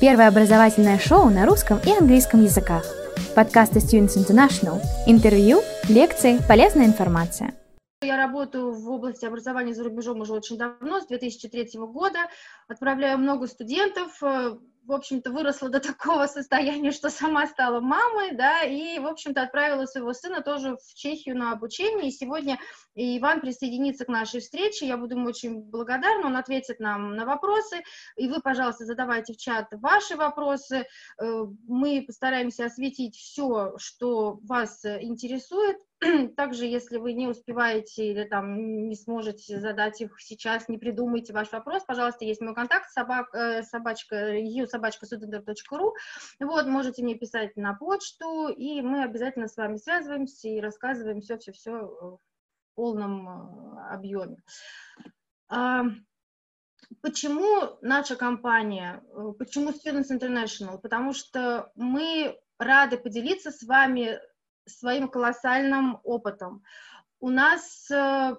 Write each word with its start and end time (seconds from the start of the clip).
Первое 0.00 0.28
образовательное 0.28 0.98
шоу 0.98 1.28
на 1.28 1.44
русском 1.44 1.78
и 1.84 1.90
английском 1.90 2.42
языках. 2.42 2.86
Подкасты 3.36 3.80
Students 3.80 4.16
International. 4.16 4.80
Интервью, 5.06 5.60
лекции, 5.90 6.38
полезная 6.48 6.86
информация. 6.86 7.52
Я 8.00 8.16
работаю 8.16 8.72
в 8.72 8.90
области 8.90 9.26
образования 9.26 9.74
за 9.74 9.84
рубежом 9.84 10.22
уже 10.22 10.32
очень 10.32 10.56
давно, 10.56 11.02
с 11.02 11.06
2003 11.06 11.72
года. 11.80 12.18
Отправляю 12.66 13.18
много 13.18 13.46
студентов 13.46 14.22
э, 14.22 14.56
в 14.90 14.94
общем-то, 14.94 15.30
выросла 15.30 15.68
до 15.68 15.80
такого 15.80 16.26
состояния, 16.26 16.90
что 16.90 17.10
сама 17.10 17.46
стала 17.46 17.80
мамой, 17.80 18.34
да, 18.34 18.62
и, 18.62 18.98
в 18.98 19.06
общем-то, 19.06 19.42
отправила 19.42 19.86
своего 19.86 20.12
сына 20.12 20.42
тоже 20.42 20.76
в 20.76 20.94
Чехию 20.94 21.38
на 21.38 21.52
обучение, 21.52 22.08
и 22.08 22.12
сегодня 22.12 22.58
Иван 22.94 23.40
присоединится 23.40 24.04
к 24.04 24.08
нашей 24.08 24.40
встрече, 24.40 24.86
я 24.86 24.96
буду 24.96 25.14
ему 25.14 25.28
очень 25.28 25.60
благодарна, 25.62 26.26
он 26.26 26.36
ответит 26.36 26.80
нам 26.80 27.14
на 27.14 27.24
вопросы, 27.24 27.82
и 28.16 28.28
вы, 28.28 28.40
пожалуйста, 28.40 28.84
задавайте 28.84 29.32
в 29.32 29.36
чат 29.36 29.68
ваши 29.72 30.16
вопросы, 30.16 30.86
э, 31.20 31.44
мы 31.68 32.02
постараемся 32.04 32.64
осветить 32.64 33.16
все, 33.16 33.74
что 33.78 34.40
вас 34.42 34.84
интересует, 34.84 35.76
также, 36.36 36.64
если 36.64 36.96
вы 36.96 37.12
не 37.12 37.28
успеваете 37.28 38.10
или 38.10 38.24
там 38.24 38.88
не 38.88 38.96
сможете 38.96 39.60
задать 39.60 40.00
их 40.00 40.18
сейчас, 40.18 40.68
не 40.68 40.78
придумайте 40.78 41.32
ваш 41.32 41.52
вопрос, 41.52 41.84
пожалуйста, 41.84 42.24
есть 42.24 42.40
мой 42.40 42.54
контакт, 42.54 42.90
собак, 42.90 43.34
э, 43.34 43.62
собачка, 43.62 44.34
student.ru, 44.34 45.92
вот, 46.40 46.66
можете 46.66 47.02
мне 47.02 47.16
писать 47.16 47.56
на 47.56 47.74
почту, 47.74 48.48
и 48.48 48.80
мы 48.80 49.04
обязательно 49.04 49.46
с 49.46 49.56
вами 49.56 49.76
связываемся 49.76 50.48
и 50.48 50.60
рассказываем 50.60 51.20
все-все-все 51.20 51.70
в 51.70 52.18
полном 52.74 53.28
э, 53.28 53.92
объеме. 53.92 54.38
А, 55.48 55.84
почему 57.02 57.76
наша 57.82 58.16
компания, 58.16 59.02
э, 59.12 59.32
почему 59.38 59.70
Students 59.70 60.10
International? 60.10 60.78
Потому 60.78 61.12
что 61.12 61.70
мы 61.74 62.40
рады 62.58 62.96
поделиться 62.96 63.50
с 63.50 63.62
вами 63.62 64.18
своим 64.78 65.08
колоссальным 65.08 66.00
опытом. 66.04 66.62
У 67.20 67.30
нас 67.30 67.90
э, 67.90 68.36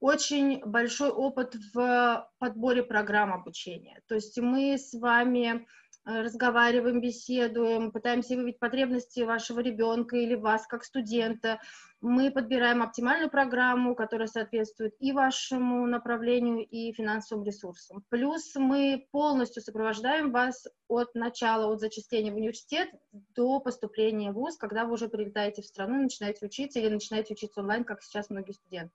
очень 0.00 0.64
большой 0.64 1.10
опыт 1.10 1.56
в 1.74 2.30
подборе 2.38 2.82
программ 2.82 3.32
обучения. 3.32 4.02
То 4.06 4.14
есть 4.14 4.38
мы 4.38 4.78
с 4.78 4.92
вами 4.92 5.66
разговариваем, 6.06 7.00
беседуем, 7.00 7.90
пытаемся 7.90 8.36
выявить 8.36 8.58
потребности 8.60 9.20
вашего 9.20 9.60
ребенка 9.60 10.16
или 10.16 10.34
вас 10.34 10.66
как 10.66 10.84
студента, 10.84 11.60
мы 12.00 12.30
подбираем 12.30 12.82
оптимальную 12.82 13.30
программу, 13.30 13.94
которая 13.94 14.28
соответствует 14.28 14.94
и 15.00 15.12
вашему 15.12 15.86
направлению, 15.86 16.64
и 16.64 16.92
финансовым 16.92 17.44
ресурсам. 17.44 18.04
Плюс 18.10 18.54
мы 18.54 19.06
полностью 19.10 19.62
сопровождаем 19.62 20.30
вас 20.30 20.66
от 20.88 21.14
начала, 21.14 21.72
от 21.72 21.80
зачисления 21.80 22.32
в 22.32 22.36
университет 22.36 22.90
до 23.34 23.60
поступления 23.60 24.30
в 24.30 24.34
ВУЗ, 24.34 24.56
когда 24.58 24.84
вы 24.84 24.92
уже 24.92 25.08
прилетаете 25.08 25.62
в 25.62 25.66
страну, 25.66 26.02
начинаете 26.02 26.46
учиться 26.46 26.78
или 26.78 26.88
начинаете 26.88 27.34
учиться 27.34 27.60
онлайн, 27.60 27.84
как 27.84 28.02
сейчас 28.02 28.30
многие 28.30 28.52
студенты. 28.52 28.92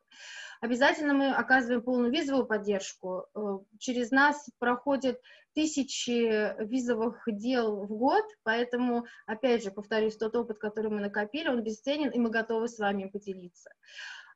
Обязательно 0.62 1.14
мы 1.14 1.32
оказываем 1.32 1.82
полную 1.82 2.12
визовую 2.12 2.46
поддержку. 2.46 3.26
Э, 3.36 3.60
через 3.80 4.12
нас 4.12 4.48
проходят 4.60 5.20
тысячи 5.54 6.56
визовых 6.64 7.24
дел 7.28 7.84
в 7.84 7.88
год, 7.88 8.24
поэтому, 8.44 9.06
опять 9.26 9.64
же, 9.64 9.72
повторюсь, 9.72 10.16
тот 10.16 10.36
опыт, 10.36 10.60
который 10.60 10.92
мы 10.92 11.02
накопили, 11.02 11.50
он 11.50 11.64
бесценен, 11.64 12.10
и 12.12 12.20
мы 12.20 12.30
готовы 12.30 12.68
с 12.68 12.78
вами 12.78 13.10
поделиться. 13.10 13.72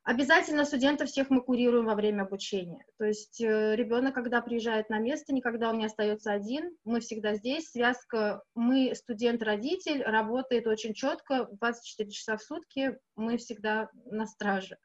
Обязательно 0.06 0.64
студентов 0.64 1.08
всех 1.08 1.30
мы 1.30 1.42
курируем 1.42 1.86
во 1.86 1.96
время 1.96 2.22
обучения. 2.22 2.86
То 2.96 3.06
есть 3.06 3.40
э, 3.40 3.74
ребенок, 3.74 4.14
когда 4.14 4.40
приезжает 4.40 4.88
на 4.88 5.00
место, 5.00 5.34
никогда 5.34 5.68
он 5.68 5.78
не 5.78 5.86
остается 5.86 6.30
один, 6.30 6.76
мы 6.84 7.00
всегда 7.00 7.34
здесь, 7.34 7.70
связка 7.72 8.40
мы, 8.54 8.94
студент-родитель, 8.94 10.04
работает 10.04 10.68
очень 10.68 10.94
четко, 10.94 11.48
24 11.50 12.08
часа 12.12 12.36
в 12.36 12.42
сутки, 12.42 12.96
мы 13.16 13.36
всегда 13.36 13.90
на 14.04 14.26
страже. 14.26 14.78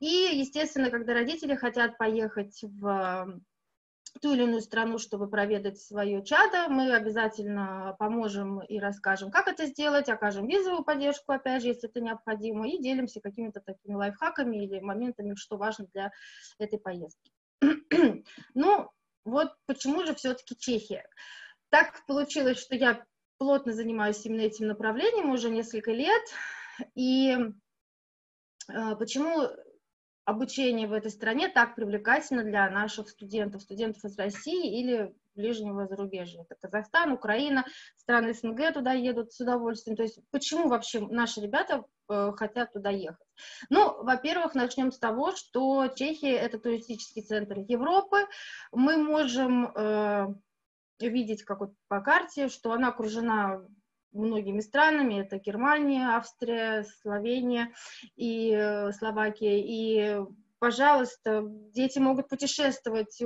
И, 0.00 0.30
естественно, 0.32 0.90
когда 0.90 1.12
родители 1.12 1.56
хотят 1.56 1.98
поехать 1.98 2.58
в 2.62 3.42
ту 4.20 4.32
или 4.32 4.44
иную 4.44 4.60
страну, 4.60 4.98
чтобы 4.98 5.28
проведать 5.28 5.80
свое 5.80 6.24
чадо, 6.24 6.68
мы 6.68 6.94
обязательно 6.94 7.96
поможем 7.98 8.60
и 8.60 8.78
расскажем, 8.78 9.30
как 9.30 9.48
это 9.48 9.66
сделать, 9.66 10.08
окажем 10.08 10.46
визовую 10.46 10.84
поддержку, 10.84 11.32
опять 11.32 11.62
же, 11.62 11.68
если 11.68 11.88
это 11.88 12.00
необходимо, 12.00 12.68
и 12.68 12.78
делимся 12.78 13.20
какими-то 13.20 13.60
такими 13.60 13.94
лайфхаками 13.94 14.64
или 14.64 14.80
моментами, 14.80 15.34
что 15.34 15.56
важно 15.56 15.86
для 15.92 16.12
этой 16.58 16.78
поездки. 16.78 17.32
ну, 18.54 18.90
вот 19.24 19.52
почему 19.66 20.04
же 20.04 20.14
все-таки 20.14 20.56
Чехия? 20.56 21.06
Так 21.70 22.04
получилось, 22.06 22.58
что 22.58 22.76
я 22.76 23.04
плотно 23.38 23.72
занимаюсь 23.72 24.24
именно 24.24 24.42
этим 24.42 24.68
направлением 24.68 25.30
уже 25.30 25.50
несколько 25.50 25.90
лет, 25.90 26.22
и 26.94 27.36
э, 28.68 28.96
почему 28.96 29.48
обучение 30.24 30.88
в 30.88 30.92
этой 30.92 31.10
стране 31.10 31.48
так 31.48 31.74
привлекательно 31.74 32.44
для 32.44 32.68
наших 32.70 33.08
студентов, 33.08 33.62
студентов 33.62 34.04
из 34.04 34.18
России 34.18 34.80
или 34.80 35.14
ближнего 35.34 35.86
зарубежья. 35.86 36.42
Это 36.42 36.54
Казахстан, 36.60 37.12
Украина, 37.12 37.64
страны 37.96 38.34
СНГ 38.34 38.72
туда 38.72 38.92
едут 38.92 39.32
с 39.32 39.40
удовольствием. 39.40 39.96
То 39.96 40.04
есть 40.04 40.18
почему 40.30 40.68
вообще 40.68 41.00
наши 41.00 41.40
ребята 41.40 41.84
э, 42.08 42.32
хотят 42.36 42.72
туда 42.72 42.90
ехать? 42.90 43.26
Ну, 43.68 44.02
во-первых, 44.02 44.54
начнем 44.54 44.92
с 44.92 44.98
того, 44.98 45.32
что 45.32 45.88
Чехия– 45.88 46.36
это 46.38 46.58
туристический 46.58 47.22
центр 47.22 47.58
Европы. 47.58 48.18
Мы 48.72 48.96
можем 48.96 49.66
э, 49.66 50.26
видеть, 51.00 51.42
как 51.42 51.60
вот 51.60 51.72
по 51.88 52.00
карте, 52.00 52.48
что 52.48 52.72
она 52.72 52.88
окружена 52.88 53.60
многими 54.14 54.60
странами, 54.60 55.20
это 55.20 55.38
Германия, 55.38 56.08
Австрия, 56.08 56.84
Словения 57.02 57.72
и 58.16 58.52
э, 58.52 58.92
Словакия, 58.92 59.60
и 59.60 60.24
пожалуйста, 60.64 61.42
дети 61.74 61.98
могут 61.98 62.30
путешествовать, 62.30 63.20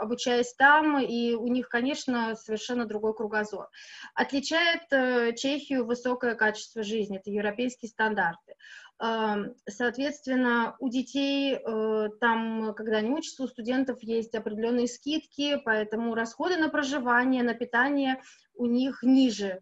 обучаясь 0.00 0.54
там, 0.54 0.98
и 0.98 1.34
у 1.34 1.46
них, 1.48 1.68
конечно, 1.68 2.34
совершенно 2.34 2.86
другой 2.86 3.14
кругозор. 3.14 3.68
Отличает 4.14 4.90
э, 4.90 5.34
Чехию 5.36 5.84
высокое 5.84 6.34
качество 6.34 6.82
жизни, 6.82 7.18
это 7.18 7.30
европейские 7.30 7.90
стандарты. 7.90 8.54
Эм, 9.00 9.54
соответственно, 9.68 10.76
у 10.80 10.88
детей 10.88 11.54
э, 11.54 12.08
там, 12.20 12.74
когда 12.74 12.96
они 12.96 13.10
учатся, 13.10 13.44
у 13.44 13.48
студентов 13.48 14.02
есть 14.02 14.34
определенные 14.34 14.88
скидки, 14.88 15.60
поэтому 15.64 16.14
расходы 16.14 16.56
на 16.56 16.70
проживание, 16.70 17.42
на 17.42 17.52
питание 17.52 18.22
у 18.54 18.66
них 18.66 19.02
ниже, 19.02 19.60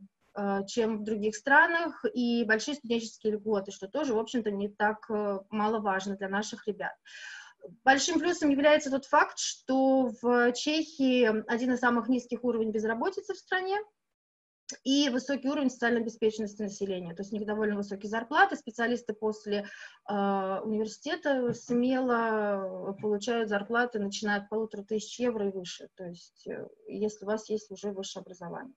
чем 0.67 0.99
в 0.99 1.05
других 1.05 1.37
странах, 1.37 2.05
и 2.13 2.45
большие 2.45 2.75
студенческие 2.75 3.35
льготы, 3.35 3.73
что 3.73 3.89
тоже, 3.89 4.15
в 4.15 4.19
общем-то, 4.19 4.51
не 4.51 4.69
так 4.69 5.11
э, 5.11 5.41
маловажно 5.51 6.17
для 6.17 6.29
наших 6.29 6.67
ребят. 6.67 6.93
Большим 7.85 8.21
плюсом 8.21 8.51
является 8.51 8.91
тот 8.91 9.07
факт, 9.07 9.39
что 9.39 10.13
в 10.21 10.53
Чехии 10.53 11.25
один 11.51 11.73
из 11.73 11.81
самых 11.81 12.09
низких 12.09 12.45
уровней 12.45 12.71
безработицы 12.71 13.35
в 13.35 13.39
стране, 13.39 13.79
и 14.85 15.09
высокий 15.11 15.49
уровень 15.49 15.71
социальной 15.71 16.01
обеспеченности 16.01 16.63
населения. 16.63 17.15
То 17.15 17.23
есть 17.23 17.33
у 17.33 17.37
них 17.37 17.47
довольно 17.47 17.77
высокие 17.77 18.11
зарплаты. 18.11 18.57
Специалисты 18.57 19.15
после 19.15 19.67
э, 20.09 20.13
университета 20.13 21.53
смело 21.55 22.97
получают 23.01 23.49
зарплаты, 23.49 23.99
начиная 23.99 24.41
от 24.41 24.49
полутора 24.49 24.83
тысяч 24.83 25.21
евро 25.21 25.49
и 25.49 25.53
выше. 25.53 25.89
То 25.95 26.07
есть 26.07 26.47
э, 26.49 26.67
если 26.89 27.25
у 27.25 27.29
вас 27.29 27.49
есть 27.49 27.71
уже 27.71 27.93
высшее 27.93 28.23
образование. 28.23 28.75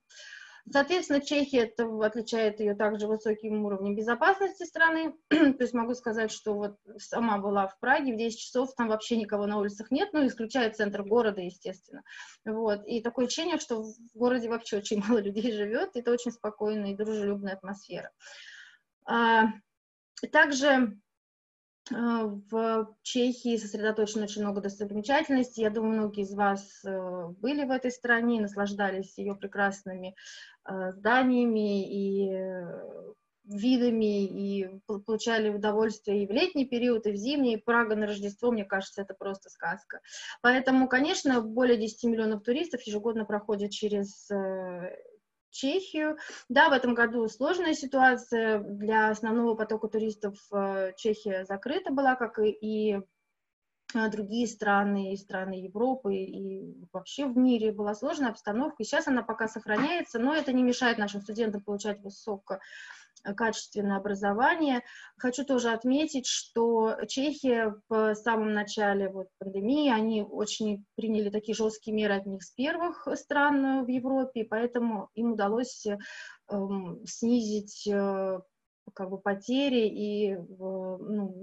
Соответственно, 0.72 1.22
Чехия 1.22 1.60
это 1.60 1.86
отличает 2.06 2.60
ее 2.60 2.76
также 2.76 3.08
высоким 3.08 3.66
уровнем 3.66 3.96
безопасности 3.96 4.64
страны. 4.64 5.16
То 5.30 5.58
есть 5.60 5.74
могу 5.74 5.94
сказать, 5.96 6.32
что 6.32 6.54
вот 6.54 6.78
сама 6.98 7.38
была 7.38 7.68
в 7.68 7.80
Праге 7.80 8.14
в 8.14 8.18
10 8.18 8.40
часов, 8.40 8.74
там 8.76 8.88
вообще 8.88 9.18
никого 9.18 9.48
на 9.48 9.58
улицах 9.58 9.92
нет, 9.92 10.10
ну, 10.14 10.26
исключая 10.26 10.72
центр 10.72 11.04
города, 11.04 11.42
естественно. 11.42 12.04
Вот. 12.46 12.86
И 12.86 13.02
такое 13.02 13.26
ощущение, 13.26 13.58
что 13.58 13.84
в 13.84 13.96
городе 14.14 14.50
вообще 14.50 14.78
очень 14.78 15.04
мало 15.08 15.20
людей 15.20 15.52
живет, 15.52 15.96
это 15.96 16.12
очень 16.12 16.32
спокойная 16.32 16.92
и 16.92 16.98
дружелюбная 16.98 17.54
атмосфера. 17.54 18.12
А, 19.06 19.46
также 20.32 20.98
в 21.92 22.96
Чехии 23.02 23.58
сосредоточено 23.58 24.24
очень 24.24 24.44
много 24.44 24.62
достопримечательностей. 24.62 25.64
Я 25.64 25.70
думаю, 25.70 25.94
многие 25.94 26.24
из 26.24 26.34
вас 26.34 26.84
э, 26.86 27.28
были 27.40 27.66
в 27.66 27.72
этой 27.72 27.92
стране, 27.92 28.42
наслаждались 28.42 29.18
ее 29.18 29.36
прекрасными 29.36 30.16
э, 30.66 30.94
зданиями 30.94 31.84
и 31.90 32.32
э, 32.32 33.14
видами, 33.46 34.26
и 34.26 34.70
получали 34.86 35.50
удовольствие 35.50 36.24
и 36.24 36.28
в 36.28 36.32
летний 36.32 36.66
период, 36.66 37.08
и 37.08 37.12
в 37.12 37.16
зимний. 37.16 37.56
И 37.56 37.62
Прага 37.62 37.96
на 37.96 38.06
Рождество, 38.06 38.52
мне 38.52 38.66
кажется, 38.66 39.02
это 39.02 39.14
просто 39.14 39.50
сказка. 39.50 40.02
Поэтому, 40.42 40.88
конечно, 40.88 41.42
более 41.42 41.78
10 41.78 42.04
миллионов 42.04 42.44
туристов 42.44 42.82
ежегодно 42.84 43.26
проходят 43.26 43.72
через 43.72 44.30
Чехию. 45.52 46.18
Да, 46.48 46.70
в 46.70 46.74
этом 46.74 46.94
году 46.94 47.28
сложная 47.28 47.74
ситуация. 47.74 48.60
Для 48.60 49.10
основного 49.10 49.56
потока 49.56 49.88
туристов 49.88 50.36
э, 50.52 50.94
Чехия 50.98 51.46
закрыта 51.46 51.92
была, 51.92 52.16
как 52.16 52.40
и 52.40 53.00
другие 54.12 54.48
страны, 54.48 55.14
и 55.14 55.18
страны 55.18 55.64
Европы, 55.64 56.16
и 56.16 56.76
вообще 56.94 57.26
в 57.26 57.36
мире 57.36 57.72
была 57.72 57.96
сложная 57.96 58.30
обстановка. 58.30 58.84
И 58.84 58.86
сейчас 58.86 59.08
она 59.08 59.24
пока 59.24 59.48
сохраняется, 59.48 60.20
но 60.20 60.34
это 60.34 60.54
не 60.54 60.62
мешает 60.62 60.98
нашим 60.98 61.22
студентам 61.22 61.62
получать 61.62 62.00
высоко 62.02 62.60
качественное 63.24 63.98
образование. 63.98 64.84
Хочу 65.18 65.46
тоже 65.46 65.72
отметить, 65.72 66.28
что 66.28 66.96
Чехия 67.08 67.76
в 67.90 68.16
самом 68.16 68.54
начале 68.54 69.10
вот 69.10 69.28
пандемии, 69.38 69.92
они 69.92 70.24
очень 70.24 70.86
приняли 70.96 71.30
такие 71.30 71.56
жесткие 71.56 71.96
меры 71.96 72.16
от 72.16 72.26
них 72.26 72.44
с 72.44 72.52
первых 72.52 73.08
стран 73.16 73.86
в 73.86 73.88
Европе, 73.88 74.46
поэтому 74.46 75.10
им 75.16 75.34
удалось 75.34 75.86
э, 75.86 75.98
снизить 77.06 77.88
э, 77.88 78.40
как 78.94 79.10
бы 79.10 79.18
потери 79.18 79.88
и 79.88 80.36
ну, 80.36 81.34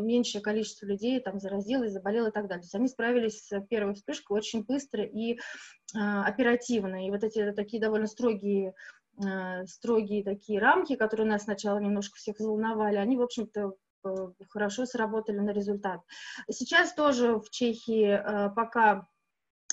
меньшее 0.00 0.42
количество 0.42 0.86
людей 0.86 1.20
там 1.20 1.40
заразилось, 1.40 1.92
заболело 1.92 2.28
и 2.28 2.32
так 2.32 2.46
далее. 2.46 2.62
То 2.62 2.66
есть 2.66 2.74
они 2.74 2.88
справились 2.88 3.46
с 3.46 3.60
первой 3.68 3.94
вспышкой 3.94 4.36
очень 4.36 4.64
быстро 4.64 5.04
и 5.04 5.34
э, 5.34 5.38
оперативно. 5.94 7.06
И 7.06 7.10
вот 7.10 7.24
эти 7.24 7.52
такие 7.52 7.80
довольно 7.80 8.06
строгие 8.06 8.68
э, 8.68 8.72
строгие 9.66 10.24
такие 10.24 10.60
рамки, 10.60 10.96
которые 10.96 11.26
нас 11.26 11.44
сначала 11.44 11.78
немножко 11.78 12.16
всех 12.16 12.38
взволновали, 12.38 12.96
они, 12.96 13.16
в 13.16 13.22
общем-то, 13.22 13.74
э, 14.04 14.08
хорошо 14.48 14.86
сработали 14.86 15.38
на 15.38 15.50
результат. 15.50 16.00
Сейчас 16.50 16.94
тоже 16.94 17.36
в 17.36 17.50
Чехии 17.50 18.08
э, 18.08 18.50
пока 18.54 19.06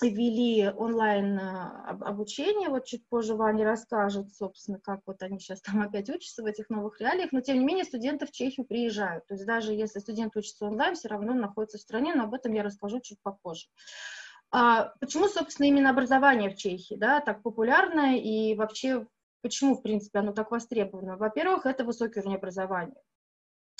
ввели 0.02 0.70
онлайн 0.70 1.40
обучение, 1.40 2.70
вот 2.70 2.86
чуть 2.86 3.08
позже 3.08 3.36
Ваня 3.36 3.66
расскажет, 3.66 4.34
собственно, 4.34 4.80
как 4.80 5.02
вот 5.06 5.22
они 5.24 5.40
сейчас 5.40 5.62
там 5.62 5.82
опять 5.82 6.10
учатся 6.10 6.44
в 6.44 6.46
этих 6.46 6.70
новых 6.70 7.00
реалиях, 7.02 7.32
но 7.32 7.42
тем 7.42 7.60
не 7.60 7.66
менее 7.66 7.86
студенты 7.86 8.26
в 8.26 8.32
Чехию 8.32 8.66
приезжают, 8.66 9.26
то 9.26 9.34
есть 9.34 9.46
даже 9.46 9.74
если 9.74 10.00
студент 10.00 10.36
учится 10.36 10.66
онлайн, 10.66 10.96
все 10.96 11.08
равно 11.08 11.32
он 11.32 11.40
находится 11.40 11.78
в 11.78 11.82
стране, 11.82 12.14
но 12.14 12.26
об 12.26 12.34
этом 12.34 12.54
я 12.54 12.64
расскажу 12.64 13.00
чуть 13.00 13.20
попозже. 13.22 13.68
А 14.50 14.94
почему, 15.00 15.28
собственно, 15.28 15.68
именно 15.68 15.90
образование 15.90 16.50
в 16.50 16.56
Чехии, 16.56 16.96
да, 16.96 17.20
так 17.20 17.42
популярное 17.42 18.18
и 18.18 18.56
вообще 18.56 19.06
почему, 19.42 19.76
в 19.76 19.82
принципе, 19.82 20.20
оно 20.20 20.32
так 20.34 20.52
востребовано? 20.52 21.18
Во-первых, 21.18 21.66
это 21.66 21.84
высокий 21.84 22.20
уровень 22.20 22.36
образования. 22.36 23.02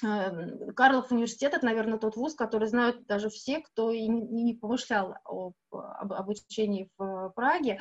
Эм, 0.04 0.74
Карлов 0.76 1.12
университет– 1.12 1.54
это, 1.56 1.66
наверное, 1.66 1.98
тот 1.98 2.16
вуз, 2.16 2.36
который 2.36 2.68
знают 2.68 3.08
даже 3.08 3.30
все, 3.30 3.62
кто 3.62 3.92
и 3.92 4.08
не 4.08 4.54
помышлял 4.54 5.16
об 5.26 5.54
обучении 5.72 6.90
в 6.98 7.32
Праге. 7.36 7.80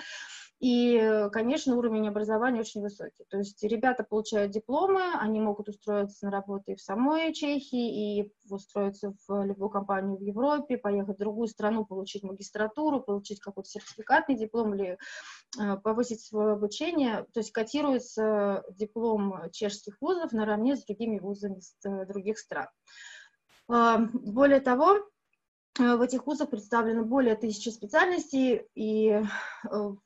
И, 0.58 1.28
конечно, 1.32 1.76
уровень 1.76 2.08
образования 2.08 2.60
очень 2.60 2.80
высокий. 2.80 3.26
То 3.28 3.36
есть 3.38 3.62
ребята 3.62 4.04
получают 4.04 4.52
дипломы, 4.52 5.02
они 5.20 5.38
могут 5.38 5.68
устроиться 5.68 6.24
на 6.24 6.30
работу 6.30 6.72
и 6.72 6.76
в 6.76 6.80
самой 6.80 7.34
Чехии, 7.34 8.20
и 8.20 8.32
устроиться 8.48 9.12
в 9.28 9.44
любую 9.44 9.68
компанию 9.68 10.16
в 10.16 10.22
Европе, 10.22 10.78
поехать 10.78 11.16
в 11.16 11.20
другую 11.20 11.48
страну, 11.48 11.84
получить 11.84 12.22
магистратуру, 12.22 13.02
получить 13.02 13.40
какой-то 13.40 13.68
сертификатный 13.68 14.36
диплом 14.36 14.74
или 14.74 14.96
э, 15.60 15.76
повысить 15.76 16.22
свое 16.22 16.52
обучение. 16.52 17.26
То 17.34 17.40
есть 17.40 17.52
котируется 17.52 18.64
диплом 18.70 19.50
чешских 19.52 19.98
вузов 20.00 20.32
наравне 20.32 20.76
с 20.76 20.84
другими 20.86 21.18
вузами 21.18 21.60
с 21.60 21.76
э, 21.84 22.06
других 22.06 22.38
стран. 22.38 22.68
Э, 23.68 23.98
более 23.98 24.60
того, 24.60 25.00
Э, 25.00 25.15
в 25.78 26.00
этих 26.00 26.26
вузах 26.26 26.50
представлено 26.50 27.04
более 27.04 27.36
тысячи 27.36 27.68
специальностей 27.68 28.66
и 28.74 29.10
э, 29.10 29.22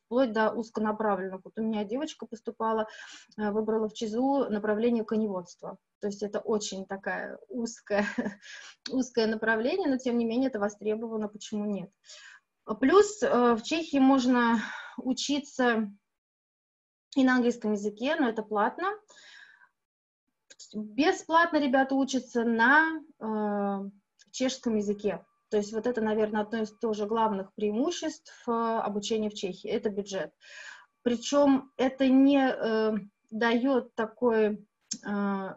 вплоть 0.07 0.33
до 0.33 0.51
узконаправленных. 0.53 1.41
Вот 1.45 1.59
у 1.59 1.63
меня 1.63 1.85
девочка 1.85 2.27
поступала, 2.27 2.89
э, 3.37 3.51
выбрала 3.51 3.89
в 3.89 3.95
ЧИЗУ 3.95 4.51
направление 4.51 5.05
коневодства. 5.05 5.79
То 6.01 6.09
есть 6.09 6.23
это 6.23 6.41
очень 6.41 6.87
такая 6.87 7.39
узкое, 7.49 8.07
узкое 8.91 9.27
направление, 9.27 9.89
но 9.89 9.99
тем 9.99 10.19
не 10.19 10.25
менее 10.25 10.49
это 10.49 10.59
востребовано, 10.59 11.29
почему 11.29 11.67
нет. 11.67 11.91
Плюс 12.81 13.21
в 13.21 13.63
Чехии 13.63 13.99
можно 13.99 14.61
учиться 14.97 15.91
и 17.17 17.25
на 17.25 17.37
английском 17.37 17.73
языке, 17.73 18.17
но 18.17 18.29
это 18.29 18.43
платно. 18.43 18.89
Бесплатно 20.75 21.57
ребята 21.59 21.95
учатся 21.95 22.45
на 22.45 23.01
э, 23.19 23.91
чешском 24.31 24.77
языке. 24.77 25.25
То 25.51 25.57
есть 25.57 25.73
вот 25.73 25.87
это, 25.87 26.01
наверное, 26.01 26.43
одно 26.43 26.63
из 26.63 26.71
тоже 26.79 27.07
главных 27.07 27.53
преимуществ 27.55 28.33
э, 28.47 28.51
обучения 28.53 29.31
в 29.31 29.35
Чехии, 29.35 29.69
это 29.69 29.91
бюджет. 29.91 30.33
Причем 31.03 31.71
это 31.77 32.09
не 32.09 32.39
э, 32.39 32.93
дает 33.31 33.95
такой 33.95 34.67
э, 35.07 35.55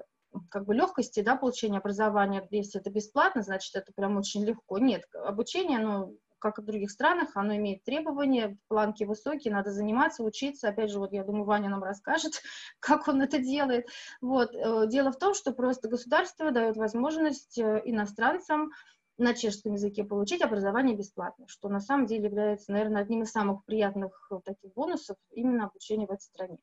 как 0.50 0.66
бы 0.66 0.74
легкости, 0.74 1.22
да, 1.22 1.36
получения 1.36 1.78
образования, 1.78 2.48
если 2.50 2.80
это 2.80 2.90
бесплатно, 2.90 3.44
значит, 3.44 3.76
это 3.76 3.92
прям 3.96 4.18
очень 4.18 4.44
легко. 4.46 4.80
Нет, 4.80 5.04
обучение, 5.14 5.80
оно, 5.80 6.12
как 6.40 6.58
и 6.58 6.62
в 6.62 6.66
других 6.66 6.92
странах, 6.92 7.30
оно 7.36 7.56
имеет 7.56 7.84
требования, 7.84 8.58
планки 8.68 9.04
высокие, 9.04 9.54
надо 9.54 9.72
заниматься, 9.72 10.24
учиться. 10.24 10.70
Опять 10.70 10.92
же, 10.92 11.00
вот 11.00 11.14
я 11.14 11.24
думаю, 11.24 11.46
Ваня 11.46 11.70
нам 11.70 11.84
расскажет, 11.84 12.42
как 12.80 13.08
он 13.08 13.22
это 13.22 13.38
делает. 13.38 13.88
Вот. 14.22 14.56
Э, 14.56 14.88
дело 14.88 15.12
в 15.12 15.20
том, 15.20 15.34
что 15.34 15.52
просто 15.52 15.88
государство 15.88 16.52
дает 16.52 16.78
возможность 16.78 17.58
э, 17.60 17.82
иностранцам 17.86 18.72
на 19.18 19.34
чешском 19.34 19.74
языке 19.74 20.04
получить 20.04 20.42
образование 20.42 20.96
бесплатно, 20.96 21.48
что 21.48 21.70
на 21.70 21.80
самом 21.80 22.08
деле 22.08 22.26
является, 22.26 22.72
наверное, 22.72 23.02
одним 23.02 23.24
из 23.24 23.32
самых 23.32 23.64
приятных 23.66 24.28
э, 24.32 24.40
таких 24.44 24.74
бонусов 24.74 25.18
именно 25.32 25.66
обучения 25.66 26.08
в 26.08 26.12
этой 26.12 26.24
стране. 26.24 26.58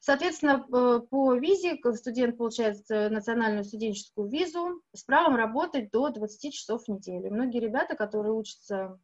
Соответственно, 0.00 0.58
по 0.58 1.34
визе 1.34 1.78
студент 1.94 2.36
получает 2.36 2.78
э, 2.90 3.08
национальную 3.08 3.64
студенческую 3.64 4.28
визу 4.28 4.82
с 4.92 5.04
правом 5.04 5.36
работать 5.36 5.90
до 5.90 6.10
20 6.10 6.52
часов 6.52 6.84
в 6.84 6.88
неделю. 6.88 7.32
Многие 7.32 7.60
ребята, 7.60 7.94
которые 7.94 8.32
учатся 8.32 8.98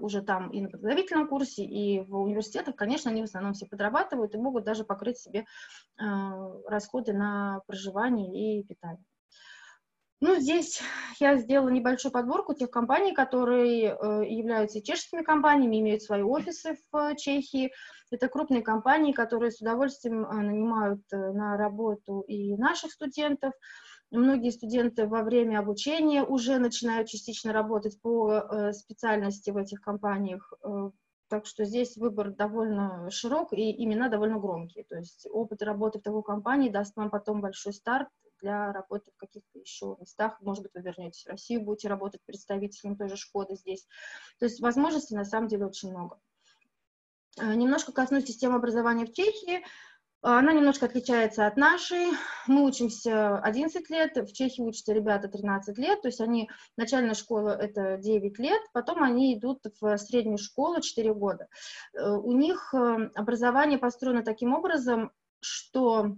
уже 0.00 0.20
там 0.20 0.50
и 0.50 0.60
на 0.60 0.68
подготовительном 0.68 1.28
курсе, 1.28 1.62
и 1.62 2.00
в 2.00 2.16
университетах, 2.16 2.74
конечно, 2.74 3.12
они 3.12 3.20
в 3.20 3.26
основном 3.26 3.52
все 3.52 3.66
подрабатывают 3.66 4.34
и 4.34 4.38
могут 4.38 4.64
даже 4.64 4.82
покрыть 4.82 5.18
себе 5.18 5.46
расходы 5.96 7.12
на 7.12 7.60
проживание 7.68 8.58
и 8.58 8.64
питание. 8.64 9.04
Ну, 10.20 10.36
здесь 10.36 10.80
я 11.20 11.36
сделала 11.36 11.68
небольшую 11.68 12.12
подборку 12.12 12.54
тех 12.54 12.70
компаний, 12.70 13.12
которые 13.12 13.88
э, 13.88 14.24
являются 14.28 14.82
чешскими 14.82 15.22
компаниями, 15.22 15.80
имеют 15.80 16.02
свои 16.02 16.22
офисы 16.22 16.78
в 16.90 16.96
э, 16.96 17.16
Чехии. 17.16 17.72
Это 18.10 18.28
крупные 18.28 18.62
компании, 18.62 19.12
которые 19.12 19.50
с 19.50 19.60
удовольствием 19.60 20.24
э, 20.24 20.32
нанимают 20.34 21.02
на 21.10 21.56
работу 21.56 22.20
и 22.28 22.56
наших 22.56 22.92
студентов. 22.92 23.52
Многие 24.10 24.50
студенты 24.50 25.06
во 25.06 25.22
время 25.22 25.58
обучения 25.58 26.22
уже 26.22 26.58
начинают 26.58 27.08
частично 27.08 27.52
работать 27.52 28.00
по 28.00 28.70
специальности 28.72 29.50
в 29.50 29.56
этих 29.56 29.80
компаниях. 29.80 30.52
Так 31.28 31.46
что 31.46 31.64
здесь 31.64 31.96
выбор 31.96 32.30
довольно 32.30 33.10
широк 33.10 33.52
и 33.52 33.82
имена 33.84 34.08
довольно 34.08 34.38
громкие. 34.38 34.84
То 34.84 34.98
есть 34.98 35.26
опыт 35.32 35.62
работы 35.62 35.98
в 35.98 36.02
такой 36.02 36.22
компании 36.22 36.68
даст 36.68 36.94
вам 36.94 37.10
потом 37.10 37.40
большой 37.40 37.72
старт 37.72 38.08
для 38.40 38.72
работы 38.72 39.10
в 39.12 39.16
каких-то 39.16 39.58
еще 39.58 39.96
местах. 40.00 40.40
Может 40.40 40.62
быть, 40.64 40.74
вы 40.74 40.82
вернетесь 40.82 41.24
в 41.24 41.30
Россию, 41.30 41.62
будете 41.62 41.88
работать 41.88 42.20
представителем 42.24 42.96
той 42.96 43.08
же 43.08 43.16
Шкоды 43.16 43.56
здесь. 43.56 43.86
То 44.38 44.46
есть 44.46 44.60
возможностей 44.60 45.14
на 45.14 45.24
самом 45.24 45.48
деле 45.48 45.66
очень 45.66 45.90
много. 45.90 46.18
Э, 47.40 47.54
немножко 47.54 47.92
коснусь 47.92 48.26
системы 48.26 48.56
образования 48.56 49.06
в 49.06 49.12
Чехии. 49.12 49.64
Она 50.26 50.54
немножко 50.54 50.86
отличается 50.86 51.46
от 51.46 51.58
нашей. 51.58 52.06
Мы 52.46 52.64
учимся 52.64 53.38
11 53.40 53.90
лет, 53.90 54.16
в 54.16 54.32
Чехии 54.32 54.62
учатся 54.62 54.94
ребята 54.94 55.28
13 55.28 55.76
лет, 55.76 56.00
то 56.00 56.08
есть 56.08 56.22
они, 56.22 56.48
начальная 56.78 57.12
школа 57.12 57.50
это 57.50 57.98
9 57.98 58.38
лет, 58.38 58.62
потом 58.72 59.02
они 59.02 59.34
идут 59.36 59.60
в 59.82 59.98
среднюю 59.98 60.38
школу 60.38 60.80
4 60.80 61.12
года. 61.12 61.48
Э, 61.92 62.12
у 62.12 62.32
них 62.32 62.72
э, 62.72 63.10
образование 63.14 63.78
построено 63.78 64.22
таким 64.22 64.54
образом, 64.54 65.12
что 65.40 66.16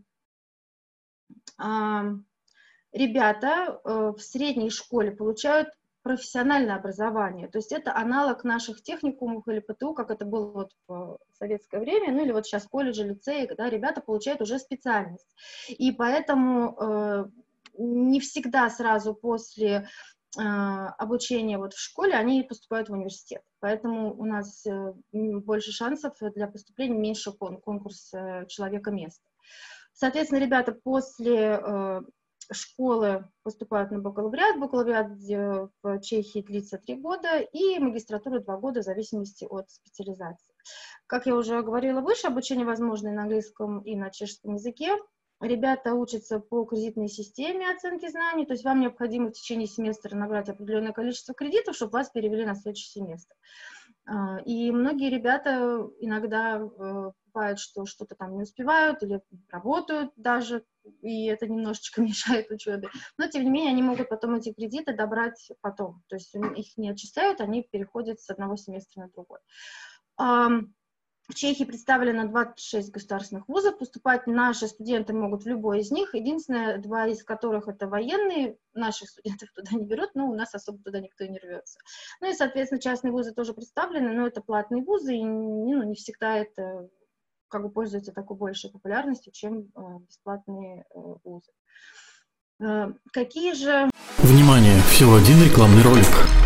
ребята 2.96 3.80
э, 3.84 4.12
в 4.16 4.20
средней 4.20 4.70
школе 4.70 5.10
получают 5.10 5.68
профессиональное 6.02 6.76
образование, 6.76 7.48
то 7.48 7.58
есть 7.58 7.72
это 7.72 7.94
аналог 7.94 8.44
наших 8.44 8.80
техникумов 8.80 9.48
или 9.48 9.58
ПТУ, 9.58 9.92
как 9.92 10.12
это 10.12 10.24
было 10.24 10.52
вот 10.52 10.70
в 10.86 11.18
советское 11.36 11.80
время, 11.80 12.12
ну 12.12 12.24
или 12.24 12.30
вот 12.30 12.46
сейчас 12.46 12.64
колледжи, 12.64 13.02
лицеи, 13.02 13.46
когда 13.46 13.68
ребята 13.68 14.00
получают 14.00 14.40
уже 14.40 14.60
специальность. 14.60 15.26
И 15.68 15.90
поэтому 15.90 16.76
э, 16.78 17.24
не 17.78 18.20
всегда 18.20 18.70
сразу 18.70 19.14
после 19.14 19.88
э, 20.38 20.40
обучения 20.40 21.58
вот 21.58 21.74
в 21.74 21.80
школе 21.80 22.14
они 22.14 22.44
поступают 22.44 22.88
в 22.88 22.92
университет. 22.92 23.42
Поэтому 23.58 24.14
у 24.14 24.24
нас 24.24 24.64
э, 24.64 24.92
больше 25.10 25.72
шансов 25.72 26.14
для 26.36 26.46
поступления, 26.46 26.96
меньше 26.96 27.32
кон 27.32 27.60
конкурс 27.60 28.14
э, 28.14 28.46
человека 28.46 28.92
места. 28.92 29.24
Соответственно, 29.98 30.40
ребята 30.40 30.72
после 30.72 31.58
э, 31.58 32.02
школы 32.52 33.24
поступают 33.42 33.90
на 33.90 33.98
бакалавриат. 33.98 34.60
Бакалавриат 34.60 35.08
в 35.82 36.00
Чехии 36.02 36.42
длится 36.42 36.76
три 36.76 36.96
года 36.96 37.38
и 37.38 37.78
магистратура 37.78 38.40
два 38.40 38.58
года 38.58 38.80
в 38.80 38.84
зависимости 38.84 39.46
от 39.48 39.70
специализации. 39.70 40.54
Как 41.06 41.24
я 41.24 41.34
уже 41.34 41.62
говорила 41.62 42.02
выше, 42.02 42.26
обучение 42.26 42.66
возможно 42.66 43.08
и 43.08 43.12
на 43.12 43.22
английском, 43.22 43.80
и 43.80 43.96
на 43.96 44.10
чешском 44.10 44.56
языке. 44.56 44.96
Ребята 45.40 45.94
учатся 45.94 46.40
по 46.40 46.64
кредитной 46.64 47.08
системе 47.08 47.70
оценки 47.70 48.06
знаний, 48.10 48.44
то 48.44 48.52
есть 48.52 48.64
вам 48.64 48.80
необходимо 48.80 49.28
в 49.28 49.32
течение 49.32 49.66
семестра 49.66 50.14
набрать 50.14 50.50
определенное 50.50 50.92
количество 50.92 51.34
кредитов, 51.34 51.74
чтобы 51.74 51.92
вас 51.92 52.10
перевели 52.10 52.44
на 52.44 52.54
следующий 52.54 52.90
семестр. 52.90 53.34
А, 54.06 54.38
и 54.44 54.70
многие 54.70 55.10
ребята 55.10 55.90
иногда 55.98 56.58
э, 56.58 57.10
бывает, 57.32 57.58
что 57.58 57.86
что-то 57.86 58.14
там 58.14 58.36
не 58.36 58.42
успевают 58.42 59.02
или 59.02 59.20
работают 59.50 60.12
даже, 60.16 60.64
и 61.02 61.26
это 61.26 61.48
немножечко 61.48 62.00
мешает 62.02 62.50
учебе. 62.50 62.88
Но, 63.18 63.28
тем 63.28 63.44
не 63.44 63.50
менее, 63.50 63.72
они 63.72 63.82
могут 63.82 64.08
потом 64.08 64.36
эти 64.36 64.52
кредиты 64.52 64.94
добрать 64.94 65.50
потом. 65.60 66.02
То 66.08 66.16
есть 66.16 66.34
их 66.34 66.76
не 66.76 66.90
отчисляют, 66.90 67.40
они 67.40 67.62
переходят 67.62 68.20
с 68.20 68.30
одного 68.30 68.56
семестра 68.56 69.02
на 69.02 69.08
другой. 69.08 69.40
В 71.28 71.34
Чехии 71.34 71.64
представлено 71.64 72.28
26 72.28 72.92
государственных 72.92 73.48
вузов. 73.48 73.78
Поступать 73.78 74.28
наши 74.28 74.68
студенты 74.68 75.12
могут 75.12 75.42
в 75.42 75.48
любой 75.48 75.80
из 75.80 75.90
них. 75.90 76.14
Единственное, 76.14 76.78
два 76.78 77.08
из 77.08 77.24
которых 77.24 77.66
это 77.66 77.88
военные. 77.88 78.56
Наших 78.74 79.08
студентов 79.08 79.48
туда 79.52 79.70
не 79.72 79.84
берут, 79.84 80.10
но 80.14 80.28
у 80.28 80.34
нас 80.34 80.54
особо 80.54 80.78
туда 80.78 81.00
никто 81.00 81.24
не 81.24 81.38
рвется. 81.38 81.80
Ну 82.20 82.30
и, 82.30 82.34
соответственно, 82.34 82.80
частные 82.80 83.10
вузы 83.10 83.32
тоже 83.32 83.54
представлены, 83.54 84.12
но 84.12 84.28
это 84.28 84.40
платные 84.40 84.84
вузы, 84.84 85.16
и 85.16 85.24
ну, 85.24 85.82
не 85.82 85.96
всегда 85.96 86.36
это 86.36 86.88
как 87.48 87.62
бы 87.62 87.70
пользуется 87.70 88.12
такой 88.12 88.36
большей 88.36 88.70
популярностью, 88.70 89.32
чем 89.32 89.70
э, 89.74 89.80
бесплатные 90.08 90.82
э, 90.82 90.98
вузы. 91.24 91.50
Э, 92.60 92.92
какие 93.12 93.52
же... 93.54 93.90
Внимание! 94.18 94.80
Всего 94.90 95.16
один 95.16 95.42
рекламный 95.42 95.82
ролик. 95.82 96.45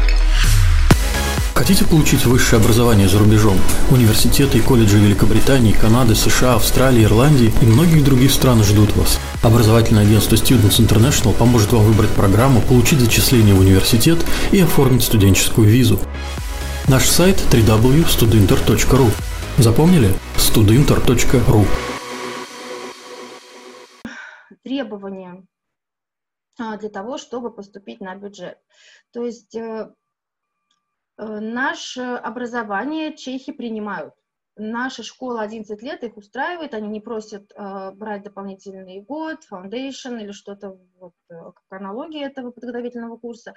Хотите 1.70 1.88
получить 1.88 2.26
высшее 2.26 2.60
образование 2.60 3.06
за 3.06 3.20
рубежом? 3.20 3.56
Университеты 3.92 4.58
и 4.58 4.60
колледжи 4.60 4.98
Великобритании, 4.98 5.70
Канады, 5.70 6.16
США, 6.16 6.56
Австралии, 6.56 7.04
Ирландии 7.04 7.52
и 7.62 7.64
многих 7.64 8.04
других 8.04 8.32
стран 8.32 8.64
ждут 8.64 8.96
вас. 8.96 9.20
Образовательное 9.44 10.02
агентство 10.02 10.34
Students 10.34 10.80
International 10.80 11.32
поможет 11.32 11.70
вам 11.70 11.84
выбрать 11.84 12.10
программу, 12.10 12.60
получить 12.60 12.98
зачисление 12.98 13.54
в 13.54 13.60
университет 13.60 14.18
и 14.50 14.58
оформить 14.58 15.04
студенческую 15.04 15.68
визу. 15.68 16.00
Наш 16.88 17.08
сайт 17.08 17.36
www.studinter.ru 17.52 19.08
Запомнили? 19.58 20.12
studinter.ru 20.38 21.66
Требования 24.64 25.44
а, 26.58 26.76
для 26.78 26.88
того, 26.88 27.16
чтобы 27.16 27.54
поступить 27.54 28.00
на 28.00 28.16
бюджет. 28.16 28.58
То 29.12 29.24
есть 29.24 29.54
Э, 29.54 29.90
наше 31.24 32.02
образование 32.02 33.16
чехи 33.16 33.52
принимают. 33.52 34.14
Наша 34.56 35.02
школа 35.02 35.40
11 35.42 35.82
лет 35.82 36.04
их 36.04 36.16
устраивает, 36.16 36.74
они 36.74 36.88
не 36.88 37.00
просят 37.00 37.50
э, 37.52 37.92
брать 37.92 38.24
дополнительный 38.24 39.00
год, 39.00 39.38
foundation 39.50 40.20
или 40.20 40.32
что-то, 40.32 40.78
вот, 40.98 41.14
э, 41.30 41.34
как 41.34 41.80
аналогия 41.80 42.24
этого 42.24 42.50
подготовительного 42.50 43.16
курса. 43.16 43.54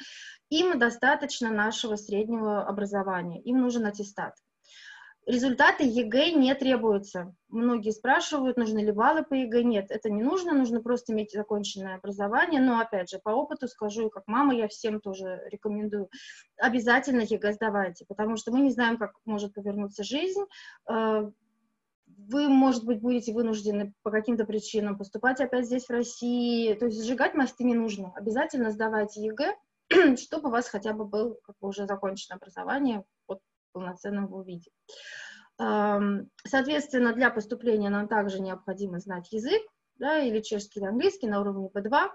Им 0.50 0.80
достаточно 0.80 1.52
нашего 1.52 1.98
среднего 1.98 2.66
образования, 2.66 3.42
им 3.42 3.60
нужен 3.60 3.86
аттестат. 3.86 4.36
Результаты 5.26 5.86
ЕГЭ 5.86 6.32
не 6.34 6.54
требуются. 6.54 7.34
Многие 7.48 7.92
спрашивают, 7.92 8.58
нужны 8.58 8.80
ли 8.80 8.92
баллы 8.92 9.24
по 9.24 9.34
ЕГЭ. 9.34 9.64
Нет, 9.64 9.86
это 9.90 10.10
не 10.10 10.22
нужно, 10.22 10.54
нужно 10.54 10.82
просто 10.82 11.14
иметь 11.14 11.32
законченное 11.32 11.96
образование. 11.96 12.60
Но, 12.60 12.80
опять 12.80 13.10
же, 13.10 13.20
по 13.20 13.30
опыту 13.30 13.70
скажу, 13.70 14.10
как 14.10 14.24
мама, 14.28 14.54
я 14.54 14.68
всем 14.68 15.00
тоже 15.00 15.42
рекомендую, 15.50 16.10
обязательно 16.58 17.22
ЕГЭ 17.22 17.54
сдавайте, 17.54 18.06
потому 18.06 18.36
что 18.36 18.52
мы 18.52 18.60
не 18.62 18.72
знаем, 18.72 18.98
как 18.98 19.14
может 19.24 19.54
повернуться 19.54 20.04
жизнь. 20.04 20.42
Э, 20.90 21.32
вы, 22.06 22.50
может 22.50 22.86
быть, 22.86 23.00
будете 23.00 23.34
вынуждены 23.34 23.94
по 24.04 24.12
каким-то 24.12 24.44
причинам 24.44 24.98
поступать 24.98 25.40
опять 25.40 25.66
здесь, 25.66 25.86
в 25.86 25.92
России. 25.92 26.74
То 26.74 26.88
есть 26.88 27.02
сжигать 27.02 27.34
мосты 27.34 27.64
не 27.64 27.76
нужно. 27.76 28.12
Обязательно 28.16 28.72
сдавайте 28.72 29.24
ЕГЭ, 29.24 29.56
чтобы 30.18 30.50
у 30.50 30.52
вас 30.52 30.68
хотя 30.68 30.92
бы 30.92 31.06
был 31.06 31.38
как 31.46 31.56
бы, 31.62 31.70
уже 31.70 31.86
законченное 31.86 32.38
образование 32.38 33.06
полноценном 33.74 34.26
его 34.26 34.42
виде. 34.44 34.72
Соответственно, 35.58 37.14
для 37.14 37.30
поступления 37.30 37.90
нам 37.90 38.08
также 38.08 38.40
необходимо 38.40 39.00
знать 39.00 39.32
язык, 39.32 39.62
да, 39.98 40.20
или 40.20 40.42
чешский, 40.42 40.80
или 40.80 40.88
английский 40.88 41.28
на 41.28 41.42
уровне 41.42 41.70
B2, 41.74 42.10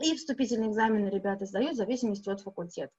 и 0.00 0.16
вступительные 0.16 0.70
экзамены 0.70 1.08
ребята 1.08 1.46
сдают 1.46 1.72
в 1.72 1.76
зависимости 1.76 2.28
от 2.28 2.40
факультета. 2.40 2.92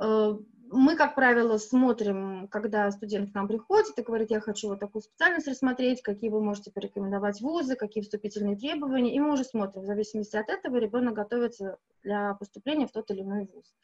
Э, 0.00 0.34
мы, 0.70 0.96
как 0.96 1.14
правило, 1.14 1.56
смотрим, 1.56 2.48
когда 2.48 2.90
студент 2.90 3.30
к 3.32 3.34
нам 3.34 3.48
приходит 3.48 3.98
и 3.98 4.02
говорит, 4.02 4.30
я 4.30 4.40
хочу 4.40 4.68
вот 4.68 4.80
такую 4.80 5.02
специальность 5.02 5.48
рассмотреть, 5.48 6.02
какие 6.02 6.30
вы 6.30 6.42
можете 6.42 6.70
порекомендовать 6.70 7.40
вузы, 7.40 7.74
какие 7.74 8.02
вступительные 8.02 8.56
требования, 8.56 9.14
и 9.14 9.20
мы 9.20 9.32
уже 9.32 9.44
смотрим, 9.44 9.82
в 9.82 9.86
зависимости 9.86 10.36
от 10.36 10.48
этого 10.50 10.76
ребенок 10.76 11.14
готовится 11.14 11.78
для 12.02 12.34
поступления 12.34 12.86
в 12.86 12.92
тот 12.92 13.10
или 13.10 13.22
иной 13.22 13.48
вуз. 13.52 13.74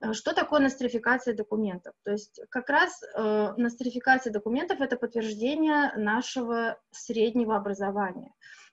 Э, 0.00 0.12
что 0.12 0.32
такое 0.32 0.60
нострификация 0.60 1.34
документов? 1.34 1.94
То 2.04 2.12
есть 2.12 2.40
как 2.50 2.68
раз 2.70 3.02
э, 3.02 3.52
нострификация 3.56 4.32
документов– 4.32 4.80
это 4.80 4.96
подтверждение 4.96 5.92
нашего 5.96 6.78
среднего 6.90 7.56
образования. 7.56 8.32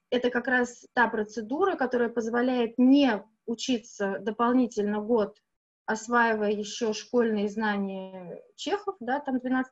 Это 0.10 0.29
как 0.29 0.48
раз 0.48 0.86
та 0.93 1.07
процедура, 1.10 1.75
которая 1.75 2.10
позволяет 2.10 2.77
не 2.77 3.24
учиться 3.46 4.19
дополнительно 4.22 5.01
год, 5.01 5.38
осваивая 5.86 6.51
еще 6.51 6.93
школьные 6.93 7.50
знания 7.50 8.41
чехов, 8.55 8.96
да, 9.00 9.19
там 9.19 9.38
12-13 9.38 9.63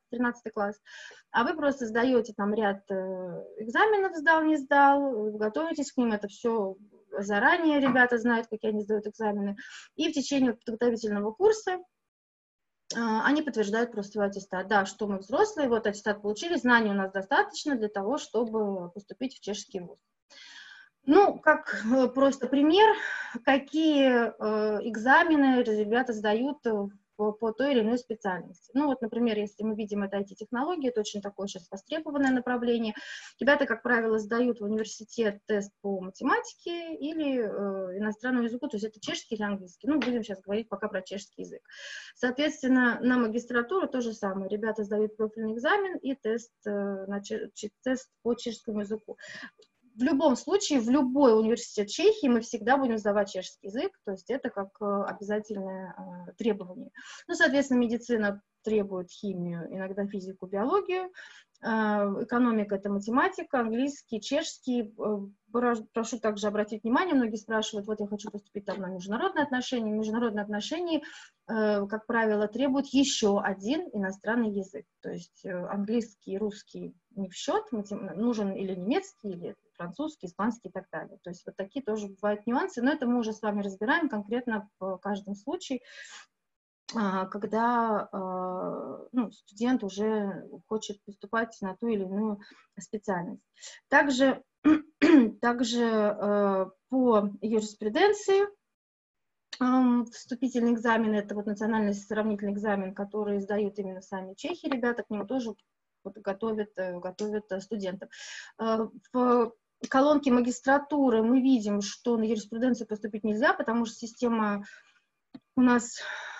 класс, 0.53 0.79
а 1.31 1.43
вы 1.43 1.55
просто 1.55 1.85
сдаете 1.85 2.33
там 2.33 2.53
ряд 2.53 2.79
э, 2.89 3.43
экзаменов, 3.59 4.15
сдал, 4.15 4.43
не 4.43 4.57
сдал, 4.57 5.31
готовитесь 5.31 5.91
к 5.91 5.97
ним, 5.97 6.13
это 6.13 6.27
все 6.27 6.75
заранее 7.19 7.79
ребята 7.79 8.17
знают, 8.17 8.47
какие 8.47 8.71
они 8.71 8.83
сдают 8.83 9.07
экзамены, 9.07 9.55
и 9.95 10.09
в 10.09 10.13
течение 10.13 10.53
подготовительного 10.53 11.31
курса 11.31 11.79
а, 12.95 13.25
они 13.25 13.41
подтверждают 13.41 13.91
просто 13.91 14.13
свой 14.13 14.27
аттестат. 14.27 14.67
Да, 14.67 14.85
что 14.85 15.07
мы 15.07 15.17
взрослые, 15.17 15.69
вот 15.69 15.87
аттестат 15.87 16.21
получили, 16.21 16.55
знаний 16.55 16.91
у 16.91 16.93
нас 16.93 17.11
достаточно 17.11 17.75
для 17.75 17.89
того, 17.89 18.17
чтобы 18.17 18.91
поступить 18.91 19.35
в 19.35 19.41
чешский 19.41 19.79
вуз. 19.79 19.99
Ну, 21.07 21.37
как 21.39 21.85
э, 21.85 22.07
просто 22.07 22.47
пример, 22.47 22.95
какие 23.43 24.09
э, 24.09 24.89
экзамены 24.89 25.61
ребята 25.61 26.13
сдают 26.13 26.65
по, 27.15 27.31
по 27.31 27.51
той 27.51 27.73
или 27.73 27.81
иной 27.81 27.97
специальности. 27.97 28.71
Ну 28.73 28.87
вот, 28.87 29.01
например, 29.01 29.37
если 29.37 29.63
мы 29.63 29.75
видим 29.75 30.03
это 30.03 30.17
IT-технологии, 30.17 30.89
это 30.89 31.01
очень 31.01 31.21
такое 31.21 31.47
сейчас 31.47 31.69
востребованное 31.69 32.31
направление. 32.31 32.93
Ребята, 33.39 33.65
как 33.65 33.83
правило, 33.83 34.19
сдают 34.19 34.59
в 34.59 34.63
университет 34.63 35.39
тест 35.45 35.71
по 35.81 35.99
математике 36.01 36.95
или 36.95 37.39
э, 37.39 37.97
иностранному 37.97 38.45
языку, 38.45 38.67
то 38.67 38.77
есть 38.77 38.85
это 38.85 38.99
чешский 38.99 39.35
или 39.35 39.43
английский. 39.43 39.87
Ну, 39.87 39.99
будем 39.99 40.23
сейчас 40.23 40.41
говорить 40.41 40.69
пока 40.69 40.87
про 40.87 41.01
чешский 41.01 41.43
язык. 41.43 41.61
Соответственно, 42.15 42.99
на 43.01 43.17
магистратуру 43.17 43.87
то 43.87 44.01
же 44.01 44.13
самое. 44.13 44.49
Ребята 44.49 44.83
сдают 44.83 45.15
профильный 45.17 45.53
экзамен 45.53 45.97
и 45.97 46.15
тест, 46.15 46.53
э, 46.65 46.71
на, 46.71 47.21
тест 47.83 48.09
по 48.21 48.33
чешскому 48.35 48.81
языку 48.81 49.17
в 49.95 50.03
любом 50.03 50.35
случае, 50.35 50.81
в 50.81 50.89
любой 50.89 51.37
университет 51.39 51.87
Чехии 51.87 52.27
мы 52.27 52.41
всегда 52.41 52.77
будем 52.77 52.97
сдавать 52.97 53.31
чешский 53.31 53.67
язык, 53.67 53.91
то 54.05 54.11
есть 54.11 54.29
это 54.29 54.49
как 54.49 54.69
э, 54.81 54.85
обязательное 54.85 55.95
э, 56.27 56.33
требование. 56.37 56.91
Ну, 57.27 57.33
соответственно, 57.33 57.79
медицина 57.79 58.41
требует 58.65 59.09
химию, 59.09 59.67
иногда 59.69 60.05
физику, 60.07 60.47
биологию, 60.47 61.11
э, 61.61 61.67
экономика— 61.67 62.75
это 62.77 62.89
математика, 62.89 63.59
английский, 63.59 64.19
чешский. 64.19 64.93
Прошу 65.93 66.19
также 66.19 66.47
обратить 66.47 66.83
внимание, 66.83 67.15
многие 67.15 67.37
спрашивают, 67.37 67.87
вот 67.87 68.01
я 68.01 68.07
хочу 68.07 68.29
поступить 68.29 68.65
там 68.65 68.81
на 68.81 68.87
международные 68.87 69.43
отношения. 69.43 69.91
Международные 69.91 70.43
отношения, 70.43 71.01
как 71.47 72.05
правило, 72.07 72.49
требуют 72.49 72.87
еще 72.87 73.39
один 73.39 73.87
иностранный 73.93 74.51
язык. 74.51 74.85
То 75.01 75.11
есть 75.11 75.45
английский 75.45 76.33
и 76.33 76.37
русский 76.37 76.93
не 77.15 77.29
в 77.29 77.33
счет, 77.33 77.63
нужен 77.71 78.51
или 78.51 78.75
немецкий, 78.75 79.29
или 79.29 79.55
французский, 79.77 80.27
испанский 80.27 80.69
и 80.69 80.71
так 80.71 80.89
далее. 80.91 81.19
То 81.23 81.29
есть 81.29 81.45
вот 81.45 81.55
такие 81.55 81.83
тоже 81.83 82.07
бывают 82.07 82.45
нюансы, 82.45 82.81
но 82.81 82.91
это 82.91 83.05
мы 83.05 83.19
уже 83.19 83.31
с 83.31 83.41
вами 83.41 83.61
разбираем 83.61 84.09
конкретно 84.09 84.69
в 84.79 84.97
каждом 84.97 85.35
случае, 85.35 85.79
а, 85.79 86.34
когда 86.93 88.07
а, 88.11 89.07
ну, 89.11 89.31
студент 89.31 89.83
уже 89.83 90.47
хочет 90.67 91.03
поступать 91.03 91.57
на 91.61 91.75
ту 91.75 91.87
или 91.87 92.03
иную 92.03 92.39
специальность. 92.79 93.41
Также, 93.87 94.43
также 95.41 95.83
а, 95.83 96.69
по 96.89 97.29
юриспруденции 97.41 98.45
вступительный 100.11 100.73
экзамен, 100.73 101.13
это 101.13 101.33
вот 101.33 101.45
национальный 101.45 101.93
сравнительный 101.93 102.51
экзамен, 102.51 102.93
который 102.93 103.39
сдают 103.39 103.79
именно 103.79 104.01
сами 104.01 104.33
чехи, 104.33 104.65
ребята, 104.65 105.03
к 105.03 105.09
нему 105.09 105.25
тоже 105.25 105.55
готовят, 106.03 106.77
э, 106.77 106.99
готовят 106.99 107.45
студентов. 107.61 108.09
В 108.57 109.51
колонке 109.89 110.31
магистратуры 110.31 111.23
мы 111.23 111.41
видим, 111.41 111.81
что 111.81 112.17
на 112.17 112.23
юриспруденцию 112.23 112.85
поступить 112.87 113.23
нельзя, 113.23 113.53
потому 113.53 113.85
что 113.85 113.95
система 113.95 114.65
у 115.55 115.61
нас 115.61 115.99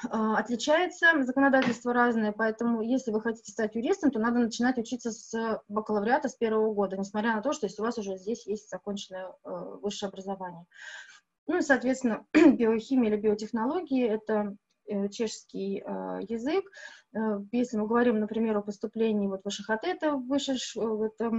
а, 0.09 0.37
отличается, 0.37 1.23
законодательство 1.23 1.93
разное, 1.93 2.31
поэтому 2.31 2.81
если 2.81 3.11
вы 3.11 3.21
хотите 3.21 3.51
стать 3.51 3.75
юристом, 3.75 4.11
то 4.11 4.19
надо 4.19 4.39
начинать 4.39 4.77
учиться 4.77 5.11
с 5.11 5.61
бакалавриата 5.67 6.29
с 6.29 6.35
первого 6.35 6.73
года, 6.73 6.97
несмотря 6.97 7.33
на 7.35 7.41
то, 7.41 7.53
что 7.53 7.65
если 7.65 7.81
у 7.81 7.85
вас 7.85 7.97
уже 7.97 8.17
здесь 8.17 8.45
есть 8.45 8.69
законченное 8.69 9.27
э, 9.27 9.49
высшее 9.81 10.09
образование. 10.09 10.65
Ну 11.47 11.57
и, 11.57 11.61
соответственно, 11.61 12.25
биохимия 12.33 13.09
или 13.09 13.17
биотехнологии– 13.17 14.05
это 14.07 14.55
э, 14.87 15.09
чешский 15.09 15.81
э, 15.85 16.19
язык. 16.27 16.65
Если 17.53 17.77
мы 17.77 17.87
говорим, 17.87 18.19
например, 18.19 18.57
о 18.57 18.61
поступлении 18.61 19.27
вот 19.27 19.39
в 19.45 19.49
ШХТ, 19.49 19.85
это 19.85 20.17
высший 20.17 20.57
это 20.57 21.29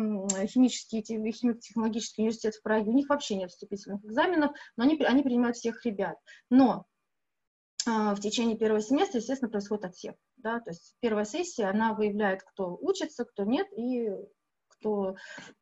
химический, 0.47 1.03
химико-технологический 1.03 2.23
университет 2.23 2.55
в 2.55 2.63
Праге, 2.63 2.89
у 2.89 2.95
них 2.95 3.11
вообще 3.11 3.37
нет 3.37 3.51
вступительных 3.51 4.03
экзаменов, 4.03 4.53
но 4.79 4.85
они, 4.85 4.99
они 5.05 5.23
принимают 5.23 5.59
всех 5.59 5.85
ребят. 5.85 6.17
Но 6.49 6.87
в 7.87 8.21
течение 8.21 8.57
первого 8.57 8.81
семестра, 8.81 9.19
естественно, 9.21 9.51
происходит 9.51 9.85
отсев. 9.85 10.15
Да? 10.37 10.61
То 10.61 10.71
есть 10.71 10.95
первая 11.01 11.25
сессия, 11.25 11.67
она 11.67 11.95
выявляет, 11.95 12.43
кто 12.43 12.77
учится, 12.81 13.25
кто 13.25 13.45
нет, 13.45 13.67
и 13.77 14.11
кто 14.69 15.17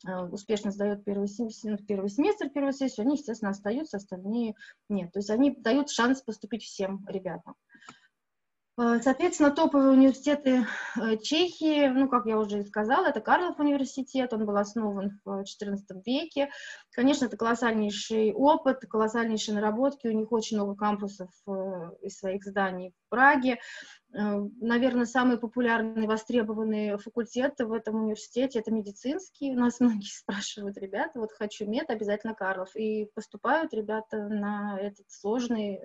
а, 0.06 0.24
успешно 0.24 0.70
сдает 0.70 1.04
первый, 1.04 1.28
семестр, 1.28 1.84
первый 1.84 2.08
семестр, 2.08 2.50
первую 2.50 2.72
сессию, 2.72 3.04
они, 3.04 3.16
естественно, 3.16 3.50
остаются, 3.50 3.98
остальные 3.98 4.54
нет. 4.88 5.12
То 5.12 5.18
есть 5.18 5.30
они 5.30 5.54
дают 5.56 5.90
шанс 5.90 6.22
поступить 6.22 6.64
всем 6.64 7.06
ребятам. 7.08 7.54
Э, 8.76 8.98
соответственно, 9.00 9.52
топовые 9.52 9.92
университеты 9.92 10.66
э, 11.00 11.16
Чехии, 11.18 11.86
ну, 11.88 12.08
как 12.08 12.26
я 12.26 12.38
уже 12.38 12.64
сказала, 12.64 13.06
это 13.06 13.20
Карлов 13.20 13.60
университет, 13.60 14.32
он 14.32 14.46
был 14.46 14.56
основан 14.56 15.20
в 15.24 15.42
XIV 15.42 15.78
веке. 16.04 16.50
Конечно, 16.90 17.26
это 17.26 17.36
колоссальнейший 17.36 18.32
опыт, 18.32 18.80
колоссальнейшие 18.80 19.54
наработки, 19.54 20.08
у 20.08 20.12
них 20.12 20.32
очень 20.32 20.56
много 20.56 20.74
кампусов 20.74 21.30
э, 21.46 21.52
из 22.02 22.18
своих 22.18 22.44
зданий 22.44 22.90
в 22.90 23.10
Праге. 23.10 23.58
Наверное, 24.16 25.06
самый 25.06 25.38
популярный, 25.38 26.06
востребованный 26.06 26.96
факультет 26.98 27.54
в 27.58 27.72
этом 27.72 27.96
университете– 27.96 28.58
это 28.60 28.70
медицинский. 28.70 29.50
У 29.50 29.58
нас 29.58 29.80
многие 29.80 30.08
спрашивают, 30.12 30.78
ребята, 30.78 31.18
вот 31.18 31.32
хочу 31.32 31.68
мед, 31.68 31.90
обязательно 31.90 32.34
Карлов. 32.34 32.76
И 32.76 33.10
поступают 33.14 33.74
ребята 33.74 34.28
на 34.28 34.78
этот 34.80 35.10
сложный 35.10 35.80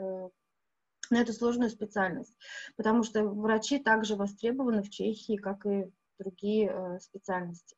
на 1.10 1.22
эту 1.22 1.34
сложную 1.34 1.70
специальность, 1.70 2.36
потому 2.76 3.04
что 3.04 3.24
врачи 3.24 3.80
также 3.80 4.16
востребованы 4.16 4.84
в 4.84 4.90
Чехии, 4.90 5.38
как 5.38 5.66
и 5.66 5.92
другие 6.20 6.70
э, 6.70 7.00
специальности. 7.00 7.76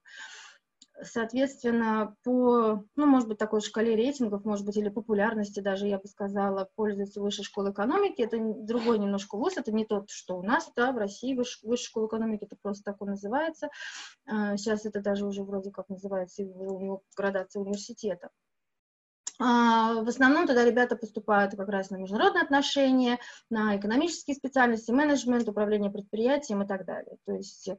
Соответственно, 1.04 2.16
по, 2.24 2.84
ну, 2.96 3.06
может 3.06 3.28
быть, 3.28 3.38
такой 3.40 3.62
шкале 3.62 3.96
рейтингов, 3.96 4.46
может 4.46 4.66
быть, 4.66 4.78
или 4.78 4.90
популярности 4.90 5.60
даже, 5.60 5.88
я 5.88 5.98
бы 5.98 6.08
сказала, 6.08 6.70
пользуется 6.76 7.22
высшей 7.22 7.44
школой 7.44 7.72
экономики. 7.72 8.22
Это 8.22 8.38
другой 8.40 9.00
немножко 9.00 9.36
вуз, 9.36 9.58
это 9.58 9.72
не 9.72 9.86
тот, 9.86 10.12
что 10.12 10.38
у 10.38 10.44
нас, 10.44 10.70
да, 10.76 10.92
в 10.92 10.98
России 10.98 11.34
высшая, 11.34 11.68
высшая 11.68 11.88
школа 11.88 12.08
экономики, 12.08 12.44
это 12.44 12.56
просто 12.62 12.84
так 12.84 13.02
он 13.02 13.10
называется. 13.12 13.70
Сейчас 14.28 14.86
а, 14.86 14.90
это 14.90 15.02
даже 15.02 15.26
уже 15.26 15.44
вроде 15.44 15.72
как 15.72 15.90
называется 15.90 16.44
его 16.44 17.02
градация 17.16 17.62
университета. 17.62 18.30
А, 19.43 20.03
в 20.03 20.07
основном 20.07 20.45
туда 20.45 20.63
ребята 20.63 20.95
поступают 20.95 21.55
как 21.55 21.67
раз 21.67 21.89
на 21.89 21.95
международные 21.95 22.43
отношения, 22.43 23.17
на 23.50 23.75
экономические 23.75 24.36
специальности, 24.36 24.91
менеджмент, 24.91 25.50
управление 25.50 25.89
предприятием 25.89 26.62
и 26.62 26.67
так 26.67 26.86
далее. 26.86 27.17
То 27.25 27.33
есть 27.33 27.69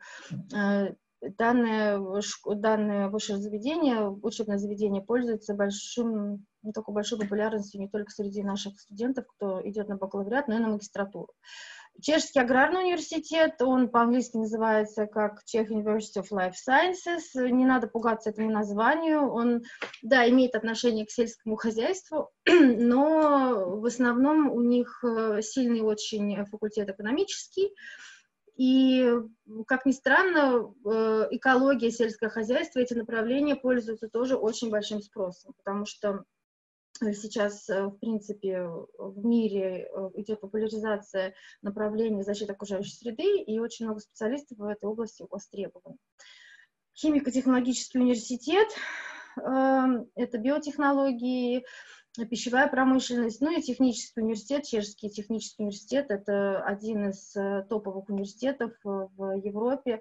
э, 0.52 0.94
данное, 1.20 2.00
данное 2.46 3.08
высшее 3.08 3.38
заведение, 3.38 4.10
учебное 4.10 4.58
заведение 4.58 5.02
пользуется 5.02 5.54
большим, 5.54 6.44
не 6.62 6.72
только 6.72 6.90
большой 6.90 7.20
популярностью 7.20 7.80
не 7.80 7.88
только 7.88 8.10
среди 8.10 8.42
наших 8.42 8.80
студентов, 8.80 9.26
кто 9.28 9.60
идет 9.68 9.88
на 9.88 9.96
бакалавриат, 9.96 10.48
но 10.48 10.56
и 10.56 10.58
на 10.58 10.68
магистратуру. 10.68 11.32
Чешский 12.00 12.40
аграрный 12.40 12.84
университет, 12.84 13.60
он 13.60 13.88
по-английски 13.88 14.36
называется 14.36 15.06
как 15.06 15.42
Czech 15.44 15.68
University 15.68 16.20
of 16.20 16.30
Life 16.32 16.54
Sciences. 16.68 17.48
Не 17.48 17.64
надо 17.64 17.86
пугаться 17.86 18.30
этому 18.30 18.50
названию. 18.50 19.30
Он, 19.30 19.62
да, 20.02 20.28
имеет 20.28 20.54
отношение 20.54 21.06
к 21.06 21.10
сельскому 21.10 21.56
хозяйству, 21.56 22.30
но 22.48 23.78
в 23.78 23.86
основном 23.86 24.50
у 24.50 24.62
них 24.62 25.04
э, 25.04 25.42
сильный 25.42 25.82
очень 25.82 26.44
факультет 26.46 26.88
экономический. 26.88 27.72
И, 28.56 29.10
как 29.66 29.86
ни 29.86 29.92
странно, 29.92 30.74
э, 30.84 31.28
экология, 31.30 31.90
сельское 31.90 32.28
хозяйство, 32.28 32.80
эти 32.80 32.94
направления 32.94 33.56
пользуются 33.56 34.08
тоже 34.08 34.36
очень 34.36 34.70
большим 34.70 35.00
спросом, 35.00 35.54
потому 35.56 35.86
что 35.86 36.24
сейчас, 37.12 37.68
э, 37.68 37.86
в 37.86 37.98
принципе, 37.98 38.62
в 38.98 39.24
мире 39.24 39.88
э, 39.88 40.10
идет 40.14 40.40
популяризация 40.40 41.34
направления 41.60 42.22
защиты 42.22 42.52
окружающей 42.52 42.94
среды, 42.94 43.42
и 43.42 43.58
очень 43.58 43.86
много 43.86 44.00
специалистов 44.00 44.58
в 44.58 44.64
этой 44.64 44.84
области 44.84 45.24
востребованы. 45.28 45.96
Химико-технологический 46.94 47.98
университет 47.98 48.68
эм,– 49.36 50.06
это 50.14 50.38
биотехнологии, 50.38 51.64
пищевая 52.28 52.68
промышленность, 52.68 53.40
ну 53.40 53.56
и 53.56 53.62
технический 53.62 54.20
университет, 54.20 54.64
Чешский 54.64 55.10
технический 55.10 55.62
университет, 55.62 56.10
это 56.10 56.62
один 56.62 57.10
из 57.10 57.34
э, 57.36 57.64
топовых 57.68 58.08
университетов 58.08 58.72
в 58.84 59.38
Европе, 59.38 60.00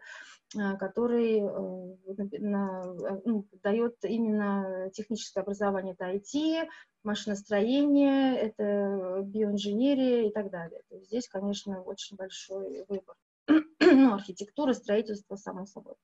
который 0.54 1.39
ну, 1.39 3.47
дает 3.63 3.95
именно 4.04 4.89
техническое 4.93 5.39
образование, 5.39 5.95
это 5.97 6.12
IT, 6.12 6.67
машиностроение, 7.04 8.38
это 8.38 9.21
биоинженерия 9.24 10.28
и 10.28 10.32
так 10.32 10.50
далее. 10.50 10.82
То 10.89 10.95
есть 10.95 11.08
здесь, 11.08 11.30
конечно, 11.30 11.82
очень 11.82 12.17
большой 12.17 12.84
выбор. 12.89 13.15
ну, 13.80 14.13
архитектура, 14.13 14.74
строительство, 14.74 15.36
само 15.36 15.65
собой. 15.65 15.95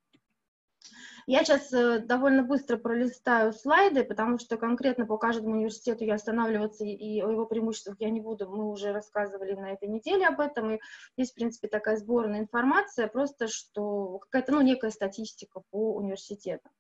Я 1.30 1.44
сейчас 1.44 1.74
э, 1.74 2.00
довольно 2.00 2.42
быстро 2.42 2.78
пролистаю 2.78 3.52
слайды, 3.52 4.06
потому 4.06 4.40
что 4.40 4.56
конкретно 4.56 5.06
по 5.06 5.18
каждому 5.18 5.56
университету 5.56 6.06
я 6.06 6.16
останавливаться 6.16 6.86
и 6.86 7.22
о 7.22 7.30
его 7.30 7.46
преимуществах 7.46 7.98
я 8.00 8.10
не 8.10 8.22
буду. 8.22 8.50
Мы 8.50 8.72
уже 8.72 8.94
рассказывали 8.94 9.54
на 9.54 9.74
этой 9.74 9.90
неделе 9.90 10.26
об 10.26 10.40
этом, 10.40 10.72
и 10.72 10.80
здесь, 11.18 11.32
в 11.32 11.36
принципе, 11.36 11.68
такая 11.68 11.98
сборная 11.98 12.40
информация, 12.40 13.08
просто 13.08 13.50
что 13.50 14.20
какая-то, 14.20 14.54
ну, 14.54 14.62
некая 14.62 14.90
статистика 14.90 15.62
по 15.70 15.98
университетам. 15.98 16.72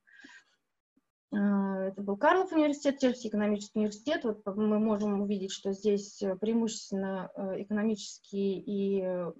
А, 1.33 1.83
это 1.87 2.01
был 2.01 2.15
Карлов 2.15 2.53
университет, 2.53 2.99
Чешский 2.99 3.27
экономический 3.27 3.79
университет. 3.79 4.23
Вот 4.23 4.45
мы 4.45 4.79
можем 4.79 5.19
увидеть, 5.19 5.51
что 5.51 5.73
здесь 5.73 6.21
э, 6.21 6.37
преимущественно 6.37 7.29
э, 7.35 7.63
экономические 7.63 8.61
и 8.61 9.01
э, 9.01 9.31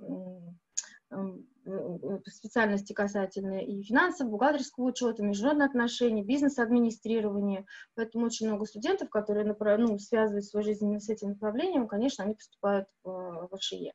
специальности 2.26 2.94
касательные 2.94 3.66
и 3.66 3.84
финансов, 3.84 4.30
бухгалтерского 4.30 4.86
учета, 4.86 5.24
международных 5.24 5.70
отношений, 5.70 6.24
бизнес-администрирования. 6.24 7.66
Поэтому 7.96 8.26
очень 8.26 8.48
много 8.48 8.66
студентов, 8.66 9.10
которые 9.10 9.46
ну, 9.46 10.00
связывают 10.00 10.46
свою 10.46 10.64
жизнь 10.64 11.00
с 11.00 11.10
этим 11.10 11.30
направлением, 11.30 11.88
конечно, 11.88 12.24
они 12.24 12.36
поступают 12.36 12.88
в 13.04 13.50
ВШЕ. 13.58 13.94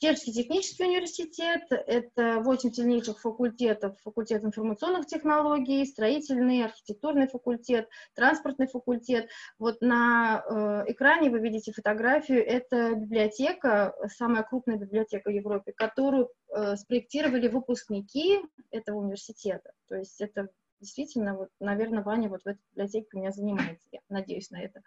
Чешский 0.00 0.32
технический 0.32 0.84
университет– 0.84 1.62
это 1.70 2.40
8 2.40 2.72
сильнейших 2.72 3.20
факультетов, 3.20 3.96
факультет 4.04 4.44
информационных 4.44 5.06
технологий, 5.06 5.84
строительный, 5.84 6.64
архитектурный 6.64 7.26
факультет, 7.26 7.88
транспортный 8.14 8.68
факультет. 8.68 9.28
Вот 9.58 9.80
на 9.80 10.44
э, 10.86 10.92
экране 10.92 11.30
вы 11.30 11.40
видите 11.40 11.72
фотографию, 11.72 12.46
это 12.46 12.94
библиотека, 12.94 13.92
самая 14.16 14.44
крупная 14.44 14.76
библиотека 14.76 15.30
в 15.30 15.34
Европе, 15.34 15.72
которую 15.72 16.28
э, 16.54 16.76
спроектировали 16.76 17.48
выпускники 17.48 18.38
этого 18.70 18.98
университета. 18.98 19.72
То 19.88 19.96
есть 19.96 20.20
это 20.20 20.48
действительно, 20.80 21.36
вот, 21.36 21.50
наверное, 21.60 22.02
Ваня 22.02 22.28
вот 22.28 22.42
в 22.42 22.46
этой 22.46 22.60
библиотеке 22.70 23.08
у 23.12 23.18
меня 23.18 23.30
занимается, 23.30 23.88
я 23.92 24.00
надеюсь 24.08 24.50
на 24.50 24.60
это. 24.60 24.82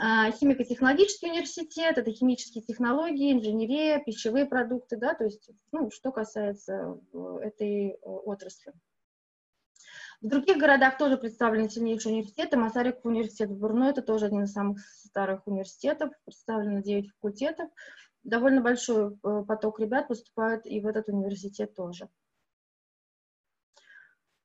А, 0.00 0.30
химико-технологический 0.30 1.30
университет, 1.30 1.98
это 1.98 2.10
химические 2.12 2.62
технологии, 2.62 3.32
инженерия, 3.32 4.02
пищевые 4.04 4.46
продукты, 4.46 4.96
да, 4.96 5.14
то 5.14 5.24
есть, 5.24 5.50
ну, 5.72 5.90
что 5.90 6.12
касается 6.12 7.00
э, 7.12 7.38
этой 7.42 7.90
э, 7.90 7.96
отрасли. 8.02 8.72
В 10.20 10.26
других 10.26 10.58
городах 10.58 10.98
тоже 10.98 11.16
представлены 11.16 11.68
сильнейшие 11.68 12.12
университеты. 12.12 12.56
Масариков 12.56 13.04
университет 13.04 13.50
в 13.50 13.58
Бурно, 13.58 13.84
это 13.84 14.02
тоже 14.02 14.26
один 14.26 14.42
из 14.42 14.52
самых 14.52 14.80
старых 14.80 15.46
университетов, 15.46 16.10
представлено 16.24 16.80
9 16.80 17.10
факультетов. 17.12 17.70
Довольно 18.24 18.60
большой 18.60 19.14
э, 19.14 19.44
поток 19.46 19.78
ребят 19.78 20.08
поступают 20.08 20.66
и 20.66 20.80
в 20.80 20.86
этот 20.86 21.08
университет 21.08 21.74
тоже 21.74 22.08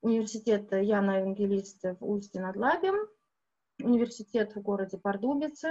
университет 0.04 0.72
Яна 0.72 1.20
Евангелиста 1.20 1.96
в 2.00 2.10
Устье 2.10 2.42
над 2.42 2.56
Лабем, 2.58 2.96
университет 3.82 4.56
в 4.56 4.62
городе 4.62 4.98
Пардубице. 4.98 5.70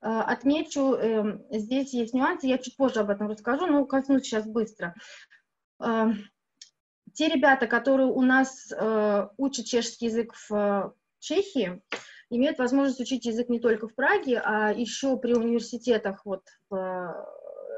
Э, 0.00 0.20
отмечу, 0.20 0.94
эм, 0.94 1.44
здесь 1.50 1.92
есть 1.92 2.14
нюансы, 2.14 2.46
я 2.46 2.58
чуть 2.58 2.76
позже 2.76 3.00
об 3.00 3.10
этом 3.10 3.28
расскажу, 3.28 3.66
но 3.66 3.84
коснусь 3.84 4.22
сейчас 4.22 4.46
быстро. 4.46 4.94
Э, 5.80 6.06
те 7.12 7.28
ребята, 7.28 7.66
которые 7.66 8.08
у 8.08 8.22
нас 8.22 8.72
э, 8.72 9.28
учат 9.36 9.66
чешский 9.66 10.06
язык 10.06 10.34
в 10.48 10.94
Чехии, 11.18 11.82
имеют 12.30 12.58
возможность 12.58 13.00
учить 13.00 13.26
язык 13.26 13.48
не 13.48 13.60
только 13.60 13.88
в 13.88 13.94
Праге, 13.94 14.40
а 14.44 14.72
еще 14.72 15.16
при 15.16 15.34
университетах 15.34 16.24
вот 16.24 16.42
в 16.70 17.33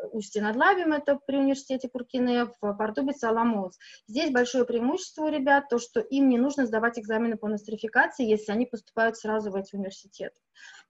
Устье 0.06 0.42
над 0.42 0.56
Лабем, 0.56 0.92
это 0.92 1.18
при 1.26 1.36
университете 1.36 1.88
Куркине, 1.88 2.46
в 2.46 2.72
Портубице 2.74 3.24
Аламоус. 3.24 3.78
Здесь 4.06 4.30
большое 4.30 4.64
преимущество 4.64 5.24
у 5.24 5.28
ребят, 5.28 5.68
то, 5.68 5.78
что 5.78 6.00
им 6.00 6.28
не 6.28 6.38
нужно 6.38 6.66
сдавать 6.66 6.98
экзамены 6.98 7.36
по 7.36 7.48
нострификации, 7.48 8.26
если 8.26 8.52
они 8.52 8.66
поступают 8.66 9.16
сразу 9.16 9.50
в 9.50 9.56
эти 9.56 9.74
университеты. 9.76 10.40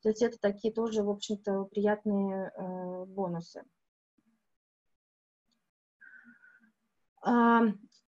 То 0.02 0.10
есть 0.10 0.22
это 0.22 0.38
такие 0.38 0.72
тоже, 0.72 1.02
в 1.02 1.10
общем-то, 1.10 1.64
приятные 1.64 2.52
э, 2.54 3.04
бонусы. 3.06 3.64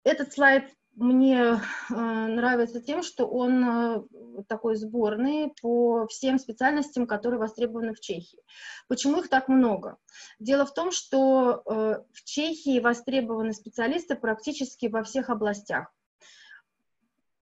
Этот 0.03 0.33
слайд 0.33 0.65
мне 0.95 1.39
э, 1.39 1.57
нравится 1.89 2.79
тем, 2.79 3.01
что 3.01 3.25
он 3.25 3.63
э, 3.63 4.03
такой 4.47 4.75
сборный 4.75 5.51
по 5.61 6.07
всем 6.07 6.37
специальностям, 6.37 7.07
которые 7.07 7.39
востребованы 7.39 7.93
в 7.93 7.99
Чехии. 7.99 8.39
Почему 8.87 9.19
их 9.19 9.29
так 9.29 9.47
много? 9.47 9.97
Дело 10.39 10.65
в 10.65 10.73
том, 10.73 10.91
что 10.91 11.63
э, 11.65 12.03
в 12.11 12.23
Чехии 12.23 12.79
востребованы 12.79 13.53
специалисты 13.53 14.15
практически 14.15 14.85
во 14.85 15.03
всех 15.03 15.29
областях. 15.29 15.91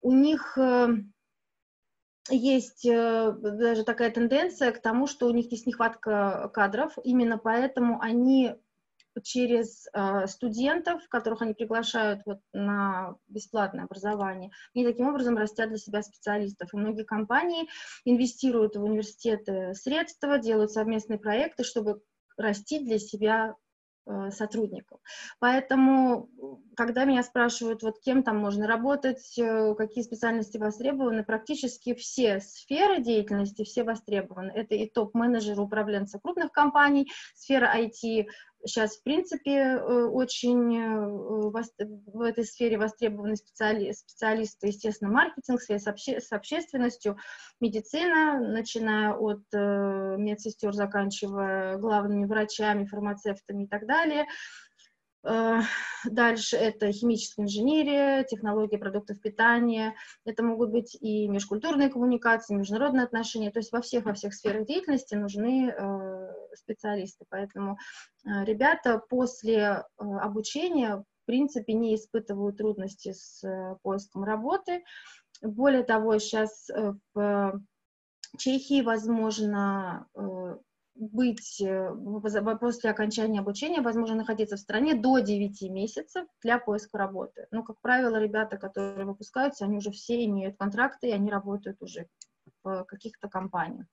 У 0.01 0.13
них 0.13 0.57
есть 2.29 2.85
даже 2.85 3.83
такая 3.83 4.11
тенденция 4.11 4.71
к 4.71 4.81
тому, 4.81 5.07
что 5.07 5.27
у 5.27 5.31
них 5.31 5.51
есть 5.51 5.65
нехватка 5.65 6.49
кадров, 6.53 6.93
именно 7.03 7.37
поэтому 7.37 7.99
они 7.99 8.55
через 9.23 9.87
э, 9.93 10.27
студентов, 10.27 11.07
которых 11.09 11.41
они 11.41 11.53
приглашают 11.53 12.21
вот 12.25 12.39
на 12.53 13.15
бесплатное 13.27 13.85
образование, 13.85 14.51
они 14.75 14.85
таким 14.85 15.07
образом 15.07 15.37
растят 15.37 15.69
для 15.69 15.77
себя 15.77 16.01
специалистов. 16.01 16.73
И 16.73 16.77
многие 16.77 17.03
компании 17.03 17.67
инвестируют 18.05 18.75
в 18.75 18.83
университеты 18.83 19.73
средства, 19.73 20.37
делают 20.37 20.71
совместные 20.71 21.19
проекты, 21.19 21.63
чтобы 21.63 22.01
растить 22.37 22.85
для 22.85 22.99
себя 22.99 23.55
Э, 24.09 24.31
сотрудников. 24.31 24.99
Поэтому, 25.37 26.29
когда 26.75 27.05
меня 27.05 27.21
спрашивают, 27.21 27.83
вот 27.83 27.99
кем 27.99 28.23
там 28.23 28.37
можно 28.37 28.65
работать, 28.65 29.37
э, 29.37 29.75
какие 29.75 30.03
специальности 30.03 30.57
востребованы, 30.57 31.23
практически 31.23 31.93
все 31.93 32.39
сферы 32.39 33.03
деятельности, 33.03 33.63
все 33.63 33.83
востребованы. 33.83 34.51
Это 34.51 34.73
и 34.73 34.89
топ-менеджеры, 34.89 35.61
управленцы 35.61 36.19
крупных 36.19 36.51
компаний, 36.51 37.11
сфера 37.35 37.71
IT, 37.77 38.25
сейчас, 38.65 38.97
в 38.97 39.03
принципе, 39.03 39.51
э, 39.51 40.05
очень 40.05 41.49
в 41.49 42.21
этой 42.21 42.43
сфере 42.43 42.77
востребованы 42.77 43.35
специали, 43.35 43.91
специалисты, 43.91 44.67
естественно, 44.67 45.11
маркетинг, 45.11 45.61
связь 45.61 45.83
с, 45.83 45.87
обще, 45.87 46.19
с 46.19 46.31
общественностью, 46.31 47.17
медицина, 47.59 48.39
начиная 48.39 49.13
от 49.13 49.41
медсестер, 49.51 50.73
заканчивая 50.73 51.77
главными 51.77 52.25
врачами, 52.25 52.85
фармацевтами 52.85 53.63
и 53.63 53.67
так 53.67 53.85
далее. 53.85 54.23
Э, 54.23 54.68
дальше 55.23 56.55
это 56.55 56.91
химическая 56.91 57.45
инженерия, 57.45 58.23
технологии 58.23 58.77
продуктов 58.77 59.19
питания, 59.19 59.95
это 60.25 60.43
могут 60.43 60.71
быть 60.71 60.97
и 60.99 61.27
межкультурные 61.27 61.89
коммуникации, 61.89 62.55
международные 62.55 63.03
отношения, 63.03 63.51
то 63.51 63.59
есть 63.59 63.71
во 63.71 63.81
всех, 63.81 64.05
во 64.05 64.13
всех 64.13 64.33
сферах 64.33 64.65
деятельности 64.65 65.15
нужны 65.15 65.69
э, 65.69 66.33
специалисты. 66.55 67.25
Поэтому 67.29 67.77
э, 68.25 68.45
ребята 68.45 69.01
после 69.09 69.83
обучения 69.97 70.97
в 70.97 71.25
принципе 71.25 71.73
не 71.73 71.95
испытывают 71.95 72.57
трудности 72.57 73.13
с 73.13 73.77
поиском 73.83 74.23
работы. 74.23 74.83
Более 75.41 75.83
того, 75.83 76.17
сейчас 76.17 76.69
в 77.13 77.61
Чехии 78.37 78.81
возможно 78.81 80.07
быть 80.99 81.61
э, 81.61 81.95
после 82.59 82.89
окончания 82.89 83.39
обучения, 83.39 83.81
возможно 83.81 84.15
находиться 84.15 84.57
в 84.57 84.59
стране 84.59 84.95
до 84.95 85.19
9 85.19 85.61
месяцев 85.69 86.27
для 86.41 86.59
поиска 86.59 86.97
работы. 86.97 87.47
Но, 87.51 87.63
как 87.63 87.79
правило, 87.81 88.17
ребята, 88.17 88.57
которые 88.57 89.05
выпускаются, 89.05 89.65
они 89.65 89.77
уже 89.77 89.91
все 89.91 90.23
имеют 90.25 90.57
контракты, 90.57 91.07
и 91.07 91.13
они 91.13 91.31
работают 91.31 91.81
уже 91.81 92.07
в 92.63 92.83
каких-то 92.83 93.29
компаниях. 93.29 93.85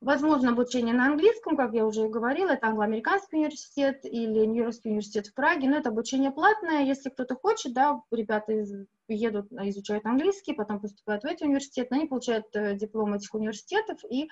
Возможно 0.00 0.50
обучение 0.50 0.94
на 0.94 1.06
английском, 1.06 1.56
как 1.56 1.72
я 1.72 1.86
уже 1.86 2.08
говорила, 2.08 2.50
это 2.50 2.66
англоамериканский 2.66 3.38
университет 3.38 4.04
или 4.04 4.44
Нью-Йоркский 4.44 4.90
университет 4.90 5.28
в 5.28 5.34
Праге, 5.34 5.68
но 5.68 5.76
это 5.76 5.90
обучение 5.90 6.30
платное, 6.32 6.82
если 6.82 7.10
кто-то 7.10 7.36
хочет, 7.36 7.72
да, 7.72 8.02
ребята 8.10 8.52
едут, 9.08 9.52
изучают 9.52 10.04
английский, 10.04 10.54
потом 10.54 10.80
поступают 10.80 11.22
в 11.22 11.26
эти 11.26 11.44
университеты, 11.44 11.94
они 11.94 12.06
получают 12.06 12.46
э, 12.54 12.74
диплом 12.74 13.14
этих 13.14 13.32
университетов 13.34 13.98
и 14.10 14.28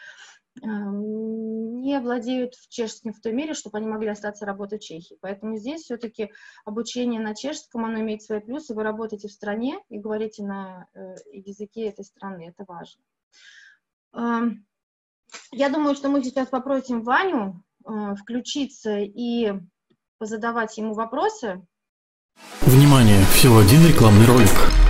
не 0.63 2.01
владеют 2.01 2.55
чешским 2.69 3.13
в 3.13 3.21
той 3.21 3.33
мере, 3.33 3.55
чтобы 3.55 3.79
они 3.79 3.87
могли 3.87 4.09
остаться 4.09 4.47
работать 4.47 4.83
в 4.83 4.87
Чехии. 4.87 5.19
Поэтому 5.21 5.57
здесь 5.57 5.83
все-таки 5.83 6.33
обучение 6.65 7.21
на 7.21 7.35
чешском, 7.35 7.85
оно 7.85 8.01
имеет 8.01 8.23
свои 8.23 8.41
плюсы. 8.41 8.75
Вы 8.75 8.83
работаете 8.83 9.29
в 9.29 9.33
стране 9.33 9.79
и 9.89 9.99
говорите 9.99 10.43
на 10.43 10.87
э, 10.95 11.15
языке 11.33 11.87
этой 11.87 12.05
страны. 12.05 12.49
Это 12.49 12.65
важно. 12.67 13.03
Я 15.53 15.69
думаю, 15.69 15.95
что 15.95 16.09
мы 16.09 16.23
сейчас 16.23 16.49
попросим 16.49 17.03
Ваню 17.03 17.63
э, 17.85 18.15
включиться 18.15 18.99
и 18.99 19.53
позадавать 20.19 20.77
ему 20.79 20.95
вопросы. 20.95 21.67
Внимание! 22.63 23.23
Всего 23.27 23.59
один 23.59 23.87
рекламный 23.87 24.27
ролик. 24.27 24.86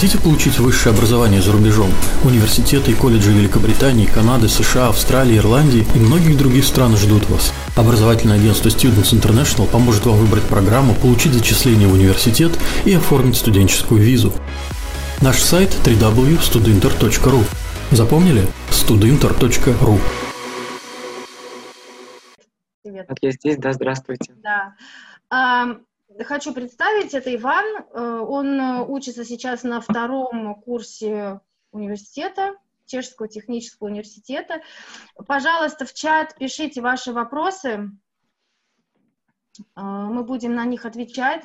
Хотите 0.00 0.18
получить 0.18 0.58
высшее 0.58 0.94
образование 0.94 1.42
за 1.42 1.52
рубежом? 1.52 1.90
Университеты 2.24 2.90
и 2.90 2.94
колледжи 2.94 3.32
Великобритании, 3.32 4.06
Канады, 4.06 4.48
США, 4.48 4.88
Австралии, 4.88 5.36
Ирландии 5.36 5.86
и 5.94 5.98
многих 5.98 6.38
других 6.38 6.64
стран 6.64 6.96
ждут 6.96 7.28
вас. 7.28 7.52
Образовательное 7.76 8.36
агентство 8.36 8.70
Students 8.70 9.12
International 9.12 9.66
поможет 9.66 10.06
вам 10.06 10.16
выбрать 10.16 10.44
программу, 10.44 10.94
получить 10.94 11.34
зачисление 11.34 11.86
в 11.86 11.92
университет 11.92 12.58
и 12.86 12.94
оформить 12.94 13.36
студенческую 13.36 14.00
визу. 14.00 14.32
Наш 15.20 15.38
сайт 15.38 15.68
www.studinter.ru 15.84 17.44
Запомнили? 17.90 18.48
studinter.ru 18.70 20.00
Привет. 22.82 23.06
Я 23.20 23.30
здесь, 23.32 23.58
да, 23.58 23.74
здравствуйте. 23.74 24.32
Да. 24.42 25.76
Хочу 26.24 26.52
представить, 26.52 27.14
это 27.14 27.34
Иван. 27.34 27.64
Э, 27.64 28.18
он 28.18 28.60
э, 28.60 28.84
учится 28.84 29.24
сейчас 29.24 29.62
на 29.62 29.80
втором 29.80 30.60
курсе 30.60 31.40
университета, 31.72 32.56
Чешского 32.86 33.28
технического 33.28 33.88
университета. 33.88 34.60
Пожалуйста, 35.26 35.86
в 35.86 35.94
чат 35.94 36.34
пишите 36.36 36.80
ваши 36.80 37.12
вопросы. 37.12 37.90
Э, 39.76 39.80
мы 39.80 40.24
будем 40.24 40.54
на 40.54 40.64
них 40.64 40.84
отвечать. 40.84 41.44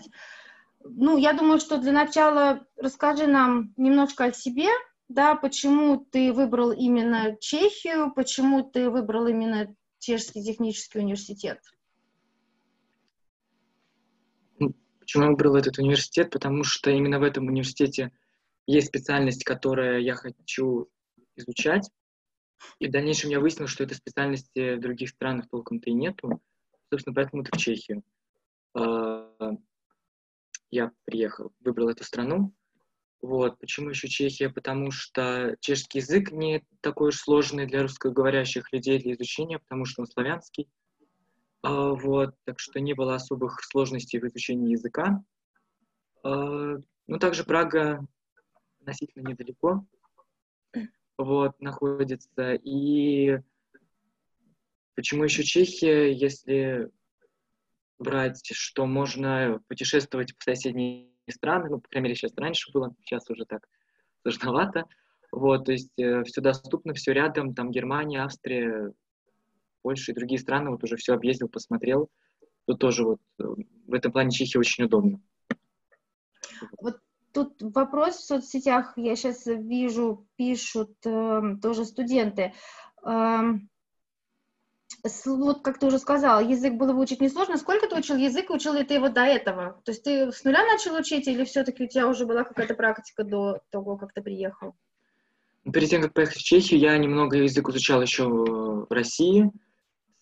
Ну, 0.83 1.17
я 1.17 1.33
думаю, 1.33 1.59
что 1.59 1.77
для 1.77 1.91
начала 1.91 2.65
расскажи 2.75 3.27
нам 3.27 3.73
немножко 3.77 4.25
о 4.25 4.33
себе, 4.33 4.69
да, 5.07 5.35
почему 5.35 5.97
ты 5.97 6.33
выбрал 6.33 6.71
именно 6.71 7.37
Чехию, 7.39 8.11
почему 8.13 8.63
ты 8.63 8.89
выбрал 8.89 9.27
именно 9.27 9.73
Чешский 9.99 10.43
технический 10.43 10.99
университет. 10.99 11.59
Почему 15.05 15.25
я 15.25 15.29
выбрал 15.29 15.55
этот 15.55 15.77
университет? 15.77 16.31
Потому 16.31 16.63
что 16.63 16.89
именно 16.89 17.19
в 17.19 17.23
этом 17.23 17.45
университете 17.45 18.11
есть 18.65 18.87
специальность, 18.87 19.43
которую 19.43 20.01
я 20.01 20.15
хочу 20.15 20.89
изучать. 21.35 21.91
И 22.79 22.87
в 22.87 22.91
дальнейшем 22.91 23.29
я 23.29 23.39
выяснил, 23.39 23.67
что 23.67 23.83
этой 23.83 23.93
специальности 23.93 24.73
в 24.73 24.79
других 24.79 25.09
странах 25.09 25.47
толком-то 25.51 25.91
и 25.91 25.93
нету. 25.93 26.41
Собственно, 26.89 27.13
поэтому 27.13 27.43
это 27.43 27.55
в 27.55 27.59
Чехию. 27.59 28.01
А, 28.73 29.29
я 30.71 30.91
приехал, 31.05 31.53
выбрал 31.59 31.89
эту 31.89 32.03
страну. 32.03 32.55
Вот. 33.21 33.59
Почему 33.59 33.91
еще 33.91 34.07
Чехия? 34.07 34.49
Потому 34.49 34.89
что 34.89 35.55
чешский 35.59 35.99
язык 35.99 36.31
не 36.31 36.65
такой 36.81 37.09
уж 37.09 37.17
сложный 37.17 37.67
для 37.67 37.83
русскоговорящих 37.83 38.73
людей 38.73 38.97
для 38.97 39.13
изучения, 39.13 39.59
потому 39.59 39.85
что 39.85 40.01
он 40.01 40.07
славянский. 40.07 40.67
А, 41.61 41.93
вот, 41.93 42.35
так 42.43 42.59
что 42.59 42.79
не 42.79 42.93
было 42.93 43.15
особых 43.15 43.63
сложностей 43.63 44.19
в 44.19 44.27
изучении 44.27 44.71
языка. 44.71 45.23
А, 46.23 46.77
ну, 47.07 47.19
также 47.19 47.43
Прага 47.43 48.05
относительно 48.79 49.29
недалеко 49.29 49.85
вот, 51.17 51.59
находится. 51.59 52.53
И 52.53 53.39
почему 54.95 55.23
еще 55.23 55.43
Чехия, 55.43 56.11
если 56.11 56.91
брать, 57.97 58.41
что 58.53 58.85
можно 58.85 59.61
путешествовать 59.67 60.35
по 60.37 60.43
соседние 60.43 61.09
страны, 61.29 61.69
ну, 61.69 61.79
по 61.79 61.89
крайней 61.89 62.09
мере, 62.09 62.15
сейчас 62.15 62.33
раньше 62.37 62.71
было, 62.71 62.93
сейчас 63.01 63.29
уже 63.29 63.45
так 63.45 63.67
сложновато. 64.21 64.85
Вот, 65.31 65.65
то 65.65 65.71
есть 65.71 65.97
э, 65.97 66.23
все 66.23 66.41
доступно, 66.41 66.93
все 66.93 67.11
рядом, 67.11 67.55
там 67.55 67.71
Германия, 67.71 68.23
Австрия, 68.23 68.93
Польшу 69.85 70.11
и 70.11 70.15
другие 70.15 70.39
страны, 70.39 70.71
вот 70.71 70.83
уже 70.83 70.95
все 70.95 71.13
объездил, 71.13 71.47
посмотрел. 71.47 72.09
Тут 72.65 72.79
тоже 72.79 73.03
вот 73.03 73.19
э, 73.37 73.43
в 73.85 73.93
этом 73.93 74.11
плане 74.11 74.31
Чехия 74.31 74.57
очень 74.57 74.85
удобно. 74.85 75.21
Вот 76.81 76.97
тут 77.31 77.61
вопрос 77.61 78.15
в 78.15 78.25
соцсетях, 78.25 78.93
я 78.95 79.15
сейчас 79.15 79.45
вижу, 79.45 80.25
пишут 80.37 80.95
э, 81.05 81.57
тоже 81.61 81.85
студенты. 81.85 82.53
Э, 83.05 83.41
вот 85.27 85.61
как 85.61 85.77
ты 85.77 85.85
уже 85.85 85.99
сказал, 85.99 86.41
язык 86.41 86.73
было 86.73 86.91
выучить 86.91 87.21
несложно. 87.21 87.57
Сколько 87.57 87.87
ты 87.87 87.95
учил 87.95 88.15
язык, 88.15 88.49
учил 88.49 88.73
ли 88.73 88.83
ты 88.83 88.95
его 88.95 89.09
до 89.09 89.21
этого? 89.21 89.79
То 89.85 89.91
есть 89.91 90.03
ты 90.03 90.31
с 90.31 90.43
нуля 90.43 90.65
начал 90.65 90.95
учить, 90.95 91.27
или 91.27 91.45
все-таки 91.45 91.83
у 91.83 91.87
тебя 91.87 92.07
уже 92.07 92.25
была 92.25 92.43
какая-то 92.43 92.73
практика 92.73 93.23
до 93.23 93.59
того, 93.69 93.97
как 93.97 94.13
ты 94.13 94.23
приехал? 94.23 94.73
Перед 95.71 95.89
тем, 95.89 96.01
как 96.01 96.13
поехать 96.13 96.37
в 96.37 96.43
Чехию, 96.43 96.79
я 96.79 96.97
немного 96.97 97.37
язык 97.37 97.69
изучал 97.69 98.01
еще 98.01 98.27
в 98.27 98.87
России, 98.89 99.51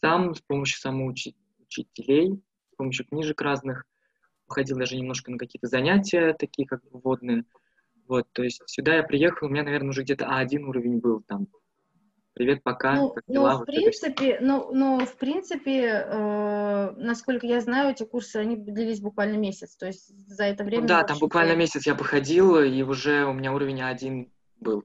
сам, 0.04 0.36
с 0.36 0.42
помощью 0.42 0.80
самоучителей, 0.80 2.44
с 2.74 2.76
помощью 2.76 3.06
книжек 3.08 3.42
разных. 3.42 3.86
Ходил 4.48 4.78
даже 4.78 4.98
немножко 4.98 5.32
на 5.32 5.38
какие-то 5.38 5.68
занятия, 5.68 6.36
такие 6.38 6.68
как 6.68 6.84
бы 6.84 7.00
вводные. 7.00 7.46
Вот, 8.08 8.28
то 8.34 8.44
есть 8.44 8.62
сюда 8.66 8.98
я 8.98 9.04
приехал, 9.04 9.48
у 9.48 9.50
меня, 9.50 9.64
наверное, 9.64 9.92
уже 9.92 10.04
где-то 10.04 10.26
А1 10.26 10.60
уровень 10.64 11.00
был 11.00 11.24
там. 11.26 11.48
Привет, 12.34 12.64
пока. 12.64 12.96
Ну, 12.96 13.16
ну 13.28 13.58
в 13.58 13.66
принципе, 13.66 14.40
ну, 14.42 14.74
ну, 14.74 15.06
в 15.06 15.16
принципе, 15.18 16.06
э, 16.06 16.92
насколько 16.98 17.48
я 17.48 17.62
знаю, 17.62 17.92
эти 17.92 18.04
курсы, 18.04 18.38
они 18.38 18.58
длились 18.58 19.00
буквально 19.00 19.38
месяц, 19.38 19.78
то 19.78 19.86
есть 19.86 20.10
за 20.28 20.44
это 20.44 20.64
время... 20.64 20.82
Ну, 20.82 20.88
да, 20.88 21.04
там 21.04 21.18
буквально 21.20 21.56
месяц 21.56 21.86
я 21.86 21.96
походил, 21.96 22.60
и 22.60 22.82
уже 22.82 23.26
у 23.26 23.34
меня 23.34 23.54
уровень 23.54 23.82
А1 23.82 24.30
был. 24.60 24.84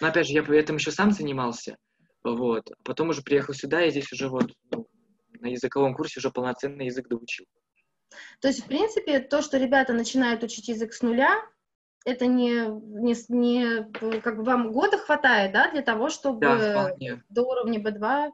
Но 0.00 0.08
опять 0.08 0.28
же, 0.28 0.34
я 0.34 0.42
этом 0.42 0.76
еще 0.76 0.92
сам 0.92 1.10
занимался, 1.10 1.78
вот. 2.24 2.70
А 2.70 2.74
потом 2.84 3.10
уже 3.10 3.22
приехал 3.22 3.54
сюда, 3.54 3.84
и 3.84 3.90
здесь 3.90 4.12
уже 4.12 4.28
вот 4.28 4.52
ну, 4.70 4.86
на 5.40 5.46
языковом 5.46 5.94
курсе 5.94 6.20
уже 6.20 6.30
полноценный 6.30 6.86
язык 6.86 7.08
доучил. 7.08 7.46
То 8.40 8.48
есть, 8.48 8.64
в 8.64 8.66
принципе, 8.66 9.20
то, 9.20 9.42
что 9.42 9.58
ребята 9.58 9.92
начинают 9.92 10.42
учить 10.42 10.68
язык 10.68 10.92
с 10.92 11.02
нуля, 11.02 11.42
это 12.04 12.26
не, 12.26 12.66
не, 12.68 13.14
не 13.28 14.20
как 14.20 14.36
бы 14.36 14.44
вам 14.44 14.72
года 14.72 14.98
хватает, 14.98 15.52
да, 15.52 15.70
для 15.70 15.82
того, 15.82 16.08
чтобы 16.08 16.40
да, 16.40 16.96
до 17.28 17.42
уровня 17.42 17.78
B2. 17.80 17.98
Да. 18.00 18.30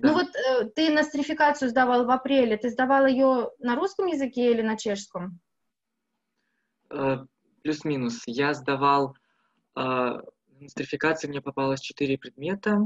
Ну 0.00 0.14
вот 0.14 0.34
э, 0.34 0.64
ты 0.74 0.90
нострификацию 0.90 1.68
сдавал 1.68 2.06
в 2.06 2.10
апреле, 2.10 2.56
ты 2.56 2.70
сдавал 2.70 3.06
ее 3.06 3.50
на 3.58 3.76
русском 3.76 4.06
языке 4.06 4.50
или 4.50 4.62
на 4.62 4.78
чешском? 4.78 5.40
Э, 6.90 7.18
плюс-минус. 7.62 8.22
Я 8.26 8.54
сдавал 8.54 9.14
э, 9.76 10.20
нострификации, 10.60 11.28
мне 11.28 11.42
попалось 11.42 11.80
четыре 11.80 12.16
предмета. 12.16 12.78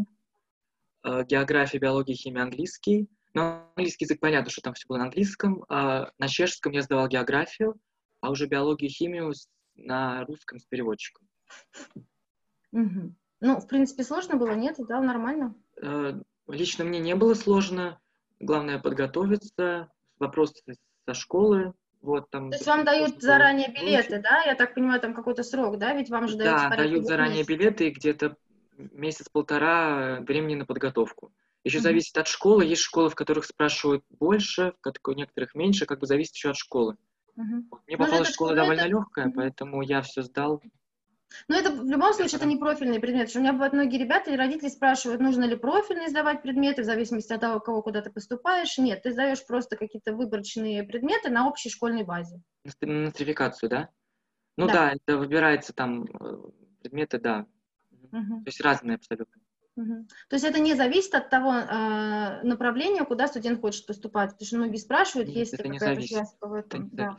Э, 1.06 1.24
география, 1.24 1.78
биология, 1.78 2.16
химия, 2.16 2.42
английский. 2.42 3.08
Но 3.32 3.70
английский 3.76 4.06
язык, 4.06 4.18
понятно, 4.18 4.50
что 4.50 4.60
там 4.60 4.74
все 4.74 4.86
было 4.88 4.98
на 4.98 5.04
английском. 5.04 5.64
А 5.68 6.10
на 6.18 6.26
чешском 6.26 6.72
я 6.72 6.82
сдавал 6.82 7.06
географию, 7.06 7.76
а 8.20 8.30
уже 8.30 8.46
биологию 8.46 8.90
и 8.90 8.92
химию 8.92 9.32
на 9.76 10.24
русском 10.24 10.58
с 10.58 10.64
переводчиком. 10.64 11.28
Угу. 12.72 13.14
Ну, 13.40 13.60
в 13.60 13.68
принципе, 13.68 14.02
сложно 14.02 14.36
было, 14.36 14.52
нет? 14.52 14.76
Да, 14.78 15.00
нормально? 15.00 15.54
Э, 15.80 16.14
лично 16.48 16.84
мне 16.84 16.98
не 16.98 17.14
было 17.14 17.34
сложно. 17.34 18.00
Главное 18.40 18.80
подготовиться, 18.80 19.92
вопросы 20.18 20.60
со 21.06 21.14
школы. 21.14 21.72
Вот, 22.02 22.30
там, 22.30 22.50
То 22.50 22.56
есть 22.56 22.66
вам 22.66 22.84
дают 22.84 23.22
заранее 23.22 23.72
билеты, 23.72 24.20
да? 24.20 24.42
Я 24.42 24.56
так 24.56 24.74
понимаю, 24.74 25.00
там 25.00 25.14
какой-то 25.14 25.44
срок, 25.44 25.78
да? 25.78 25.94
Ведь 25.94 26.10
вам 26.10 26.26
же 26.26 26.36
дают 26.36 26.56
Да, 26.56 26.76
дают 26.76 27.06
заранее 27.06 27.44
билеты 27.44 27.88
и 27.88 27.90
где-то 27.90 28.36
месяц-полтора 28.76 30.20
времени 30.20 30.54
на 30.54 30.66
подготовку. 30.66 31.32
Еще 31.64 31.78
mm-hmm. 31.78 31.82
зависит 31.82 32.18
от 32.18 32.28
школы. 32.28 32.64
Есть 32.64 32.82
школы, 32.82 33.10
в 33.10 33.14
которых 33.14 33.44
спрашивают 33.44 34.04
больше, 34.10 34.74
в 34.82 35.14
некоторых 35.14 35.54
меньше, 35.54 35.86
как 35.86 35.98
бы 35.98 36.06
зависит 36.06 36.34
еще 36.34 36.50
от 36.50 36.56
школы. 36.56 36.96
Угу. 37.36 37.44
Мне 37.86 37.96
ну, 37.96 37.98
попалась 37.98 38.32
школа 38.32 38.54
довольно 38.54 38.80
это... 38.80 38.88
легкая, 38.88 39.32
поэтому 39.34 39.82
я 39.82 40.02
все 40.02 40.22
сдал. 40.22 40.62
Но 41.48 41.56
это 41.56 41.70
в 41.70 41.84
любом 41.84 42.12
случае 42.14 42.36
это 42.36 42.46
не 42.46 42.56
профильный 42.56 43.00
предмет. 43.00 43.34
У 43.34 43.40
меня 43.40 43.52
бывают 43.52 43.74
многие 43.74 43.98
ребята 43.98 44.30
или 44.30 44.38
родители 44.38 44.68
спрашивают, 44.68 45.20
нужно 45.20 45.44
ли 45.44 45.56
профильный 45.56 46.08
сдавать 46.08 46.42
предметы, 46.42 46.82
в 46.82 46.84
зависимости 46.84 47.32
от 47.32 47.40
того, 47.40 47.60
кого 47.60 47.82
куда 47.82 48.00
ты 48.00 48.10
поступаешь. 48.10 48.78
Нет, 48.78 49.02
ты 49.02 49.12
сдаешь 49.12 49.44
просто 49.46 49.76
какие-то 49.76 50.14
выборочные 50.14 50.84
предметы 50.84 51.30
на 51.30 51.48
общей 51.48 51.68
школьной 51.68 52.04
базе. 52.04 52.40
Нострификацию, 52.80 53.68
да? 53.68 53.88
Ну 54.56 54.66
да, 54.66 54.72
да 54.72 54.92
это 54.92 55.18
выбирается 55.18 55.72
там 55.72 56.04
э, 56.04 56.36
предметы, 56.80 57.18
да. 57.18 57.46
Угу. 58.12 58.40
То 58.40 58.46
есть 58.46 58.60
разные 58.60 58.96
абсолютно. 58.96 59.40
Угу. 59.76 60.06
То 60.28 60.36
есть 60.36 60.44
это 60.44 60.58
не 60.58 60.74
зависит 60.74 61.14
от 61.14 61.28
того 61.28 61.52
э, 61.52 62.42
направления, 62.42 63.04
куда 63.04 63.28
студент 63.28 63.60
хочет 63.60 63.86
поступать, 63.86 64.30
потому 64.30 64.46
что 64.46 64.56
многие 64.56 64.78
спрашивают, 64.78 65.28
Нет, 65.28 65.36
есть 65.38 65.52
ли 65.52 65.70
какая-то 65.70 66.02
связь 66.02 66.36
в 66.40 66.52
этом. 66.52 66.88
Да. 66.92 67.18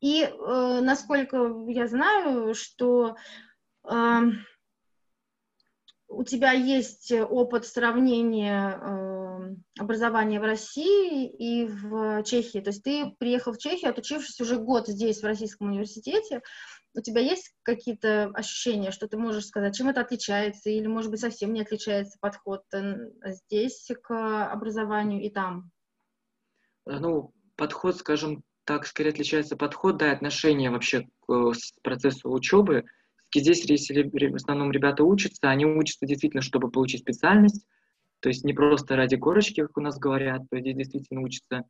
И 0.00 0.22
э, 0.22 0.80
насколько 0.80 1.66
я 1.68 1.86
знаю, 1.86 2.54
что 2.54 3.16
э, 3.84 4.20
у 6.08 6.24
тебя 6.24 6.52
есть 6.52 7.12
опыт 7.12 7.66
сравнения 7.66 8.80
э, 8.80 9.54
образования 9.78 10.40
в 10.40 10.44
России 10.44 11.28
и 11.28 11.66
в 11.66 12.22
Чехии. 12.24 12.60
То 12.60 12.70
есть 12.70 12.82
ты 12.82 13.14
приехал 13.18 13.52
в 13.52 13.58
Чехию, 13.58 13.90
отучившись 13.90 14.40
уже 14.40 14.56
год 14.56 14.88
здесь, 14.88 15.20
в 15.20 15.26
Российском 15.26 15.68
университете, 15.68 16.40
у 16.94 17.00
тебя 17.00 17.20
есть 17.20 17.54
какие-то 17.62 18.30
ощущения, 18.34 18.90
что 18.90 19.08
ты 19.08 19.16
можешь 19.16 19.46
сказать, 19.46 19.76
чем 19.76 19.88
это 19.88 20.00
отличается, 20.00 20.70
или, 20.70 20.86
может 20.86 21.10
быть, 21.10 21.20
совсем 21.20 21.52
не 21.52 21.62
отличается 21.62 22.18
подход 22.20 22.62
здесь 23.24 23.90
к 24.02 24.50
образованию 24.50 25.22
и 25.22 25.30
там? 25.30 25.70
Э, 26.86 26.98
ну, 26.98 27.32
подход, 27.56 27.96
скажем 27.96 28.42
так, 28.64 28.86
скорее 28.86 29.10
отличается 29.10 29.56
подход, 29.56 29.96
да, 29.98 30.08
и 30.08 30.14
отношение 30.14 30.70
вообще 30.70 31.08
к 31.26 31.32
э, 31.32 31.52
процессу 31.82 32.30
учебы. 32.30 32.84
Здесь, 33.34 33.64
если 33.64 34.02
в 34.02 34.34
основном 34.34 34.72
ребята 34.72 35.04
учатся, 35.04 35.50
они 35.50 35.64
учатся 35.64 36.06
действительно, 36.06 36.42
чтобы 36.42 36.70
получить 36.70 37.02
специальность, 37.02 37.64
то 38.20 38.28
есть 38.28 38.44
не 38.44 38.52
просто 38.52 38.96
ради 38.96 39.16
корочки, 39.16 39.62
как 39.62 39.76
у 39.78 39.80
нас 39.80 39.98
говорят, 39.98 40.42
то 40.50 40.58
здесь 40.58 40.76
действительно 40.76 41.22
учатся 41.22 41.64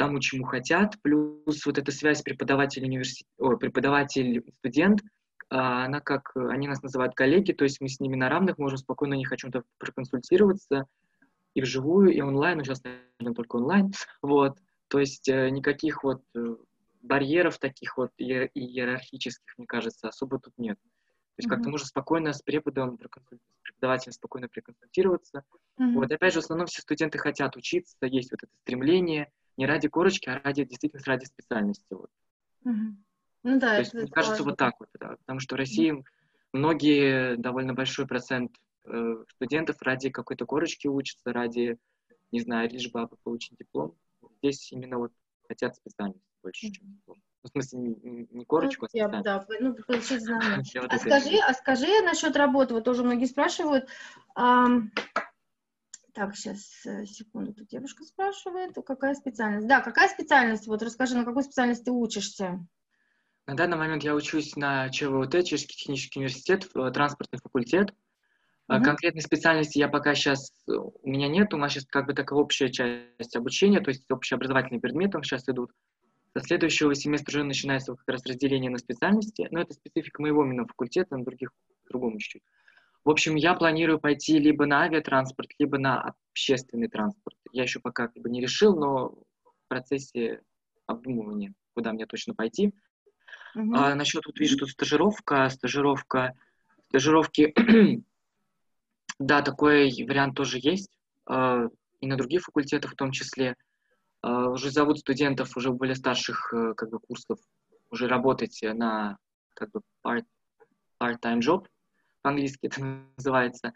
тому, 0.00 0.18
чему 0.18 0.44
хотят, 0.44 0.96
плюс 1.02 1.66
вот 1.66 1.76
эта 1.76 1.92
связь 1.92 2.22
преподаватель, 2.22 2.82
университет, 2.82 3.28
о, 3.38 3.56
преподаватель 3.56 4.42
студент, 4.60 5.02
а, 5.50 5.84
она 5.84 6.00
как, 6.00 6.34
они 6.34 6.68
нас 6.68 6.82
называют 6.82 7.14
коллеги, 7.14 7.52
то 7.52 7.64
есть 7.64 7.82
мы 7.82 7.88
с 7.90 8.00
ними 8.00 8.16
на 8.16 8.30
равных 8.30 8.56
можем 8.56 8.78
спокойно 8.78 9.16
у 9.16 9.18
них 9.18 9.30
о 9.30 9.36
чем-то 9.36 9.62
проконсультироваться 9.76 10.86
и 11.52 11.60
вживую, 11.60 12.14
и 12.14 12.22
онлайн, 12.22 12.56
но 12.56 12.64
сейчас, 12.64 12.82
наверное, 12.82 13.34
только 13.36 13.56
онлайн, 13.56 13.92
вот, 14.22 14.56
то 14.88 15.00
есть 15.00 15.28
э, 15.28 15.50
никаких 15.50 16.02
вот 16.02 16.22
э, 16.34 16.56
барьеров 17.02 17.58
таких 17.58 17.98
вот 17.98 18.10
иерархических, 18.16 19.58
мне 19.58 19.66
кажется, 19.66 20.08
особо 20.08 20.38
тут 20.38 20.54
нет. 20.56 20.78
То 20.78 20.88
есть 21.36 21.46
mm-hmm. 21.46 21.56
как-то 21.56 21.68
можно 21.68 21.86
спокойно 21.86 22.32
с 22.32 22.40
преподом, 22.40 22.98
с 22.98 23.38
преподавателем 23.64 24.14
спокойно 24.14 24.48
проконсультироваться. 24.48 25.44
Mm-hmm. 25.78 25.92
Вот, 25.92 26.10
опять 26.10 26.32
же, 26.32 26.40
в 26.40 26.44
основном 26.44 26.68
все 26.68 26.80
студенты 26.80 27.18
хотят 27.18 27.54
учиться, 27.56 27.96
есть 28.00 28.30
вот 28.30 28.42
это 28.42 28.52
стремление, 28.62 29.30
не 29.60 29.66
ради 29.66 29.88
корочки, 29.88 30.30
а 30.30 30.40
ради 30.42 30.64
действительно 30.64 31.02
ради 31.04 31.26
специальности. 31.26 31.84
Вот. 31.90 32.08
Угу. 32.64 32.96
Ну 33.42 33.58
да, 33.60 33.74
То 33.74 33.80
есть, 33.80 33.92
мне 33.92 34.08
кажется, 34.08 34.42
вот 34.42 34.56
так 34.56 34.74
вот, 34.80 34.88
да, 34.98 35.16
потому 35.18 35.38
что 35.38 35.54
в 35.54 35.58
России 35.58 36.02
многие, 36.54 37.36
довольно 37.36 37.74
большой 37.74 38.06
процент 38.06 38.52
э, 38.86 39.16
студентов 39.34 39.76
ради 39.82 40.08
какой-то 40.08 40.46
корочки 40.46 40.86
учатся, 40.86 41.34
ради, 41.34 41.76
не 42.32 42.40
знаю, 42.40 42.70
лишь 42.70 42.90
бы 42.90 43.06
получить 43.22 43.58
диплом. 43.58 43.94
Здесь 44.38 44.72
именно 44.72 44.96
вот 44.96 45.12
хотят 45.46 45.76
специальность 45.76 46.24
больше, 46.42 46.70
чем 46.70 46.86
диплом. 46.86 47.18
Ну, 47.42 47.48
в 47.48 47.52
смысле, 47.52 47.78
не, 47.80 48.28
не 48.30 48.44
корочку, 48.46 48.86
ну, 48.94 49.04
а 49.04 49.22
Да, 49.22 49.46
ну, 49.60 49.74
получить 49.74 50.22
знания. 50.22 50.62
а, 50.88 50.98
скажи, 50.98 51.36
а 51.46 51.52
скажи 51.52 52.02
насчет 52.02 52.34
работы, 52.34 52.72
вот 52.72 52.84
тоже 52.84 53.04
многие 53.04 53.26
спрашивают, 53.26 53.88
так, 56.12 56.36
сейчас, 56.36 56.84
э, 56.86 57.04
секунду, 57.06 57.52
тут 57.52 57.68
девушка 57.68 58.04
спрашивает, 58.04 58.74
какая 58.84 59.14
специальность? 59.14 59.66
Да, 59.66 59.80
какая 59.80 60.08
специальность? 60.08 60.66
Вот 60.66 60.82
расскажи, 60.82 61.16
на 61.16 61.24
какой 61.24 61.42
специальности 61.42 61.84
ты 61.84 61.90
учишься? 61.90 62.66
На 63.46 63.54
данный 63.54 63.76
момент 63.76 64.04
я 64.04 64.14
учусь 64.14 64.56
на 64.56 64.88
ЧВУТ, 64.90 65.44
Чешский 65.44 65.76
технический 65.76 66.20
университет, 66.20 66.68
э, 66.74 66.90
транспортный 66.92 67.40
факультет. 67.42 67.92
Uh-huh. 68.68 68.82
Конкретной 68.82 69.22
специальности 69.22 69.78
я 69.78 69.88
пока 69.88 70.14
сейчас, 70.14 70.52
э, 70.68 70.72
у 70.72 71.08
меня 71.08 71.28
нет, 71.28 71.52
у 71.52 71.56
нас 71.56 71.72
сейчас 71.72 71.86
как 71.86 72.06
бы 72.06 72.14
такая 72.14 72.38
общая 72.38 72.70
часть 72.70 73.34
обучения, 73.34 73.80
то 73.80 73.90
есть 73.90 74.08
общеобразовательные 74.10 74.80
предметы 74.80 75.18
сейчас 75.22 75.48
идут. 75.48 75.72
Со 76.32 76.44
следующего 76.44 76.94
семестра 76.94 77.38
уже 77.38 77.44
начинается 77.44 77.94
как 77.94 78.08
раз 78.08 78.24
разделение 78.24 78.70
на 78.70 78.78
специальности, 78.78 79.48
но 79.50 79.60
это 79.60 79.74
специфика 79.74 80.22
моего 80.22 80.44
именно 80.44 80.64
факультета, 80.66 81.16
на 81.16 81.24
других 81.24 81.50
по-другому 81.82 82.18
чуть-чуть. 82.18 82.42
В 83.04 83.10
общем, 83.10 83.34
я 83.34 83.54
планирую 83.54 83.98
пойти 83.98 84.38
либо 84.38 84.66
на 84.66 84.82
авиатранспорт, 84.82 85.50
либо 85.58 85.78
на 85.78 86.14
общественный 86.30 86.88
транспорт. 86.88 87.36
Я 87.52 87.62
еще 87.62 87.80
пока 87.80 88.08
как 88.08 88.22
бы 88.22 88.28
не 88.28 88.40
решил, 88.40 88.76
но 88.76 89.08
в 89.08 89.68
процессе 89.68 90.42
обдумывания, 90.86 91.54
куда 91.74 91.92
мне 91.92 92.06
точно 92.06 92.34
пойти. 92.34 92.74
Uh-huh. 93.56 93.74
А, 93.74 93.94
насчет, 93.94 94.26
вот 94.26 94.38
вижу, 94.38 94.58
тут 94.58 94.70
стажировка, 94.70 95.48
стажировка, 95.48 96.34
стажировки, 96.88 97.54
да, 99.18 99.42
такой 99.42 99.90
вариант 100.06 100.36
тоже 100.36 100.58
есть, 100.60 100.90
а, 101.26 101.68
и 102.00 102.06
на 102.06 102.16
других 102.16 102.42
факультетах 102.42 102.92
в 102.92 102.96
том 102.96 103.12
числе. 103.12 103.56
А, 104.22 104.50
уже 104.50 104.70
зовут 104.70 104.98
студентов 104.98 105.56
уже 105.56 105.70
более 105.72 105.94
старших 105.94 106.52
э, 106.52 106.74
как 106.74 106.90
бы 106.90 107.00
курсов 107.00 107.38
уже 107.90 108.06
работать 108.06 108.60
на 108.62 109.16
как 109.54 109.70
бы 109.70 109.80
part, 110.04 110.24
part-time 111.00 111.40
job, 111.40 111.66
по-английски 112.22 112.66
это 112.66 112.80
называется. 113.16 113.72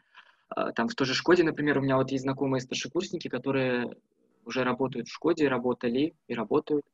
а, 0.48 0.72
там 0.72 0.88
в 0.88 0.94
той 0.94 1.06
же 1.06 1.14
Шкоде, 1.14 1.42
например, 1.42 1.78
у 1.78 1.82
меня 1.82 1.96
вот 1.96 2.10
есть 2.10 2.24
знакомые 2.24 2.60
старшекурсники, 2.60 3.28
которые 3.28 3.96
уже 4.44 4.62
работают 4.62 5.08
в 5.08 5.12
Шкоде, 5.12 5.48
работали 5.48 6.14
и 6.28 6.34
работают, 6.34 6.84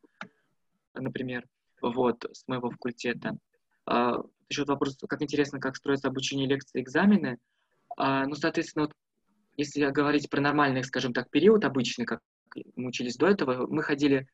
например, 0.95 1.47
вот, 1.83 2.25
с 2.33 2.47
моего 2.47 2.71
факультета. 2.71 3.37
А, 3.87 4.23
Еще 4.49 4.65
вопрос, 4.65 4.97
как 5.09 5.23
интересно, 5.23 5.61
как 5.61 5.77
строится 5.77 6.09
обучение 6.09 6.47
лекции, 6.47 6.81
экзамены. 6.81 7.39
А, 7.97 8.27
ну, 8.27 8.35
соответственно, 8.35 8.87
вот, 8.87 8.95
если 9.57 9.85
говорить 9.91 10.31
про 10.31 10.41
нормальный, 10.41 10.85
скажем 10.85 11.13
так, 11.13 11.31
период 11.31 11.65
обычный, 11.65 12.05
как 12.05 12.21
мы 12.77 12.89
учились 12.89 13.17
до 13.17 13.27
этого, 13.27 13.67
мы 13.67 13.83
ходили, 13.83 14.27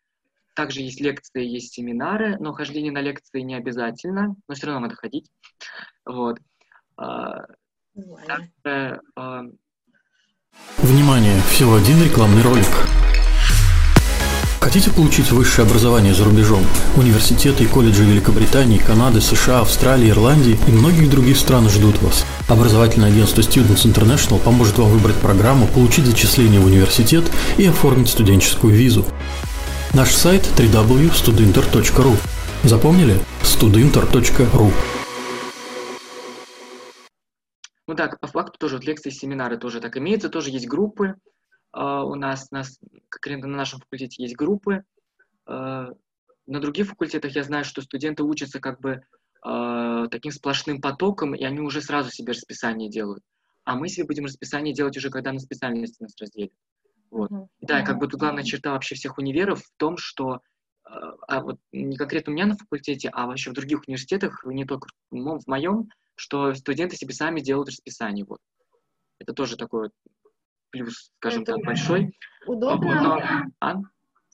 также 0.55 0.81
есть 0.81 1.01
лекции, 1.01 1.45
есть 1.45 1.75
семинары, 1.75 2.39
но 2.39 2.53
хождение 2.53 2.93
на 2.93 3.01
лекции 3.01 3.41
не 3.41 3.55
обязательно, 3.55 4.37
но 4.49 4.55
все 4.55 4.67
равно 4.67 4.81
надо 4.83 4.95
ходить. 4.95 5.31
Вот. 6.05 6.39
Также, 6.97 7.57
Внимание, 10.79 11.41
всего 11.51 11.77
один 11.77 12.03
рекламный 12.03 12.43
ролик. 12.43 12.67
Хотите 14.61 14.91
получить 14.91 15.31
высшее 15.31 15.67
образование 15.67 16.15
за 16.15 16.25
рубежом? 16.25 16.65
Университеты 16.97 17.65
и 17.65 17.67
колледжи 17.67 18.05
Великобритании, 18.05 18.79
Канады, 18.79 19.21
США, 19.21 19.61
Австралии, 19.61 20.11
Ирландии 20.11 20.59
и 20.67 20.73
многих 20.73 21.11
других 21.11 21.39
стран 21.39 21.69
ждут 21.69 22.01
вас. 22.03 22.25
Образовательное 22.49 23.11
агентство 23.11 23.43
Students 23.43 23.85
International 23.85 24.41
поможет 24.41 24.79
вам 24.79 24.89
выбрать 24.89 25.17
программу, 25.17 25.69
получить 25.69 26.07
зачисление 26.07 26.61
в 26.61 26.67
университет 26.67 27.25
и 27.59 27.67
оформить 27.67 28.09
студенческую 28.09 28.75
визу. 28.75 29.05
Наш 29.93 30.11
сайт 30.11 30.43
www.studinter.ru 30.57 32.17
Запомнили? 32.65 33.21
studinter.ru 33.43 34.73
Ну 37.87 37.95
да, 37.95 38.09
по 38.09 38.27
факту 38.27 38.59
тоже 38.59 38.77
вот 38.77 38.85
лекции, 38.85 39.11
семинары 39.11 39.59
тоже 39.59 39.81
так 39.81 39.97
имеются, 39.97 40.29
тоже 40.29 40.51
есть 40.51 40.67
группы. 40.67 41.15
Uh, 41.75 42.03
у 42.05 42.15
нас, 42.15 42.51
нас, 42.51 42.79
как 43.09 43.27
на 43.27 43.47
нашем 43.49 43.81
факультете 43.81 44.23
есть 44.23 44.37
группы. 44.37 44.85
Uh, 45.49 45.97
на 46.47 46.61
других 46.61 46.89
факультетах 46.89 47.33
я 47.33 47.43
знаю, 47.43 47.65
что 47.65 47.83
студенты 47.83 48.23
учатся 48.23 48.61
как 48.61 48.81
бы 48.81 49.03
uh, 49.45 50.09
таким 50.09 50.33
сплошным 50.33 50.81
потоком, 50.81 51.35
и 51.35 51.45
они 51.45 51.61
уже 51.61 51.83
сразу 51.83 52.11
себе 52.11 52.33
расписание 52.33 52.89
делают. 52.89 53.23
А 53.65 53.77
мы 53.77 53.89
себе 53.89 54.07
будем 54.07 54.25
расписание 54.25 54.75
делать 54.75 54.97
уже, 54.97 55.11
когда 55.11 55.33
на 55.33 55.39
специальности 55.39 56.03
нас 56.03 56.15
разделят. 56.21 56.53
Вот. 57.11 57.31
Mm-hmm. 57.31 57.47
Да, 57.61 57.83
как 57.83 57.99
бы 57.99 58.09
тут 58.09 58.21
главная 58.21 58.45
черта 58.45 58.73
вообще 58.73 58.95
всех 58.95 59.19
универов 59.19 59.63
в 59.63 59.71
том, 59.77 59.97
что 59.97 60.41
а 60.89 61.41
вот 61.41 61.59
не 61.73 61.97
конкретно 61.97 62.33
у 62.33 62.35
меня 62.35 62.47
на 62.47 62.57
факультете, 62.57 63.11
а 63.13 63.27
вообще 63.27 63.51
в 63.51 63.55
других 63.55 63.83
университетах, 63.87 64.45
не 64.45 64.65
только 64.65 64.89
в 65.11 65.41
моем, 65.47 65.89
что 66.17 66.55
студенты 66.55 66.97
себе 66.97 67.15
сами 67.15 67.41
делают 67.41 67.69
расписание. 67.69 68.25
Вот. 68.25 68.41
Это 69.19 69.33
тоже 69.33 69.57
такой 69.57 69.91
плюс, 70.71 71.11
скажем 71.19 71.43
Это 71.43 71.55
так, 71.55 71.65
большой. 71.65 72.13
Удобно? 72.47 73.03
Но, 73.03 73.21
а? 73.61 73.77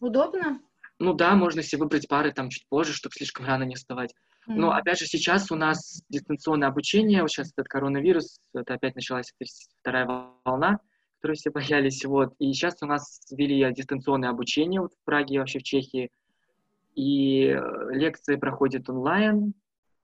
Удобно? 0.00 0.60
Ну 0.98 1.14
да, 1.14 1.34
можно 1.34 1.62
себе 1.62 1.82
выбрать 1.82 2.08
пары 2.08 2.32
там 2.32 2.48
чуть 2.48 2.66
позже, 2.68 2.92
чтобы 2.92 3.14
слишком 3.14 3.46
рано 3.46 3.64
не 3.64 3.74
вставать. 3.74 4.14
Mm. 4.48 4.54
Но 4.54 4.72
опять 4.72 4.98
же 4.98 5.06
сейчас 5.06 5.50
у 5.50 5.56
нас 5.56 6.02
дистанционное 6.08 6.68
обучение, 6.68 7.22
вот 7.22 7.30
сейчас 7.30 7.52
этот 7.52 7.68
коронавирус, 7.68 8.38
это 8.54 8.74
опять 8.74 8.94
началась 8.94 9.32
вторая 9.80 10.06
волна, 10.44 10.78
которую 11.16 11.36
все 11.36 11.50
боялись, 11.52 12.04
вот. 12.04 12.34
И 12.38 12.52
сейчас 12.52 12.76
у 12.82 12.86
нас 12.86 13.20
ввели 13.30 13.72
дистанционное 13.72 14.30
обучение 14.30 14.80
вот 14.80 14.92
в 14.92 15.04
Праге, 15.04 15.38
вообще 15.38 15.58
в 15.58 15.64
Чехии, 15.64 16.10
и 16.94 17.46
э, 17.46 17.60
лекции 17.92 18.36
проходят 18.36 18.88
онлайн, 18.88 19.54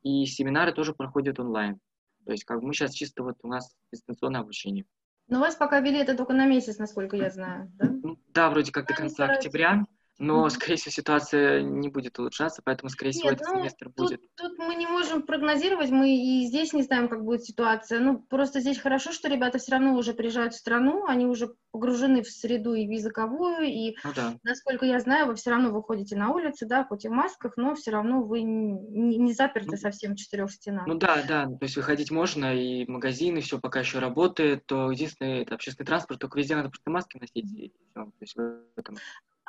и 0.08 0.26
семинары 0.26 0.72
тоже 0.72 0.94
проходят 0.94 1.38
онлайн. 1.38 1.78
То 2.24 2.32
есть 2.32 2.44
как 2.44 2.60
бы 2.60 2.66
мы 2.66 2.74
сейчас 2.74 2.92
чисто 2.94 3.22
вот 3.22 3.36
у 3.42 3.48
нас 3.48 3.74
дистанционное 3.92 4.40
обучение. 4.40 4.84
Но 5.28 5.40
вас 5.40 5.56
пока 5.56 5.80
вели 5.80 5.98
это 5.98 6.16
только 6.16 6.32
на 6.32 6.46
месяц, 6.46 6.78
насколько 6.78 7.16
я 7.16 7.30
знаю, 7.30 7.70
да? 7.74 7.90
Ну, 8.02 8.18
да, 8.28 8.48
вроде 8.48 8.72
как 8.72 8.86
до 8.86 8.94
конца 8.94 9.26
октября 9.26 9.84
но, 10.18 10.48
скорее 10.48 10.76
всего, 10.76 10.90
ситуация 10.90 11.62
не 11.62 11.88
будет 11.88 12.18
улучшаться, 12.18 12.60
поэтому, 12.64 12.90
скорее 12.90 13.12
всего, 13.12 13.30
Нет, 13.30 13.40
этот 13.40 13.54
ну, 13.54 13.60
семестр 13.60 13.86
тут, 13.86 13.94
будет. 13.94 14.20
Тут 14.34 14.58
мы 14.58 14.74
не 14.74 14.86
можем 14.86 15.22
прогнозировать, 15.22 15.90
мы 15.90 16.10
и 16.10 16.46
здесь 16.46 16.72
не 16.72 16.82
знаем, 16.82 17.08
как 17.08 17.24
будет 17.24 17.44
ситуация. 17.44 18.00
Ну, 18.00 18.18
просто 18.18 18.60
здесь 18.60 18.78
хорошо, 18.78 19.12
что 19.12 19.28
ребята 19.28 19.58
все 19.58 19.72
равно 19.72 19.94
уже 19.94 20.14
приезжают 20.14 20.54
в 20.54 20.58
страну, 20.58 21.06
они 21.06 21.26
уже 21.26 21.54
погружены 21.70 22.22
в 22.22 22.28
среду 22.28 22.74
и 22.74 22.86
в 22.86 22.90
языковую, 22.90 23.62
и, 23.62 23.96
ну, 24.02 24.10
да. 24.14 24.34
насколько 24.42 24.86
я 24.86 24.98
знаю, 24.98 25.26
вы 25.26 25.36
все 25.36 25.50
равно 25.50 25.70
выходите 25.70 26.16
на 26.16 26.32
улицу, 26.32 26.66
да, 26.66 26.84
хоть 26.84 27.04
и 27.04 27.08
в 27.08 27.12
масках, 27.12 27.56
но 27.56 27.76
все 27.76 27.92
равно 27.92 28.22
вы 28.22 28.42
не, 28.42 29.18
не 29.18 29.32
заперты 29.32 29.72
ну, 29.72 29.76
совсем 29.76 30.14
в 30.14 30.16
четырех 30.16 30.50
стенах. 30.50 30.86
Ну 30.86 30.94
да, 30.94 31.22
да, 31.28 31.46
то 31.46 31.58
есть 31.62 31.76
выходить 31.76 32.10
можно, 32.10 32.56
и 32.56 32.84
магазины, 32.90 33.40
все 33.40 33.60
пока 33.60 33.80
еще 33.80 34.00
работает, 34.00 34.66
то 34.66 34.90
единственное, 34.90 35.42
это 35.42 35.54
общественный 35.54 35.86
транспорт, 35.86 36.20
только 36.20 36.38
везде 36.38 36.56
надо 36.56 36.70
просто 36.70 36.90
маски 36.90 37.18
носить, 37.18 37.52
и 37.52 37.72
все. 37.92 38.04
То 38.04 38.12
есть 38.20 38.36
в 38.36 38.62
этом 38.76 38.96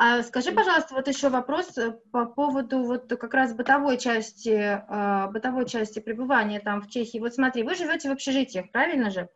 а 0.01 0.23
скажи, 0.23 0.53
пожалуйста, 0.53 0.95
вот 0.95 1.09
еще 1.09 1.27
вопрос 1.27 1.77
э, 1.77 1.91
по 2.13 2.25
поводу 2.25 2.85
вот 2.85 3.09
как 3.09 3.33
раз 3.33 3.53
бытовой 3.53 3.97
части, 3.97 4.47
э, 4.49 5.29
бытовой 5.29 5.67
части 5.67 5.99
пребывания 5.99 6.62
там 6.62 6.81
в 6.81 6.89
Чехии. 6.89 7.17
Вот 7.17 7.33
смотри, 7.33 7.63
вы 7.63 7.75
живете 7.75 8.07
в 8.07 8.13
общежитиях, 8.13 8.71
правильно 8.71 9.09
же? 9.09 9.27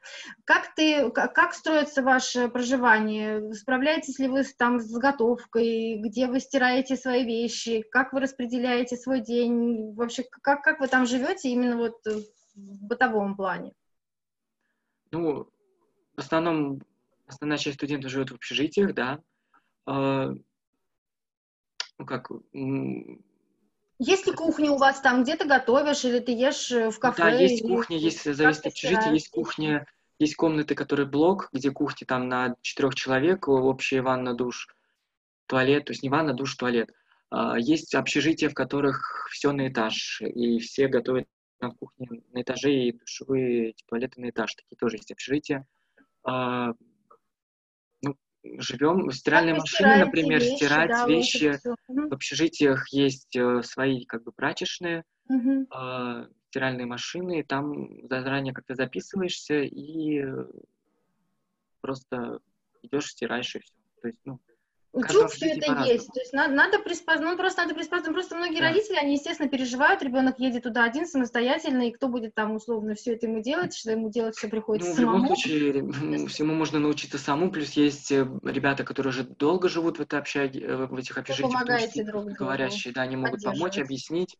Как 0.45 0.73
ты, 0.73 1.12
как 1.12 1.54
строится 1.54 2.02
ваше 2.02 2.47
проживание? 2.47 3.54
Справляетесь 3.54 4.19
ли 4.19 4.30
вы 4.30 4.45
там 4.58 4.80
с 4.80 4.86
заготовкой? 4.86 5.97
Где 5.97 6.28
вы 6.28 6.39
стираете 6.39 6.95
свои 6.95 7.26
вещи? 7.26 7.82
Как 7.91 8.13
вы 8.13 8.21
распределяете 8.21 8.95
свой 8.95 9.19
день? 9.19 9.93
Вообще, 9.95 10.23
как, 10.23 10.63
как 10.63 10.80
вы 10.80 10.88
там 10.88 11.06
живете 11.06 11.49
именно 11.49 11.76
вот 11.76 11.97
в 12.06 12.88
бытовом 12.88 13.36
плане? 13.36 13.73
Ну, 15.12 15.49
в 16.15 16.19
основном, 16.19 16.82
основная 17.28 17.58
часть 17.58 17.76
студентов 17.76 18.12
живет 18.12 18.32
в 18.32 18.36
общежитиях, 18.36 18.93
да. 18.93 19.19
А, 21.98 22.02
ну 22.02 22.06
как... 22.06 22.32
Есть 24.00 24.28
ли 24.28 24.34
кухня 24.34 24.72
у 24.72 24.78
вас 24.78 25.00
там, 25.02 25.24
где 25.24 25.36
ты 25.36 25.46
готовишь, 25.48 26.04
или 26.04 26.20
ты 26.20 26.32
ешь 26.34 26.72
э, 26.72 26.90
в 26.90 27.00
кафе? 27.00 27.24
Да, 27.24 27.30
есть 27.30 27.64
или... 27.64 27.74
кухня, 27.74 27.98
есть, 27.98 28.24
зависит 28.24 28.62
от 28.62 28.68
общежития, 28.68 29.12
есть 29.12 29.30
кухня, 29.30 29.86
есть 30.20 30.36
комнаты, 30.36 30.76
которые 30.76 31.06
блок, 31.06 31.50
где 31.54 31.72
кухня 31.72 32.06
там 32.08 32.28
на 32.28 32.56
четырех 32.62 32.96
человек, 32.96 33.48
общая 33.48 34.02
ванна, 34.02 34.34
душ, 34.34 34.68
туалет, 35.46 35.86
то 35.86 35.92
есть 35.92 36.04
не 36.04 36.10
ванна, 36.10 36.34
душ, 36.34 36.56
туалет. 36.56 36.90
А, 37.30 37.58
есть 37.58 37.96
общежития, 37.96 38.50
в 38.50 38.54
которых 38.54 39.28
все 39.32 39.52
на 39.52 39.68
этаж, 39.68 40.22
и 40.22 40.60
все 40.60 40.88
готовят 40.88 41.28
на 41.62 41.72
кухне 41.72 42.10
на 42.32 42.42
этаже, 42.42 42.74
и 42.74 42.92
душевые 42.92 43.74
туалеты 43.88 44.20
на 44.20 44.30
этаж. 44.30 44.54
Такие 44.56 44.76
тоже 44.78 44.98
есть 44.98 45.12
общежития. 45.12 45.66
Живем. 48.44 49.10
Стиральные 49.12 49.56
машины, 49.56 50.06
например, 50.06 50.42
вещи, 50.42 50.56
стирать 50.56 50.90
да, 50.90 51.08
вещи. 51.08 51.60
В 51.88 52.14
общежитиях 52.14 52.90
есть 52.90 53.36
э, 53.36 53.64
свои 53.64 54.06
как 54.06 54.24
бы 54.24 54.32
прачечные, 54.32 55.06
угу. 55.30 55.66
э, 55.74 56.28
стиральные 56.50 56.86
машины. 56.86 57.44
Там 57.44 58.06
заранее 58.10 58.54
как-то 58.54 58.76
записываешься 58.76 59.62
и 59.62 60.26
просто 61.80 62.40
идешь, 62.82 63.12
стираешь 63.12 63.56
и 63.56 63.60
все. 63.60 63.74
То 64.02 64.08
есть, 64.10 64.20
ну, 64.26 64.40
Учу, 64.94 65.28
все 65.28 65.54
это 65.54 65.84
есть. 65.86 66.08
То 66.14 66.20
есть 66.20 66.34
надо, 66.34 66.54
надо 66.54 66.78
приспособить, 66.78 67.28
ну 67.28 67.36
просто 67.36 67.64
надо 67.64 67.74
приспособить. 67.74 68.14
Просто 68.14 68.36
многие 68.36 68.60
да. 68.60 68.70
родители, 68.70 68.96
они, 68.96 69.14
естественно, 69.14 69.50
переживают, 69.50 70.04
ребенок 70.04 70.38
едет 70.38 70.64
туда 70.64 70.84
один 70.84 71.08
самостоятельно, 71.08 71.88
и 71.88 71.92
кто 71.92 72.08
будет 72.08 72.36
там 72.36 72.56
условно 72.56 72.94
все 72.94 73.16
это 73.16 73.26
ему 73.26 73.42
делать, 73.42 73.76
что 73.76 73.90
ему 73.90 74.12
делать 74.12 74.36
все 74.36 74.48
приходится 74.50 74.92
ну, 74.92 74.96
самому. 74.96 75.36
В 75.36 75.46
любом 75.46 75.94
случае, 75.94 76.28
всему 76.28 76.54
можно 76.54 76.78
научиться 76.78 77.18
саму, 77.18 77.50
плюс 77.50 77.72
есть 77.72 78.12
э, 78.12 78.28
ребята, 78.44 78.84
которые 78.84 79.10
уже 79.10 79.24
долго 79.24 79.68
живут 79.68 79.98
в 79.98 80.02
этой 80.02 80.20
общаге, 80.20 80.62
э, 80.62 80.86
в 80.86 80.96
этих 80.96 81.18
общежитиях, 81.18 81.52
помогаете 81.52 82.04
друг 82.04 82.26
другу, 82.26 82.36
говорящие, 82.38 82.94
да, 82.94 83.02
они 83.02 83.16
могут 83.16 83.44
помочь, 83.44 83.80
объяснить. 83.80 84.38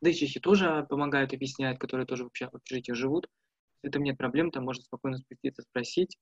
Да 0.00 0.10
и 0.10 0.14
чехи 0.14 0.38
тоже 0.38 0.86
помогают, 0.88 1.32
объясняют, 1.32 1.80
которые 1.80 2.06
тоже 2.06 2.22
вообще 2.22 2.48
в 2.48 2.54
общежитиях 2.54 2.96
живут. 2.96 3.28
С 3.82 3.88
этим 3.88 4.04
нет 4.04 4.16
проблем, 4.16 4.52
там 4.52 4.64
можно 4.64 4.84
спокойно 4.84 5.18
спуститься, 5.18 5.62
спросить. 5.62 6.16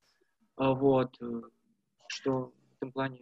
А 0.57 0.73
вот, 0.73 1.14
э, 1.20 1.42
что 2.09 2.31
в 2.31 2.77
этом 2.79 2.92
плане 2.92 3.20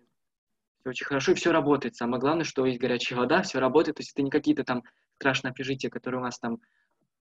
все 0.82 0.90
очень 0.90 1.06
хорошо, 1.06 1.32
и 1.32 1.34
все 1.36 1.52
работает. 1.52 1.94
Самое 1.94 2.20
главное, 2.20 2.44
что 2.44 2.66
есть 2.66 2.80
горячая 2.80 3.18
вода, 3.18 3.42
все 3.42 3.60
работает. 3.60 3.96
То 3.96 4.00
есть 4.00 4.12
это 4.12 4.22
не 4.22 4.30
какие-то 4.30 4.64
там 4.64 4.82
страшные 5.16 5.50
общежития, 5.50 5.90
которые 5.90 6.20
у 6.20 6.24
нас 6.24 6.38
там 6.38 6.58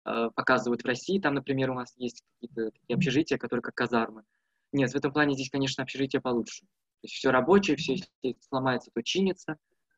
э, 0.05 0.29
показывают 0.35 0.83
в 0.83 0.85
России. 0.85 1.19
Там, 1.19 1.33
например, 1.33 1.71
у 1.71 1.73
нас 1.73 1.93
есть 1.97 2.23
какие-то 2.39 2.71
такие 2.71 2.95
общежития, 2.95 3.37
которые 3.37 3.63
как 3.63 3.73
казармы. 3.73 4.23
Нет, 4.71 4.91
в 4.91 4.95
этом 4.95 5.11
плане 5.11 5.33
здесь, 5.33 5.49
конечно, 5.49 5.83
общежитие 5.83 6.21
получше. 6.21 6.61
То 6.61 7.05
есть 7.05 7.15
все 7.15 7.31
рабочее, 7.31 7.77
все, 7.77 7.93
если 7.93 8.39
сломается, 8.47 8.91
то 8.93 9.01
чинится. 9.01 9.57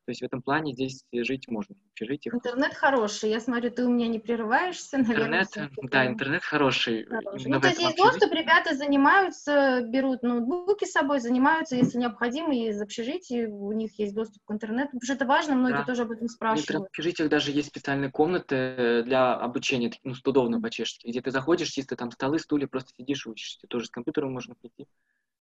То 0.10 0.12
есть 0.12 0.22
в 0.22 0.26
этом 0.26 0.42
плане 0.42 0.74
здесь 0.74 1.06
жить 1.14 1.48
можно. 1.50 1.76
Их... 2.00 2.34
Интернет 2.34 2.74
хороший. 2.74 3.30
Я 3.30 3.40
смотрю, 3.40 3.70
ты 3.70 3.86
у 3.86 3.90
меня 3.92 4.08
не 4.08 4.18
прерываешься. 4.18 4.98
Наверное, 4.98 5.44
интернет, 5.44 5.72
да, 5.84 6.08
интернет 6.08 6.44
хороший. 6.44 7.06
хороший. 7.06 7.48
Ну, 7.48 7.62
то 7.62 7.68
есть 7.68 7.80
есть 7.80 7.96
доступ, 7.96 8.32
ребята 8.34 8.74
занимаются, 8.74 9.84
берут 9.88 10.24
ноутбуки 10.24 10.86
с 10.86 10.94
собой, 10.94 11.20
занимаются, 11.20 11.76
если 11.76 12.00
необходимо, 12.00 12.56
из 12.56 12.82
общежития 12.82 13.48
у 13.48 13.72
них 13.72 14.00
есть 14.00 14.16
доступ 14.16 14.44
к 14.44 14.52
интернету. 14.52 14.94
Потому 14.94 15.04
что 15.04 15.14
это 15.14 15.28
важно, 15.28 15.54
многие 15.54 15.78
да. 15.78 15.86
тоже 15.86 16.02
об 16.02 16.10
этом 16.10 16.28
спрашивают. 16.28 16.86
В 16.86 16.86
общежитиях 16.88 17.30
даже 17.30 17.52
есть 17.52 17.68
специальные 17.68 18.10
комнаты 18.10 19.04
для 19.06 19.36
обучения, 19.36 19.92
ну, 20.04 20.16
студовно 20.16 20.60
по-чешски, 20.60 21.08
где 21.08 21.22
ты 21.22 21.30
заходишь, 21.30 21.70
чисто 21.70 21.96
там 21.96 22.10
столы, 22.10 22.40
стулья, 22.40 22.66
просто 22.66 22.94
сидишь 22.98 23.28
и 23.28 23.30
учишься. 23.30 23.68
Тоже 23.68 23.86
с 23.86 23.90
компьютером 23.92 24.34
можно 24.34 24.56
прийти 24.56 24.88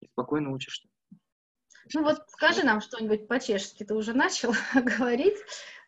и 0.02 0.08
спокойно 0.08 0.52
учишься. 0.52 0.90
Ну 1.94 2.04
вот 2.04 2.18
скажи 2.28 2.64
нам 2.64 2.82
что-нибудь 2.82 3.28
по-чешски, 3.28 3.84
ты 3.84 3.96
уже 3.96 4.14
начал 4.14 4.54
говорить. 4.76 5.38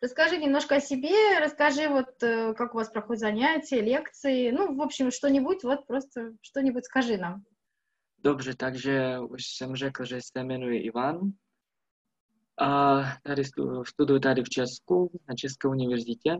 Расскажи 0.01 0.37
немножко 0.37 0.75
о 0.75 0.81
себе, 0.81 1.39
расскажи 1.39 1.87
вот, 1.87 2.23
э, 2.23 2.53
как 2.55 2.73
у 2.73 2.77
вас 2.77 2.89
проходят 2.89 3.19
занятия, 3.19 3.81
лекции, 3.81 4.49
ну, 4.49 4.75
в 4.75 4.81
общем, 4.81 5.11
что-нибудь, 5.11 5.63
вот 5.63 5.85
просто 5.85 6.33
что-нибудь 6.41 6.85
скажи 6.85 7.17
нам. 7.17 7.45
Добре, 8.17 8.55
takže 8.55 9.19
už 9.19 9.45
jsem 9.45 9.75
řekl, 9.75 10.05
že 10.05 10.19
se 10.21 10.39
jmenuji 10.39 10.79
Ivan. 10.79 11.31
A 12.59 13.01
tady 13.23 13.43
studuju 13.83 14.19
tady 14.19 14.43
v 14.43 14.49
Česku, 14.49 15.19
na 15.29 15.35
České 15.35 15.67
univerzitě. 15.67 16.37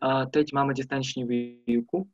A 0.00 0.26
teď 0.26 0.52
máme 0.52 0.74
distanční 0.74 1.24
výuku. 1.24 2.08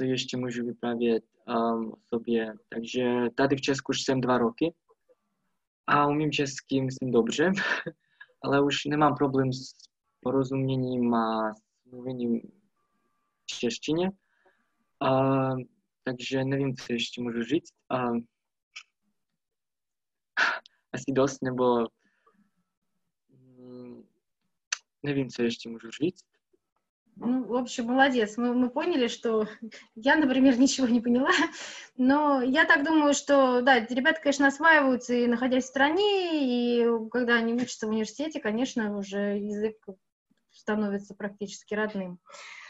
Co 0.00 0.04
ještě 0.04 0.36
můžu 0.36 0.66
vyprávět? 0.66 1.24
um, 1.50 1.92
sobie. 2.08 2.54
Takže 2.68 3.04
tady 3.34 3.56
v 3.56 3.60
Česku 3.60 3.90
už 3.90 4.02
jsem 4.02 4.20
dva 4.20 4.38
roky 4.38 4.74
a 5.86 6.06
umím 6.06 6.32
česky, 6.32 6.82
myslím, 6.82 7.10
dobře, 7.10 7.52
ale 8.42 8.62
už 8.62 8.84
nemám 8.84 9.14
problém 9.14 9.52
s 9.52 9.72
porozuměním 10.20 11.14
a 11.14 11.54
s 11.54 11.84
mluvením 11.92 12.40
v 12.40 13.58
češtině. 13.58 14.10
Uh, 15.02 15.60
takže 16.04 16.44
nevím, 16.44 16.76
co 16.76 16.92
ještě 16.92 17.22
můžu 17.22 17.42
říct. 17.42 17.72
Uh, 17.92 18.16
asi 20.92 21.12
dost, 21.12 21.42
nebo 21.42 21.86
um, 23.28 24.08
nevím, 25.02 25.28
co 25.28 25.42
ještě 25.42 25.68
můžu 25.68 25.90
říct. 25.90 26.29
Ну, 27.16 27.44
в 27.44 27.56
общем, 27.56 27.86
молодец. 27.86 28.36
Мы, 28.36 28.54
мы 28.54 28.70
поняли, 28.70 29.08
что 29.08 29.46
я, 29.94 30.16
например, 30.16 30.56
ничего 30.58 30.86
не 30.86 31.00
поняла, 31.00 31.30
но 31.96 32.42
я 32.42 32.64
так 32.64 32.84
думаю, 32.84 33.14
что, 33.14 33.60
да, 33.62 33.80
ребята, 33.80 34.20
конечно, 34.20 34.46
осваиваются 34.46 35.14
и 35.14 35.26
находясь 35.26 35.64
в 35.64 35.68
стране, 35.68 36.82
и 36.82 36.86
когда 37.10 37.34
они 37.34 37.54
учатся 37.54 37.86
в 37.86 37.90
университете, 37.90 38.40
конечно, 38.40 38.96
уже 38.96 39.38
язык 39.38 39.76
становится 40.50 41.14
практически 41.14 41.74
родным. 41.74 42.18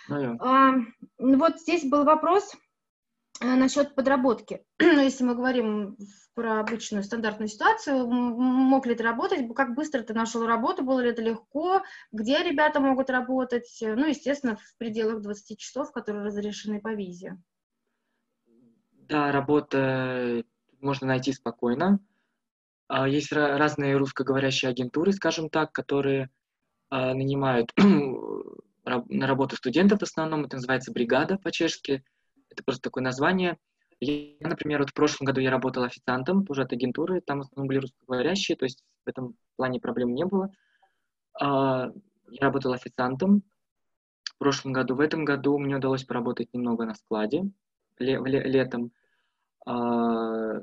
Ну, 0.08 0.36
а, 0.40 0.74
вот 1.18 1.60
здесь 1.60 1.84
был 1.84 2.04
вопрос 2.04 2.52
насчет 3.40 3.94
подработки. 3.94 4.64
Ну, 4.78 5.00
если 5.00 5.24
мы 5.24 5.34
говорим 5.34 5.96
про 6.34 6.60
обычную 6.60 7.02
стандартную 7.02 7.48
ситуацию. 7.48 8.06
Мог 8.06 8.86
ли 8.86 8.94
ты 8.94 9.02
работать? 9.02 9.46
Как 9.54 9.74
быстро 9.74 10.02
ты 10.02 10.14
нашел 10.14 10.46
работу? 10.46 10.82
Было 10.82 11.00
ли 11.00 11.10
это 11.10 11.22
легко? 11.22 11.82
Где 12.12 12.38
ребята 12.42 12.80
могут 12.80 13.10
работать? 13.10 13.76
Ну, 13.82 14.06
естественно, 14.06 14.56
в 14.56 14.76
пределах 14.78 15.20
20 15.20 15.58
часов, 15.58 15.92
которые 15.92 16.24
разрешены 16.24 16.80
по 16.80 16.94
визе. 16.94 17.36
Да, 19.08 19.32
работа 19.32 20.44
можно 20.80 21.08
найти 21.08 21.32
спокойно. 21.32 22.00
А, 22.88 23.06
есть 23.06 23.32
разные 23.32 23.96
русскоговорящие 23.96 24.70
агентуры, 24.70 25.12
скажем 25.12 25.50
так, 25.50 25.72
которые 25.72 26.30
а, 26.88 27.12
нанимают 27.12 27.72
на 28.84 29.26
работу 29.26 29.56
студентов 29.56 30.00
в 30.00 30.04
основном. 30.04 30.44
Это 30.46 30.56
называется 30.56 30.92
бригада 30.92 31.38
по-чешски. 31.38 32.04
Это 32.50 32.62
просто 32.64 32.82
такое 32.82 33.02
название– 33.02 33.56
я, 34.00 34.48
например, 34.48 34.80
вот 34.80 34.90
в 34.90 34.94
прошлом 34.94 35.26
году 35.26 35.40
я 35.40 35.50
работал 35.50 35.82
официантом, 35.82 36.46
тоже 36.46 36.62
от 36.62 36.72
агентуры, 36.72 37.20
там 37.20 37.38
в 37.38 37.42
основном 37.42 37.68
были 37.68 37.78
русскоговорящие, 37.80 38.56
то 38.56 38.64
есть 38.64 38.82
в 39.04 39.08
этом 39.08 39.34
плане 39.56 39.78
проблем 39.78 40.14
не 40.14 40.24
было. 40.24 40.50
А, 41.38 41.90
я 42.30 42.40
работал 42.40 42.72
официантом 42.72 43.42
в 44.24 44.38
прошлом 44.38 44.72
году. 44.72 44.94
В 44.94 45.00
этом 45.00 45.26
году 45.26 45.58
мне 45.58 45.76
удалось 45.76 46.04
поработать 46.04 46.48
немного 46.54 46.86
на 46.86 46.94
складе 46.94 47.50
летом. 47.98 48.90
А, 49.66 50.60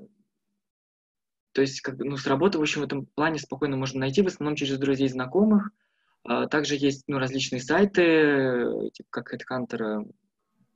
то 1.51 1.61
есть, 1.61 1.81
как, 1.81 1.99
ну, 1.99 2.17
с 2.17 2.25
работы, 2.25 2.57
в 2.57 2.61
общем, 2.61 2.81
в 2.81 2.85
этом 2.85 3.05
плане 3.05 3.37
спокойно 3.37 3.77
можно 3.77 3.99
найти, 3.99 4.23
в 4.23 4.27
основном 4.27 4.55
через 4.55 4.79
друзей, 4.79 5.09
знакомых. 5.09 5.69
А, 6.23 6.47
также 6.47 6.75
есть 6.75 7.03
ну, 7.07 7.19
различные 7.19 7.61
сайты, 7.61 8.89
типа 8.93 9.09
как 9.11 9.31
HeadHunter 9.31 10.11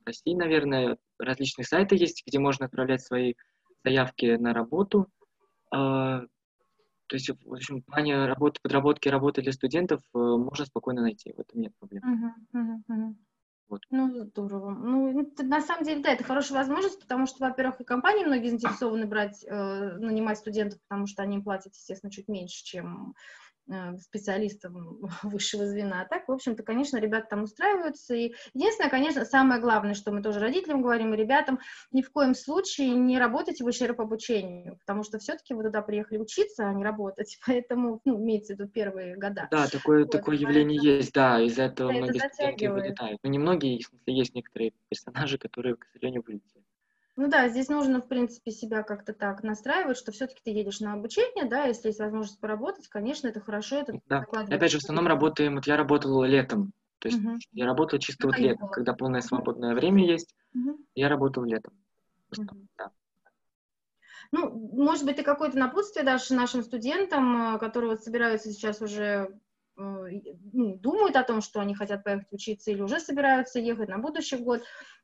России, 0.06 0.36
наверное, 0.36 0.98
различные 1.20 1.66
сайты 1.66 1.96
есть, 1.96 2.24
где 2.26 2.40
можно 2.40 2.66
отправлять 2.66 3.02
свои 3.02 3.36
заявки 3.84 4.38
на 4.38 4.54
работу. 4.54 5.08
А, 5.72 6.22
то 7.08 7.16
есть, 7.16 7.30
в 7.30 7.54
общем, 7.54 7.82
в 7.82 7.86
плане 7.86 8.26
работы, 8.26 8.60
подработки 8.62 9.10
работы 9.10 9.42
для 9.42 9.52
студентов 9.52 10.02
э, 10.14 10.18
можно 10.18 10.66
спокойно 10.66 11.02
найти, 11.02 11.34
в 11.34 11.40
этом 11.40 11.60
нет 11.60 11.74
проблем. 11.78 12.04
Uh-huh, 12.04 12.62
uh-huh, 12.62 12.78
uh-huh. 12.90 13.16
Вот. 13.68 13.82
Ну, 13.90 14.26
здорово. 14.26 14.72
Ну, 14.72 15.22
это, 15.22 15.44
на 15.44 15.62
самом 15.62 15.86
деле, 15.86 16.02
да, 16.02 16.12
это 16.12 16.26
хорошая 16.26 16.58
возможность, 16.58 17.00
потому 17.00 17.26
что, 17.26 17.46
во-первых, 17.46 17.80
и 17.80 17.86
компании 17.86 18.26
многие 18.26 18.50
заинтересованы 18.50 19.08
брать, 19.08 19.46
э, 19.46 19.98
нанимать 19.98 20.38
студентов, 20.38 20.80
потому 20.88 21.08
что 21.08 21.24
они 21.24 21.40
платят, 21.40 21.74
естественно, 21.74 22.12
чуть 22.12 22.28
меньше, 22.28 22.64
чем 22.64 23.16
Э, 23.72 23.98
специалистам 24.00 25.00
высшего 25.24 25.66
звена. 25.66 26.02
А 26.02 26.06
так, 26.06 26.28
в 26.28 26.32
общем-то, 26.32 26.62
конечно, 26.62 26.98
ребята 26.98 27.28
там 27.30 27.44
устраиваются. 27.44 28.14
И 28.14 28.34
единственное, 28.54 28.90
конечно, 28.90 29.24
самое 29.24 29.62
главное, 29.62 29.94
что 29.94 30.12
мы 30.12 30.22
тоже 30.22 30.40
родителям 30.40 30.82
говорим 30.82 31.14
и 31.14 31.18
ребятам, 31.18 31.60
ни 31.92 32.02
в 32.02 32.12
коем 32.12 32.36
случае 32.36 32.90
не 32.90 33.18
работайте 33.18 33.64
в 33.64 33.68
ущерб 33.68 34.02
обучению, 34.02 34.78
потому 34.78 35.04
что 35.04 35.20
все-таки 35.20 35.54
вы 35.54 35.64
туда 35.64 35.82
приехали 35.82 36.18
учиться, 36.18 36.68
а 36.68 36.74
не 36.74 36.84
работать, 36.84 37.40
поэтому, 37.48 38.02
ну, 38.04 38.20
имеется 38.20 38.56
в 38.56 38.60
виду 38.60 38.70
первые 38.70 39.16
года. 39.16 39.48
Да, 39.50 39.68
такое, 39.68 40.02
вот, 40.02 40.12
такое 40.12 40.36
явление 40.36 40.98
есть, 40.98 41.14
да, 41.14 41.42
из-за 41.42 41.64
этого 41.64 41.92
многие 41.92 42.20
студенты 42.20 42.70
вылетают. 42.70 43.20
Ну, 43.24 43.30
не 43.30 43.40
многие, 43.40 43.82
в 43.82 43.88
смысле, 43.88 44.14
есть 44.14 44.36
некоторые 44.36 44.74
персонажи, 44.90 45.38
которые, 45.38 45.76
к 45.78 45.86
сожалению, 45.94 46.24
вылетели. 46.28 46.62
Ну 47.18 47.28
да, 47.28 47.50
здесь 47.50 47.68
нужно, 47.68 48.02
в 48.02 48.08
принципе, 48.08 48.52
себя 48.52 48.84
как-то 48.84 49.14
так 49.14 49.44
настраивать, 49.44 49.98
что 49.98 50.12
все-таки 50.12 50.42
ты 50.44 50.52
едешь 50.52 50.80
на 50.80 50.94
обучение, 50.94 51.46
да, 51.46 51.66
если 51.66 51.90
есть 51.90 52.00
возможность 52.00 52.40
поработать, 52.40 52.88
конечно, 52.88 53.28
это 53.28 53.42
хорошо. 53.42 53.78
Это 53.78 54.00
да. 54.08 54.26
Опять 54.32 54.72
же, 54.72 54.80
в 54.80 54.84
основном 54.84 55.08
работаем, 55.08 55.56
вот 55.56 55.68
я 55.68 55.76
работал 55.76 56.24
летом, 56.24 56.72
то 57.00 57.10
есть 57.10 57.24
угу. 57.24 57.38
я 57.52 57.66
работал 57.66 58.00
чисто 58.00 58.28
вот 58.28 58.38
летом, 58.38 58.70
когда 58.70 58.94
полное 58.94 59.22
свободное 59.22 59.74
время 59.74 60.06
есть, 60.06 60.34
угу. 60.54 60.78
я 60.96 61.10
работал 61.10 61.44
летом. 61.44 61.74
Угу. 62.38 62.68
Да. 62.78 62.92
Ну, 64.32 64.50
может 64.50 65.06
быть, 65.06 65.18
ты 65.18 65.24
какое-то 65.24 65.58
напутствие 65.58 66.06
дашь 66.06 66.30
нашим 66.30 66.64
студентам, 66.64 67.56
э, 67.56 67.60
которые 67.60 67.92
вот 67.92 68.04
собираются 68.04 68.52
сейчас 68.52 68.82
уже 68.82 69.38
э, 69.78 70.10
ну, 70.54 70.78
думают 70.78 71.18
о 71.18 71.24
том, 71.24 71.42
что 71.42 71.60
они 71.60 71.76
хотят 71.76 72.04
поехать 72.04 72.32
учиться 72.32 72.72
или 72.72 72.82
уже 72.82 73.00
собираются 73.00 73.60
ехать 73.60 73.90
на 73.90 73.98
будущий 73.98 74.38
год. 74.38 74.64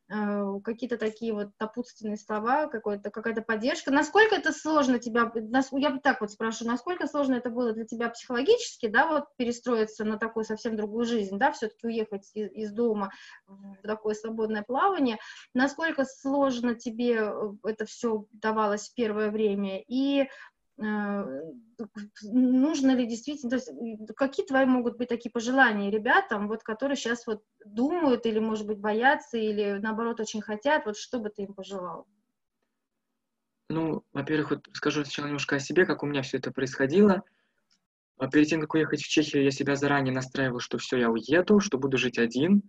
Э, 0.10 0.60
какие-то 0.64 0.97
такие 0.97 1.34
вот 1.34 1.49
напутственные 1.60 2.16
слова, 2.16 2.68
какая-то 2.68 3.12
какая-то 3.12 3.41
поддержка. 3.41 3.91
Насколько 3.91 4.36
это 4.36 4.53
сложно 4.53 4.99
тебя, 4.99 5.30
я 5.34 5.89
бы 5.89 5.99
так 5.99 6.22
вот 6.22 6.32
спрашиваю, 6.32 6.72
насколько 6.72 7.08
сложно 7.08 7.36
это 7.36 7.49
было 7.49 7.74
для 7.74 7.84
тебя 7.86 8.10
психологически, 8.10 8.88
да, 8.88 9.08
вот 9.08 9.26
перестроиться 9.36 10.05
на 10.05 10.18
такую 10.18 10.45
совсем 10.45 10.78
другую 10.78 11.05
жизнь, 11.05 11.38
да, 11.38 11.51
все-таки 11.51 11.88
уехать 11.88 12.32
из, 12.34 12.49
из 12.51 12.72
дома 12.72 13.12
в 13.47 13.82
такое 13.84 14.14
свободное 14.14 14.64
плавание, 14.64 15.18
насколько 15.53 16.05
сложно 16.05 16.76
тебе 16.76 17.16
э, 17.16 17.51
это 17.66 17.86
все 17.86 18.26
давалось 18.32 18.89
в 18.89 18.93
первое 18.93 19.30
время, 19.30 19.84
и 19.88 20.30
нужно 20.78 22.96
ли 22.96 23.08
действительно, 23.08 23.50
то 23.50 23.56
есть 23.56 23.72
какие 24.16 24.46
твои 24.46 24.66
могут 24.66 24.98
быть 24.98 25.10
такие 25.10 25.32
пожелания 25.32 25.90
ребятам, 25.90 26.48
вот, 26.48 26.64
которые 26.64 26.96
сейчас 26.96 27.26
вот 27.26 27.44
думают 27.66 28.26
или, 28.26 28.40
может 28.40 28.68
быть, 28.68 28.80
боятся, 28.80 29.38
или, 29.38 29.80
наоборот, 29.82 30.20
очень 30.20 30.42
хотят, 30.42 30.86
вот 30.86 30.98
что 30.98 31.20
бы 31.20 31.30
ты 31.30 31.44
им 31.44 31.54
пожелал? 31.54 32.08
Ну, 33.70 34.04
во-первых, 34.14 34.52
вот 34.52 34.68
скажу 34.74 35.04
сначала 35.04 35.28
немножко 35.28 35.58
о 35.58 35.60
себе, 35.60 35.86
как 35.86 36.04
у 36.04 36.06
меня 36.06 36.22
все 36.22 36.38
это 36.38 36.52
происходило. 36.52 37.24
А 38.18 38.28
перед 38.28 38.48
тем, 38.48 38.62
как 38.62 38.74
уехать 38.74 39.02
в 39.02 39.08
Чехию, 39.08 39.44
я 39.44 39.52
себя 39.52 39.76
заранее 39.76 40.14
настраивал, 40.14 40.60
что 40.60 40.78
все, 40.78 40.98
я 40.98 41.10
уеду, 41.10 41.60
что 41.60 41.78
буду 41.78 41.98
жить 41.98 42.18
один. 42.18 42.64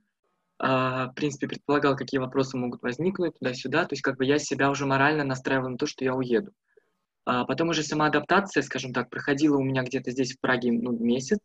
А, 0.58 1.06
в 1.06 1.14
принципе, 1.14 1.46
предполагал, 1.46 1.96
какие 1.96 2.18
вопросы 2.18 2.56
могут 2.56 2.82
возникнуть 2.82 3.38
туда-сюда. 3.38 3.84
То 3.84 3.92
есть, 3.92 4.02
как 4.02 4.16
бы 4.16 4.24
я 4.24 4.38
себя 4.38 4.70
уже 4.70 4.86
морально 4.86 5.24
настраивал 5.24 5.70
на 5.70 5.78
то, 5.78 5.86
что 5.86 6.04
я 6.04 6.14
уеду. 6.14 6.52
А 7.30 7.44
потом 7.44 7.68
уже 7.68 7.82
сама 7.82 8.06
адаптация, 8.06 8.62
скажем 8.62 8.94
так, 8.94 9.10
проходила 9.10 9.58
у 9.58 9.62
меня 9.62 9.82
где-то 9.82 10.10
здесь 10.12 10.34
в 10.34 10.40
Праге 10.40 10.72
ну, 10.72 10.92
месяц. 10.92 11.40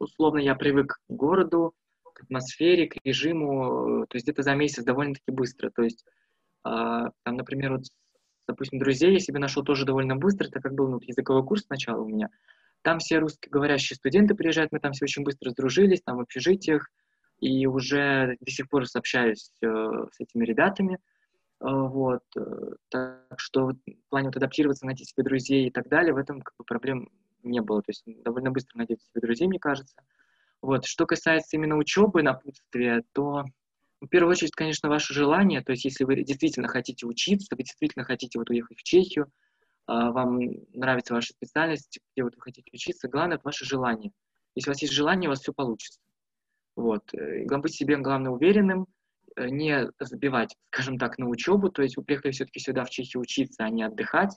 Условно 0.00 0.40
я 0.40 0.56
привык 0.56 0.94
к 0.94 1.12
городу, 1.12 1.72
к 2.12 2.24
атмосфере, 2.24 2.88
к 2.88 2.96
режиму, 3.04 4.06
то 4.08 4.16
есть 4.16 4.26
где-то 4.26 4.42
за 4.42 4.56
месяц 4.56 4.82
довольно-таки 4.82 5.30
быстро. 5.30 5.70
То 5.70 5.82
есть, 5.82 6.04
а, 6.64 7.10
там, 7.22 7.36
например, 7.36 7.74
вот, 7.74 7.84
допустим, 8.48 8.80
друзей 8.80 9.12
я 9.12 9.20
себе 9.20 9.38
нашел 9.38 9.62
тоже 9.62 9.84
довольно 9.84 10.16
быстро, 10.16 10.48
так 10.48 10.64
как 10.64 10.74
был 10.74 10.88
ну, 10.88 10.98
языковой 11.00 11.44
курс 11.44 11.62
сначала 11.62 12.02
у 12.02 12.08
меня. 12.08 12.30
Там 12.82 12.98
все 12.98 13.20
русскоговорящие 13.20 13.98
студенты 13.98 14.34
приезжают, 14.34 14.72
мы 14.72 14.80
там 14.80 14.90
все 14.90 15.04
очень 15.04 15.22
быстро 15.22 15.50
сдружились, 15.50 16.02
там 16.02 16.16
в 16.16 16.22
общежитиях, 16.22 16.90
и 17.38 17.68
уже 17.68 18.36
до 18.40 18.50
сих 18.50 18.68
пор 18.68 18.84
общаюсь 18.92 19.52
э, 19.62 19.66
с 19.66 20.18
этими 20.18 20.44
ребятами. 20.44 20.98
Э, 21.60 21.66
вот. 21.66 22.22
Э, 22.36 22.72
так 22.88 23.38
что 23.38 23.68
в 23.68 24.08
плане 24.08 24.28
вот 24.28 24.36
адаптироваться, 24.36 24.86
найти 24.86 25.04
себе 25.04 25.22
друзей 25.22 25.68
и 25.68 25.70
так 25.70 25.88
далее, 25.88 26.14
в 26.14 26.18
этом 26.18 26.40
как 26.40 26.54
бы 26.58 26.64
проблем 26.64 27.10
не 27.42 27.60
было. 27.60 27.82
То 27.82 27.90
есть 27.90 28.04
довольно 28.22 28.50
быстро 28.50 28.78
найдете 28.78 29.04
себе 29.04 29.20
друзей, 29.20 29.48
мне 29.48 29.58
кажется. 29.58 29.96
Вот. 30.62 30.84
Что 30.86 31.06
касается 31.06 31.56
именно 31.56 31.76
учебы, 31.76 32.22
напутствия, 32.22 33.04
то 33.12 33.44
в 34.00 34.08
первую 34.08 34.32
очередь, 34.32 34.52
конечно, 34.52 34.88
ваше 34.88 35.12
желание, 35.12 35.62
то 35.62 35.72
есть 35.72 35.84
если 35.84 36.04
вы 36.04 36.22
действительно 36.22 36.68
хотите 36.68 37.06
учиться, 37.06 37.54
вы 37.54 37.62
действительно 37.64 38.04
хотите 38.04 38.38
вот 38.38 38.48
уехать 38.48 38.78
в 38.78 38.82
Чехию, 38.82 39.30
а, 39.86 40.10
вам 40.10 40.38
нравится 40.72 41.12
ваша 41.12 41.32
специальность, 41.34 41.98
где 42.12 42.24
вот 42.24 42.34
вы 42.34 42.40
хотите 42.40 42.70
учиться, 42.72 43.08
главное 43.08 43.36
это 43.36 43.44
ваше 43.44 43.66
желание. 43.66 44.12
Если 44.54 44.70
у 44.70 44.72
вас 44.72 44.80
есть 44.80 44.94
желание, 44.94 45.28
у 45.28 45.32
вас 45.32 45.40
все 45.40 45.52
получится. 45.52 46.00
Вот. 46.76 47.12
Э, 47.12 47.42
и 47.42 47.46
быть 47.46 47.74
себе, 47.74 47.96
главное, 47.98 48.30
уверенным, 48.30 48.86
не 49.36 49.90
забивать, 49.98 50.56
скажем 50.70 50.98
так, 50.98 51.18
на 51.18 51.28
учебу, 51.28 51.70
то 51.70 51.82
есть 51.82 51.96
вы 51.96 52.04
приехали 52.04 52.32
все-таки 52.32 52.60
сюда 52.60 52.84
в 52.84 52.90
Чехию 52.90 53.22
учиться, 53.22 53.64
а 53.64 53.70
не 53.70 53.82
отдыхать, 53.82 54.36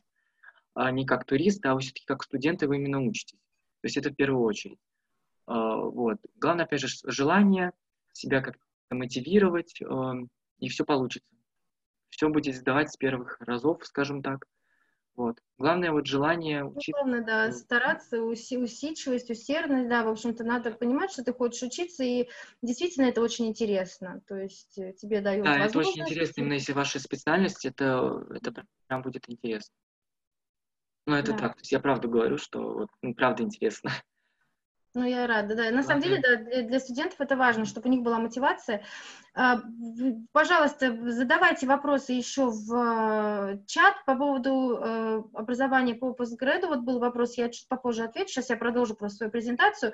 а 0.74 0.92
не 0.92 1.06
как 1.06 1.26
турист, 1.26 1.66
а 1.66 1.74
вы 1.74 1.82
все-таки 1.82 2.06
как 2.06 2.24
студенты 2.24 2.68
вы 2.68 2.78
именно 2.78 3.02
учитесь. 3.02 3.40
То 3.82 3.88
есть 3.88 3.98
это 3.98 4.10
в 4.10 4.16
первую 4.16 4.44
очередь. 4.44 4.80
А, 5.46 5.78
вот. 5.78 6.18
Главное, 6.36 6.66
опять 6.66 6.82
же, 6.82 6.88
желание 7.06 7.72
себя 8.14 8.42
как-то 8.42 8.64
мотивировать, 8.92 9.82
эм, 9.82 10.30
и 10.60 10.70
все 10.70 10.86
получится. 10.86 11.30
Все 12.10 12.30
будет 12.30 12.56
сдавать 12.56 12.92
с 12.92 12.98
первых 12.98 13.40
разов, 13.42 13.86
скажем 13.86 14.22
так. 14.22 14.46
Вот. 15.16 15.40
Главное 15.58 15.92
вот 15.92 16.08
желание 16.08 16.66
учиться. 16.66 16.92
Главное, 16.94 17.24
да, 17.24 17.52
стараться, 17.52 18.24
уси, 18.24 18.58
усидчивость, 18.58 19.30
усердность, 19.30 19.90
да, 19.90 20.04
в 20.04 20.10
общем-то, 20.10 20.44
надо 20.44 20.72
понимать, 20.72 21.12
что 21.12 21.24
ты 21.24 21.34
хочешь 21.34 21.62
учиться, 21.62 22.04
и 22.04 22.28
действительно 22.62 23.06
это 23.06 23.22
очень 23.22 23.48
интересно, 23.48 24.22
то 24.28 24.36
есть 24.36 24.78
э, 24.78 24.94
тебе 24.94 25.22
дают 25.22 25.46
Да, 25.46 25.60
это 25.60 25.80
очень 25.80 26.02
интересно, 26.02 26.42
именно 26.42 26.54
если 26.54 26.74
ваша 26.74 27.00
специальность, 27.00 27.64
это, 27.66 28.26
это 28.32 28.66
прям 28.88 29.04
будет 29.04 29.30
интересно. 29.30 29.74
Ну, 31.06 31.16
это 31.16 31.34
да. 31.34 31.38
так, 31.38 31.56
то 31.56 31.60
есть 31.60 31.72
я 31.72 31.80
правда 31.80 32.08
говорю, 32.08 32.38
что 32.38 32.74
вот, 32.74 32.90
ну, 33.02 33.14
правда 33.14 33.44
интересно. 33.44 33.92
Ну, 34.96 35.06
я 35.06 35.26
рада, 35.26 35.56
да. 35.56 35.72
На 35.72 35.82
самом 35.82 36.02
деле, 36.02 36.22
да, 36.22 36.62
для, 36.62 36.80
студентов 36.80 37.20
это 37.20 37.36
важно, 37.36 37.66
чтобы 37.66 37.90
у 37.90 37.92
них 37.92 38.04
была 38.04 38.20
мотивация. 38.20 38.84
А, 39.34 39.60
пожалуйста, 40.32 40.96
задавайте 41.10 41.66
вопросы 41.66 42.12
еще 42.12 42.52
в 42.52 42.76
э, 42.76 43.58
чат 43.66 43.96
по 44.06 44.16
поводу 44.16 44.78
э, 44.78 45.24
образования 45.34 45.96
по 45.96 46.14
постграду. 46.14 46.68
Вот 46.68 46.82
был 46.82 47.00
вопрос, 47.00 47.40
я 47.40 47.50
чуть 47.50 47.68
попозже 47.68 48.04
отвечу. 48.04 48.34
Сейчас 48.34 48.52
я 48.52 48.56
продолжу 48.56 48.94
просто 48.94 49.18
свою 49.18 49.32
презентацию. 49.32 49.94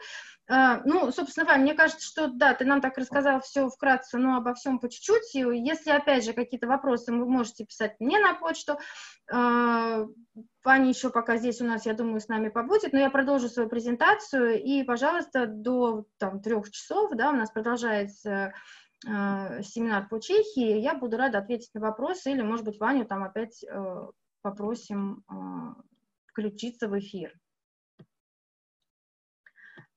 А, 0.49 0.81
ну, 0.83 1.13
собственно, 1.13 1.45
Вань, 1.45 1.61
мне 1.61 1.75
кажется, 1.75 2.05
что 2.05 2.27
да, 2.27 2.53
ты 2.53 2.65
нам 2.65 2.81
так 2.81 2.97
рассказал 2.97 3.39
все 3.39 3.69
вкратце, 3.69 4.17
но 4.17 4.35
обо 4.35 4.53
всем 4.53 4.79
по 4.79 4.89
чуть-чуть. 4.89 5.33
Если, 5.33 5.91
опять 5.91 6.25
же, 6.25 6.33
какие-то 6.33 6.67
вопросы, 6.67 7.13
вы 7.13 7.25
можете 7.25 7.63
писать 7.63 7.95
мне 7.99 8.19
на 8.19 8.33
почту. 8.33 8.77
Ваня 10.63 10.89
еще 10.89 11.09
пока 11.09 11.37
здесь 11.37 11.61
у 11.61 11.65
нас, 11.65 11.85
я 11.85 11.93
думаю, 11.93 12.19
с 12.19 12.27
нами 12.27 12.49
побудет, 12.49 12.91
но 12.91 12.99
я 12.99 13.09
продолжу 13.09 13.47
свою 13.47 13.69
презентацию, 13.69 14.61
и, 14.61 14.83
пожалуйста, 14.83 15.47
до 15.47 16.05
там, 16.17 16.41
трех 16.41 16.69
часов, 16.69 17.11
да, 17.15 17.29
у 17.29 17.35
нас 17.35 17.49
продолжается 17.49 18.53
э, 19.07 19.63
семинар 19.63 20.09
по 20.09 20.19
Чехии, 20.19 20.79
я 20.79 20.95
буду 20.95 21.15
рада 21.17 21.37
ответить 21.37 21.73
на 21.73 21.79
вопросы, 21.79 22.31
или, 22.31 22.41
может 22.41 22.65
быть, 22.65 22.79
Ваню 22.79 23.05
там 23.05 23.23
опять 23.23 23.63
э, 23.63 24.07
попросим 24.41 25.23
э, 25.29 25.81
включиться 26.25 26.89
в 26.89 26.99
эфир. 26.99 27.33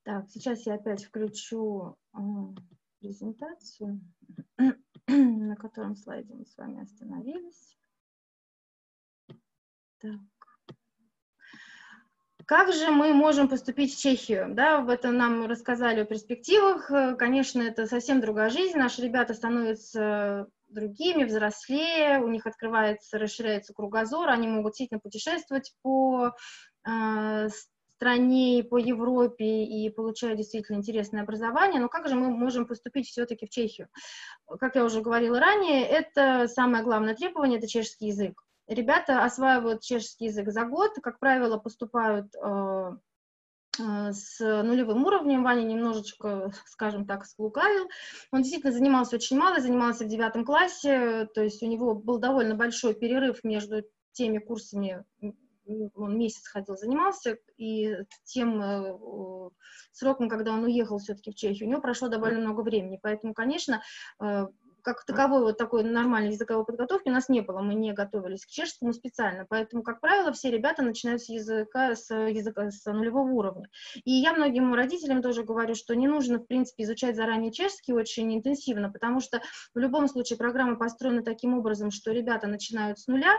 Так, 0.03 0.29
сейчас 0.29 0.65
я 0.65 0.75
опять 0.75 1.03
включу 1.03 1.97
э, 2.13 2.19
презентацию, 2.99 3.99
на 5.07 5.55
котором 5.57 5.95
слайде 5.97 6.33
мы 6.33 6.45
с 6.45 6.57
вами 6.57 6.81
остановились. 6.81 7.77
Так. 9.99 10.19
Как 12.45 12.73
же 12.73 12.91
мы 12.91 13.13
можем 13.13 13.47
поступить 13.47 13.95
в 13.95 14.01
Чехию? 14.01 14.47
Да, 14.49 14.81
в 14.81 14.89
этом 14.89 15.15
нам 15.17 15.45
рассказали 15.45 16.01
о 16.01 16.05
перспективах. 16.05 16.91
Конечно, 17.17 17.61
это 17.61 17.87
совсем 17.87 18.21
другая 18.21 18.49
жизнь. 18.49 18.77
Наши 18.77 19.01
ребята 19.01 19.33
становятся 19.33 20.47
другими, 20.67 21.23
взрослее, 21.23 22.19
у 22.19 22.27
них 22.27 22.45
открывается, 22.45 23.17
расширяется 23.17 23.73
кругозор, 23.73 24.29
они 24.29 24.47
могут 24.47 24.71
действительно 24.71 24.99
путешествовать 24.99 25.73
по 25.83 26.31
э, 26.85 27.49
стране, 27.95 28.63
по 28.63 28.77
Европе 28.77 29.63
и 29.63 29.89
получают 29.89 30.37
действительно 30.37 30.77
интересное 30.77 31.21
образование. 31.21 31.79
Но 31.79 31.89
как 31.89 32.07
же 32.09 32.15
мы 32.15 32.29
можем 32.29 32.65
поступить 32.65 33.07
все-таки 33.07 33.45
в 33.45 33.49
Чехию? 33.49 33.87
Как 34.59 34.75
я 34.75 34.83
уже 34.83 35.01
говорила 35.01 35.39
ранее, 35.39 35.85
это 35.85 36.47
самое 36.47 36.83
главное 36.83 37.15
требование, 37.15 37.59
это 37.59 37.67
чешский 37.67 38.07
язык. 38.07 38.43
Ребята 38.67 39.23
осваивают 39.23 39.81
чешский 39.81 40.25
язык 40.25 40.49
за 40.49 40.65
год, 40.65 40.91
как 41.01 41.19
правило, 41.19 41.57
поступают 41.57 42.33
э, 42.35 42.91
э, 43.79 44.13
с 44.13 44.39
нулевым 44.39 45.03
уровнем. 45.05 45.43
Ваня 45.43 45.63
немножечко, 45.63 46.53
скажем 46.65 47.05
так, 47.05 47.25
склукавил. 47.25 47.89
Он 48.31 48.41
действительно 48.41 48.71
занимался 48.71 49.17
очень 49.17 49.37
мало, 49.37 49.59
занимался 49.59 50.05
в 50.05 50.07
девятом 50.07 50.45
классе, 50.45 51.27
то 51.33 51.43
есть 51.43 51.61
у 51.61 51.67
него 51.67 51.93
был 51.93 52.19
довольно 52.19 52.55
большой 52.55 52.93
перерыв 52.93 53.43
между 53.43 53.83
теми 54.13 54.37
курсами, 54.37 55.03
он 55.65 56.17
месяц 56.17 56.47
ходил, 56.47 56.77
занимался, 56.77 57.37
и 57.57 57.95
тем 58.25 58.61
э, 58.61 59.49
сроком, 59.91 60.29
когда 60.29 60.51
он 60.53 60.63
уехал 60.63 60.99
все-таки 60.99 61.31
в 61.31 61.35
Чехию, 61.35 61.67
у 61.67 61.71
него 61.71 61.81
прошло 61.81 62.09
довольно 62.09 62.39
много 62.39 62.61
времени. 62.61 62.99
Поэтому, 63.01 63.33
конечно, 63.33 63.81
как 64.83 65.05
таковой 65.05 65.41
вот 65.41 65.57
такой 65.57 65.83
нормальной 65.83 66.31
языковой 66.31 66.65
подготовки 66.65 67.09
у 67.09 67.11
нас 67.11 67.29
не 67.29 67.41
было, 67.41 67.61
мы 67.61 67.73
не 67.73 67.93
готовились 67.93 68.45
к 68.45 68.49
чешскому 68.49 68.93
специально, 68.93 69.45
поэтому, 69.49 69.81
как 69.81 70.01
правило, 70.01 70.31
все 70.33 70.51
ребята 70.51 70.83
начинают 70.83 71.21
с 71.21 71.29
языка, 71.29 71.95
с 71.95 72.13
языка, 72.13 72.69
с 72.69 72.85
нулевого 72.85 73.31
уровня. 73.31 73.69
И 74.03 74.11
я 74.11 74.33
многим 74.33 74.73
родителям 74.73 75.21
тоже 75.21 75.43
говорю, 75.43 75.75
что 75.75 75.95
не 75.95 76.07
нужно, 76.07 76.39
в 76.39 76.45
принципе, 76.45 76.83
изучать 76.83 77.15
заранее 77.15 77.51
чешский 77.51 77.93
очень 77.93 78.35
интенсивно, 78.35 78.91
потому 78.91 79.21
что 79.21 79.41
в 79.73 79.79
любом 79.79 80.07
случае 80.07 80.37
программа 80.37 80.75
построена 80.75 81.23
таким 81.23 81.57
образом, 81.57 81.89
что 81.89 82.11
ребята 82.11 82.47
начинают 82.47 82.99
с 82.99 83.07
нуля, 83.07 83.33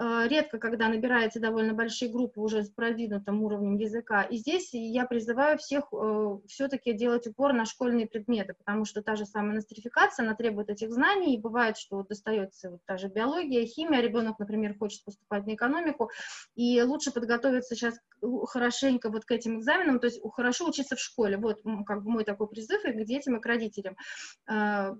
редко, 0.00 0.58
когда 0.58 0.88
набирается 0.88 1.40
довольно 1.40 1.74
большие 1.74 2.10
группы 2.10 2.40
уже 2.40 2.64
с 2.64 2.70
продвинутым 2.70 3.42
уровнем 3.42 3.76
языка. 3.76 4.22
И 4.22 4.38
здесь 4.38 4.70
я 4.72 5.04
призываю 5.04 5.58
всех 5.58 5.92
э, 5.92 6.38
все-таки 6.48 6.92
делать 6.92 7.26
упор 7.26 7.52
на 7.52 7.66
школьные 7.66 8.06
предметы, 8.06 8.54
потому 8.54 8.84
что 8.84 9.02
та 9.02 9.16
же 9.16 9.26
самая 9.26 9.54
нострификация, 9.54 10.24
она 10.24 10.34
требует 10.34 10.70
этих 10.70 10.90
знаний, 10.90 11.34
и 11.34 11.40
бывает, 11.40 11.76
что 11.76 11.96
вот 11.96 12.08
достается 12.08 12.70
вот 12.70 12.80
та 12.86 12.96
же 12.96 13.08
биология, 13.08 13.66
химия, 13.66 14.00
ребенок, 14.00 14.38
например, 14.38 14.76
хочет 14.78 15.04
поступать 15.04 15.46
на 15.46 15.54
экономику, 15.54 16.10
и 16.54 16.80
лучше 16.82 17.10
подготовиться 17.12 17.74
сейчас 17.74 17.98
хорошенько 18.46 19.10
вот 19.10 19.24
к 19.24 19.32
этим 19.32 19.58
экзаменам, 19.58 20.00
то 20.00 20.06
есть 20.06 20.20
хорошо 20.32 20.68
учиться 20.68 20.96
в 20.96 21.00
школе. 21.00 21.36
Вот 21.36 21.62
как 21.86 22.02
бы 22.02 22.10
мой 22.10 22.24
такой 22.24 22.48
призыв 22.48 22.84
и 22.84 22.92
к 22.92 23.04
детям, 23.04 23.36
и 23.36 23.40
к 23.40 23.46
родителям. 23.46 23.96
Э, 24.50 24.94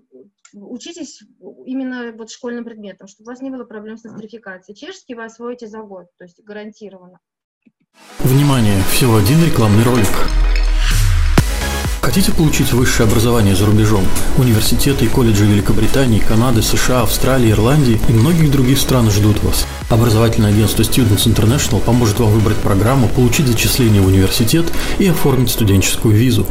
учитесь 0.53 1.23
именно 1.65 2.11
вот 2.13 2.29
школьным 2.29 2.65
предметом, 2.65 3.07
чтобы 3.07 3.29
у 3.29 3.31
вас 3.31 3.41
не 3.41 3.49
было 3.49 3.63
проблем 3.63 3.97
с 3.97 4.03
нострификацией 4.03 4.75
чешский 4.91 5.15
вы 5.15 5.23
освоите 5.25 5.67
за 5.67 5.79
год, 5.79 6.07
то 6.17 6.25
есть 6.25 6.43
гарантированно. 6.43 7.19
Внимание! 8.19 8.81
Всего 8.91 9.17
один 9.17 9.43
рекламный 9.43 9.83
ролик. 9.83 10.07
Хотите 12.01 12.33
получить 12.33 12.73
высшее 12.73 13.07
образование 13.07 13.55
за 13.55 13.67
рубежом? 13.67 14.03
Университеты 14.37 15.05
и 15.05 15.07
колледжи 15.07 15.45
Великобритании, 15.45 16.19
Канады, 16.19 16.61
США, 16.61 17.03
Австралии, 17.03 17.51
Ирландии 17.51 18.01
и 18.09 18.11
многих 18.11 18.51
других 18.51 18.79
стран 18.79 19.09
ждут 19.11 19.41
вас. 19.43 19.65
Образовательное 19.89 20.49
агентство 20.49 20.81
Students 20.81 21.25
International 21.25 21.79
поможет 21.79 22.19
вам 22.19 22.31
выбрать 22.31 22.57
программу, 22.57 23.07
получить 23.07 23.47
зачисление 23.47 24.01
в 24.01 24.07
университет 24.07 24.65
и 24.99 25.07
оформить 25.07 25.51
студенческую 25.51 26.15
визу. 26.15 26.45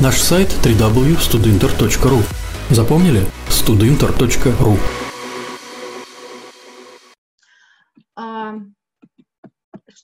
Наш 0.00 0.18
сайт 0.18 0.52
www.studinter.ru 0.62 2.22
Запомнили? 2.70 3.24
studinter.ru 3.48 4.78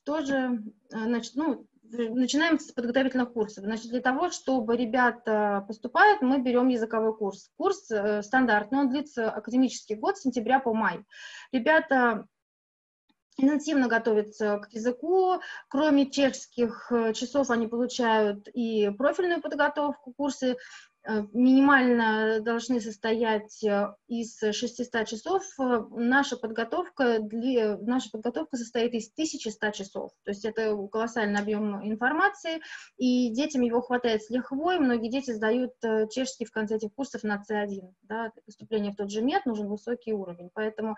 что 0.02 0.20
же, 0.22 0.62
э, 0.92 0.98
значит, 0.98 1.34
ну, 1.36 1.66
начинаем 1.84 2.58
с 2.58 2.72
подготовительных 2.72 3.32
курсов. 3.32 3.64
Значит, 3.64 3.90
для 3.90 4.00
того, 4.00 4.30
чтобы 4.30 4.76
ребята 4.76 5.64
поступают, 5.68 6.22
мы 6.22 6.40
берем 6.40 6.68
языковой 6.68 7.16
курс. 7.16 7.50
Курс 7.56 7.90
э, 7.90 8.22
стандартный, 8.22 8.80
он 8.80 8.90
длится 8.90 9.30
академический 9.30 9.96
год, 9.96 10.16
с 10.16 10.22
сентября 10.22 10.58
по 10.58 10.74
май. 10.74 11.04
Ребята 11.52 12.26
интенсивно 13.36 13.88
готовятся 13.88 14.58
к 14.58 14.72
языку. 14.72 15.40
Кроме 15.68 16.10
чешских 16.10 16.90
э, 16.90 17.12
часов 17.12 17.50
они 17.50 17.66
получают 17.66 18.48
и 18.48 18.90
профильную 18.90 19.40
подготовку, 19.40 20.12
курсы 20.14 20.56
минимально 21.04 22.40
должны 22.40 22.80
состоять 22.80 23.62
э, 23.64 23.92
из 24.06 24.38
600 24.38 25.06
часов. 25.06 25.42
Э, 25.58 25.82
наша 25.90 26.36
подготовка, 26.36 27.18
для, 27.18 27.76
наша 27.78 28.08
подготовка 28.10 28.56
состоит 28.56 28.94
из 28.94 29.10
1100 29.10 29.70
часов. 29.70 30.12
То 30.24 30.30
есть 30.30 30.44
это 30.44 30.76
колоссальный 30.92 31.40
объем 31.40 31.84
информации, 31.84 32.62
и 32.98 33.30
детям 33.30 33.62
его 33.62 33.80
хватает 33.80 34.22
с 34.22 34.30
лихвой. 34.30 34.78
Многие 34.78 35.08
дети 35.08 35.32
сдают 35.32 35.72
чешский 36.10 36.44
в 36.44 36.52
конце 36.52 36.76
этих 36.76 36.94
курсов 36.94 37.24
на 37.24 37.42
C1. 37.50 37.92
Да, 38.02 38.30
для 38.34 38.42
поступления 38.44 38.92
в 38.92 38.96
тот 38.96 39.10
же 39.10 39.22
мед 39.22 39.44
нужен 39.44 39.68
высокий 39.68 40.12
уровень, 40.12 40.50
поэтому 40.54 40.96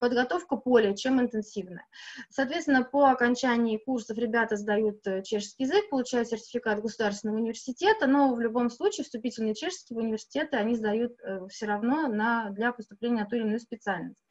подготовка 0.00 0.56
более 0.56 0.96
чем 0.96 1.20
интенсивная. 1.20 1.86
Соответственно, 2.30 2.82
по 2.82 3.10
окончании 3.10 3.76
курсов 3.76 4.18
ребята 4.18 4.56
сдают 4.56 5.02
чешский 5.24 5.64
язык, 5.64 5.88
получают 5.90 6.28
сертификат 6.28 6.80
государственного 6.82 7.38
университета, 7.38 8.06
но 8.06 8.34
в 8.34 8.40
любом 8.40 8.70
случае 8.70 9.04
вступить 9.04 9.35
вступительные 9.36 9.54
чешские 9.54 9.98
университеты, 9.98 10.56
они 10.56 10.74
сдают 10.74 11.12
э, 11.20 11.46
все 11.48 11.66
равно 11.66 12.08
на, 12.08 12.50
для 12.50 12.72
поступления 12.72 13.20
на 13.20 13.26
ту 13.26 13.36
или 13.36 13.44
иную 13.44 13.60
специальность. 13.60 14.22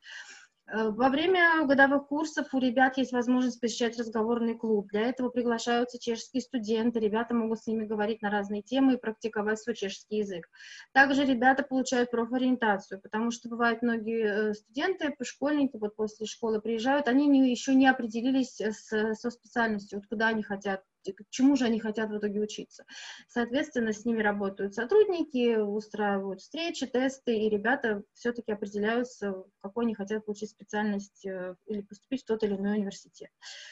Э, 0.68 0.90
во 0.90 1.10
время 1.10 1.64
годовых 1.66 2.08
курсов 2.08 2.48
у 2.54 2.60
ребят 2.60 2.98
есть 2.98 3.12
возможность 3.12 3.62
посещать 3.62 3.98
разговорный 4.00 4.58
клуб. 4.58 4.88
Для 4.92 5.02
этого 5.02 5.30
приглашаются 5.30 6.00
чешские 6.00 6.42
студенты, 6.42 7.00
ребята 7.00 7.36
могут 7.36 7.60
с 7.60 7.68
ними 7.68 7.86
говорить 7.86 8.22
на 8.22 8.32
разные 8.32 8.64
темы 8.64 8.96
и 8.96 8.98
практиковать 9.00 9.60
свой 9.60 9.76
чешский 9.76 10.18
язык. 10.18 10.48
Также 10.92 11.24
ребята 11.24 11.64
получают 11.64 12.10
профориентацию, 12.12 13.00
потому 13.00 13.32
что 13.32 13.50
бывают 13.50 13.82
многие 13.84 14.50
э, 14.50 14.54
студенты, 14.54 15.16
школьники, 15.22 15.78
вот 15.78 15.96
после 15.96 16.26
школы 16.26 16.60
приезжают, 16.62 17.08
они 17.08 17.28
не, 17.28 17.52
еще 17.52 17.76
не 17.76 17.88
определились 17.88 18.60
с, 18.60 19.16
со 19.16 19.30
специальностью, 19.30 20.00
вот 20.00 20.08
куда 20.08 20.30
они 20.30 20.42
хотят 20.42 20.82
чему 21.30 21.56
же 21.56 21.66
они 21.66 21.80
хотят 21.80 22.10
в 22.10 22.18
итоге 22.18 22.42
учиться. 22.42 22.86
Соответственно, 23.28 23.94
с 23.94 24.06
ними 24.06 24.22
работают 24.22 24.74
сотрудники, 24.74 25.58
устраивают 25.58 26.42
встречи, 26.42 26.86
тесты, 26.86 27.38
и 27.38 27.50
ребята 27.50 28.04
все-таки 28.14 28.52
определяются, 28.52 29.44
какой 29.62 29.86
они 29.86 29.96
хотят 29.96 30.26
получить 30.26 30.50
специальность 30.50 31.26
э, 31.26 31.56
или 31.68 31.82
поступить 31.82 32.24
в 32.24 32.26
тот 32.26 32.44
или 32.44 32.56
иной 32.56 32.78
университет. 32.78 33.30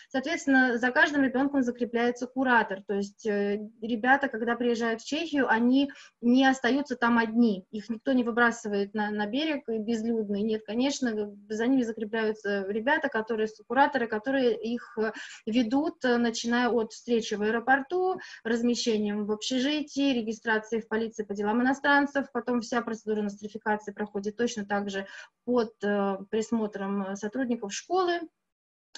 Соответственно, 0.10 0.78
за 0.78 0.92
каждым 0.92 1.24
ребенком 1.24 1.64
закрепляется 1.64 2.28
куратор, 2.28 2.84
то 2.84 2.94
есть 2.94 3.26
э, 3.26 3.60
ребята, 3.82 4.28
когда 4.28 4.56
приезжают 4.56 5.02
в 5.02 5.06
Чехию, 5.06 5.50
они 5.50 5.92
не 6.22 6.46
остаются 6.46 6.96
там 6.96 7.18
одни, 7.18 7.66
их 7.72 7.90
никто 7.90 8.14
не 8.14 8.24
выбрасывает 8.24 8.94
на, 8.94 9.10
на 9.12 9.26
берег 9.28 9.68
безлюдный, 9.68 10.42
нет, 10.42 10.64
конечно, 10.66 11.36
за 11.50 11.68
ними 11.68 11.84
закрепляются 11.84 12.66
ребята, 12.68 13.10
которые, 13.10 13.48
кураторы, 13.68 14.08
которые 14.08 14.56
их 14.56 14.98
э, 14.98 15.12
ведут, 15.46 16.04
начиная 16.04 16.70
от 16.70 16.92
встречи 16.94 17.23
встречи 17.24 17.40
в 17.40 17.42
аэропорту, 17.42 18.20
размещением 18.44 19.26
в 19.26 19.32
общежитии, 19.32 20.14
регистрацией 20.14 20.82
в 20.82 20.88
полиции 20.88 21.24
по 21.24 21.34
делам 21.34 21.62
иностранцев, 21.62 22.28
потом 22.34 22.62
вся 22.62 22.82
процедура 22.82 23.22
нострификации 23.22 23.92
проходит 23.92 24.36
точно 24.36 24.66
так 24.66 24.90
же 24.90 25.08
под 25.46 25.74
э, 25.84 26.18
присмотром 26.30 27.16
сотрудников 27.16 27.74
школы, 27.74 28.20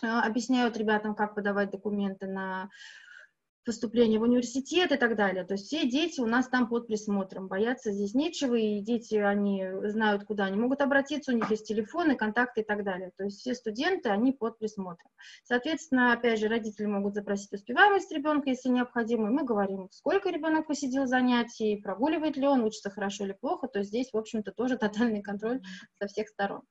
э, 0.01 0.07
объясняют 0.07 0.78
ребятам, 0.78 1.15
как 1.15 1.36
подавать 1.36 1.71
документы 1.71 2.28
на 2.28 2.69
поступление 3.66 4.20
в 4.20 4.24
университет 4.24 4.91
и 4.91 4.97
так 4.97 5.16
далее. 5.16 5.43
То 5.43 5.55
есть 5.55 5.66
все 5.66 5.89
дети 5.89 6.22
у 6.22 6.26
нас 6.28 6.47
там 6.47 6.70
под 6.70 6.88
присмотром, 6.88 7.47
бояться 7.47 7.91
здесь 7.91 8.13
нечего, 8.13 8.55
и 8.55 8.80
дети, 8.80 9.16
они 9.16 9.66
знают, 9.89 10.24
куда 10.24 10.45
они 10.45 10.57
могут 10.57 10.82
обратиться, 10.82 11.32
у 11.32 11.36
них 11.36 11.49
есть 11.49 11.68
телефоны, 11.68 12.16
контакты 12.16 12.61
и 12.61 12.63
так 12.63 12.84
далее. 12.84 13.11
То 13.18 13.24
есть 13.26 13.39
все 13.39 13.55
студенты, 13.55 14.09
они 14.09 14.32
под 14.32 14.59
присмотром. 14.59 15.09
Соответственно, 15.43 16.13
опять 16.13 16.39
же, 16.39 16.47
родители 16.47 16.86
могут 16.86 17.16
запросить 17.16 17.51
успеваемость 17.53 18.11
ребенка, 18.11 18.49
если 18.49 18.70
необходимо, 18.70 19.32
мы 19.32 19.43
говорим, 19.43 19.89
сколько 19.91 20.30
ребенок 20.30 20.68
посетил 20.68 21.07
занятий, 21.07 21.78
прогуливает 21.78 22.38
ли 22.38 22.47
он, 22.47 22.63
учится 22.63 22.89
хорошо 22.89 23.26
или 23.26 23.34
плохо, 23.34 23.68
то 23.68 23.80
есть 23.80 23.89
здесь, 23.89 24.11
в 24.13 24.18
общем-то, 24.18 24.51
тоже 24.51 24.78
тотальный 24.78 25.22
контроль 25.22 25.61
со 25.99 26.07
всех 26.07 26.30
сторон. 26.30 26.61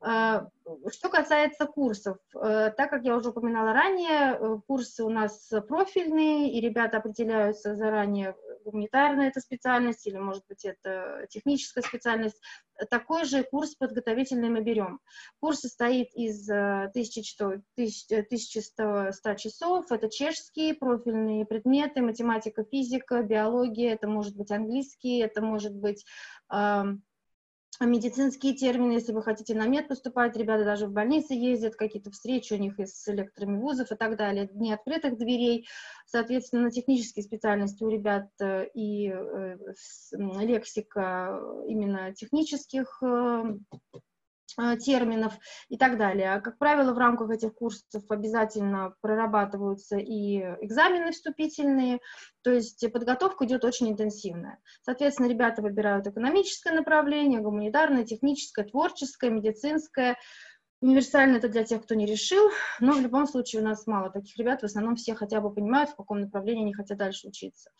А, 0.00 0.46
что 0.92 1.08
касается 1.08 1.66
курсов, 1.66 2.18
э, 2.34 2.70
так 2.76 2.88
как 2.88 3.04
я 3.04 3.16
уже 3.16 3.30
упоминала 3.30 3.72
ранее, 3.72 4.36
э, 4.38 4.58
курсы 4.66 5.02
у 5.02 5.08
нас 5.08 5.50
профильные, 5.66 6.52
и 6.52 6.60
ребята 6.60 6.98
определяются 6.98 7.74
заранее, 7.74 8.36
гуманитарная 8.64 9.28
это 9.28 9.40
специальность 9.40 10.06
или, 10.06 10.18
может 10.18 10.44
быть, 10.48 10.64
это 10.64 11.26
техническая 11.30 11.82
специальность. 11.82 12.40
Такой 12.90 13.24
же 13.24 13.42
курс 13.42 13.74
подготовительный 13.74 14.50
мы 14.50 14.60
берем. 14.60 15.00
Курс 15.40 15.60
состоит 15.60 16.14
из 16.14 16.48
1100, 16.48 17.62
1100 17.74 19.34
часов. 19.34 19.90
Это 19.90 20.08
чешские 20.08 20.74
профильные 20.74 21.44
предметы, 21.44 22.02
математика, 22.02 22.62
физика, 22.62 23.22
биология, 23.22 23.94
это 23.94 24.06
может 24.06 24.36
быть 24.36 24.52
английский, 24.52 25.18
это 25.18 25.40
может 25.40 25.74
быть 25.74 26.04
медицинские 27.80 28.54
термины, 28.54 28.92
если 28.92 29.12
вы 29.12 29.22
хотите 29.22 29.54
на 29.54 29.66
мед 29.66 29.88
поступать, 29.88 30.36
ребята 30.36 30.64
даже 30.64 30.86
в 30.86 30.92
больницы 30.92 31.34
ездят, 31.34 31.76
какие-то 31.76 32.10
встречи 32.10 32.52
у 32.52 32.58
них 32.58 32.74
с 32.78 33.06
лекторами 33.06 33.58
вузов 33.58 33.92
и 33.92 33.96
так 33.96 34.16
далее, 34.16 34.48
дни 34.48 34.72
открытых 34.72 35.16
дверей, 35.16 35.66
соответственно, 36.06 36.62
на 36.62 36.70
технические 36.70 37.24
специальности 37.24 37.84
у 37.84 37.88
ребят 37.88 38.28
э, 38.40 38.66
и 38.74 39.08
э, 39.10 39.56
лексика 40.12 41.40
именно 41.66 42.12
технических 42.14 43.02
Э, 43.02 43.44
терминов 44.80 45.34
и 45.68 45.76
так 45.76 45.98
далее. 45.98 46.40
Как 46.40 46.58
правило, 46.58 46.92
в 46.92 46.98
рамках 46.98 47.30
этих 47.30 47.54
курсов 47.54 48.02
обязательно 48.08 48.94
прорабатываются 49.00 49.96
и 49.96 50.38
экзамены 50.60 51.12
вступительные, 51.12 52.00
то 52.42 52.50
есть 52.50 52.84
подготовка 52.92 53.44
идет 53.44 53.64
очень 53.64 53.90
интенсивная. 53.90 54.58
Соответственно, 54.82 55.28
ребята 55.28 55.62
выбирают 55.62 56.06
экономическое 56.06 56.72
направление, 56.72 57.40
гуманитарное, 57.40 58.04
техническое, 58.04 58.64
творческое, 58.64 59.30
медицинское. 59.30 60.16
Универсально 60.80 61.38
это 61.38 61.48
для 61.48 61.64
тех, 61.64 61.82
кто 61.82 61.96
не 61.96 62.06
решил, 62.06 62.50
но 62.78 62.92
в 62.92 63.00
любом 63.00 63.26
случае 63.26 63.62
у 63.62 63.64
нас 63.64 63.86
мало 63.88 64.10
таких 64.10 64.36
ребят, 64.36 64.60
в 64.60 64.64
основном 64.64 64.94
все 64.94 65.14
хотя 65.14 65.40
бы 65.40 65.52
понимают, 65.52 65.90
в 65.90 65.96
каком 65.96 66.20
направлении 66.20 66.62
они 66.62 66.72
хотят 66.72 66.98
дальше 66.98 67.26
учиться. 67.26 67.70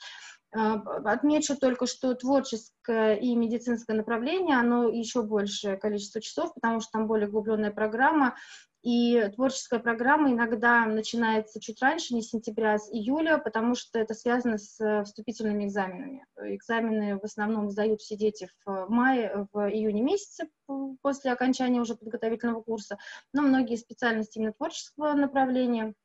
А, 0.51 0.75
отмечу 1.05 1.57
только, 1.57 1.87
что 1.87 2.15
творческое 2.15 3.17
и 3.17 3.35
медицинское 3.35 3.95
направление, 3.95 4.57
оно 4.57 4.89
еще 4.89 5.23
большее 5.23 5.77
количество 5.77 6.21
часов, 6.21 6.55
потому 6.55 6.81
что 6.81 6.93
там 6.93 7.07
более 7.07 7.29
углубленная 7.29 7.71
программа, 7.71 8.35
и 8.83 9.29
творческая 9.35 9.81
программа 9.81 10.33
иногда 10.33 10.87
начинается 10.87 11.61
чуть 11.61 11.83
раньше, 11.83 12.15
не 12.15 12.23
с 12.23 12.31
сентября, 12.31 12.75
а 12.75 12.79
с 12.79 12.89
июля, 12.91 13.37
потому 13.39 13.75
что 13.75 13.99
это 13.99 14.15
связано 14.15 14.57
с 14.57 15.05
вступительными 15.05 15.67
экзаменами. 15.67 16.25
Экзамены 16.41 17.19
в 17.19 17.25
основном 17.25 17.69
сдают 17.71 18.01
все 18.01 18.17
дети 18.17 18.49
в 18.65 18.87
мае, 18.89 19.47
в 19.53 19.69
июне 19.69 20.01
месяце 20.01 20.49
после 21.03 21.33
окончания 21.33 21.81
уже 21.81 21.97
подготовительного 21.97 22.63
курса, 22.63 22.99
но 23.35 23.43
многие 23.43 23.77
специальности 23.77 24.39
именно 24.39 24.53
творческого 24.53 25.13
направления– 25.13 25.93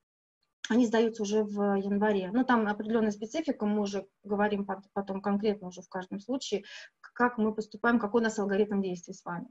они 0.70 0.86
сдаются 0.86 1.24
уже 1.24 1.43
в 1.43 1.76
январе. 1.76 2.30
Ну, 2.32 2.43
там 2.45 2.68
определенная 2.68 3.11
специфика, 3.11 3.66
мы 3.66 3.82
уже 3.82 4.07
говорим 4.24 4.66
потом 4.93 5.22
конкретно 5.22 5.68
уже 5.68 5.82
в 5.82 5.89
каждом 5.89 6.20
случае, 6.20 6.64
как 7.01 7.38
мы 7.38 7.53
поступаем, 7.53 7.99
какой 7.99 8.22
у 8.22 8.24
нас 8.24 8.39
алгоритм 8.39 8.82
действий 8.82 9.14
с 9.14 9.26
вами. 9.26 9.47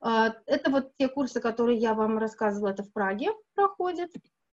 А, 0.00 0.34
это 0.46 0.70
вот 0.70 0.92
те 0.98 1.08
курсы, 1.08 1.40
которые 1.40 1.78
я 1.78 1.94
вам 1.94 2.18
рассказывала, 2.18 2.70
это 2.70 2.82
в 2.82 2.92
Праге 2.92 3.30
проходит. 3.54 4.12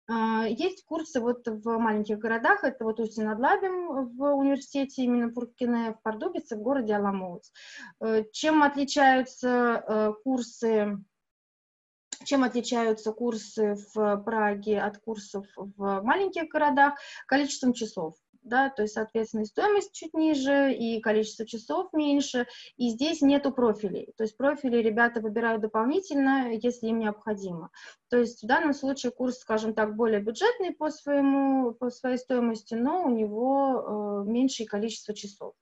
А, 0.09 0.45
есть 0.47 0.83
курсы 0.85 1.19
вот 1.19 1.47
в 1.47 1.77
маленьких 1.77 2.17
городах, 2.17 2.63
это 2.63 2.83
вот 2.83 2.99
Устин 2.99 3.29
Адлабим 3.29 4.15
в 4.17 4.33
университете 4.35 5.03
именно 5.03 5.29
Пуркине, 5.31 5.93
в 5.93 6.01
Пардубице, 6.01 6.55
в 6.55 6.61
городе 6.61 6.95
Аламоуц. 6.95 7.51
Э, 8.01 8.23
чем 8.31 8.63
отличаются 8.63 9.83
э, 9.87 10.13
курсы 10.23 10.97
чем 12.23 12.43
отличаются 12.43 13.11
курсы 13.11 13.75
в 13.93 14.17
Праге 14.23 14.79
от 14.79 14.97
курсов 14.99 15.45
в 15.55 16.01
маленьких 16.01 16.47
городах? 16.49 16.95
Количеством 17.27 17.73
часов. 17.73 18.15
Да, 18.43 18.69
то 18.69 18.81
есть, 18.81 18.95
соответственно, 18.95 19.45
стоимость 19.45 19.93
чуть 19.93 20.13
ниже, 20.13 20.73
и 20.73 20.99
количество 20.99 21.45
часов 21.45 21.93
меньше, 21.93 22.45
и 22.75 22.89
здесь 22.89 23.21
нету 23.21 23.53
профилей. 23.53 24.13
То 24.17 24.23
есть 24.25 24.35
профили 24.35 24.77
ребята 24.81 25.21
выбирают 25.21 25.61
дополнительно, 25.61 26.51
если 26.51 26.87
им 26.87 26.99
необходимо. 26.99 27.69
То 28.09 28.17
есть 28.17 28.43
в 28.43 28.47
данном 28.47 28.73
случае 28.73 29.13
курс, 29.13 29.37
скажем 29.37 29.73
так, 29.73 29.95
более 29.95 30.19
бюджетный 30.19 30.73
по, 30.73 30.89
своему, 30.89 31.73
по 31.73 31.89
своей 31.89 32.17
стоимости, 32.17 32.73
но 32.73 33.05
у 33.05 33.09
него 33.09 34.25
э, 34.25 34.29
меньшее 34.29 34.67
количество 34.67 35.13
часов. 35.13 35.53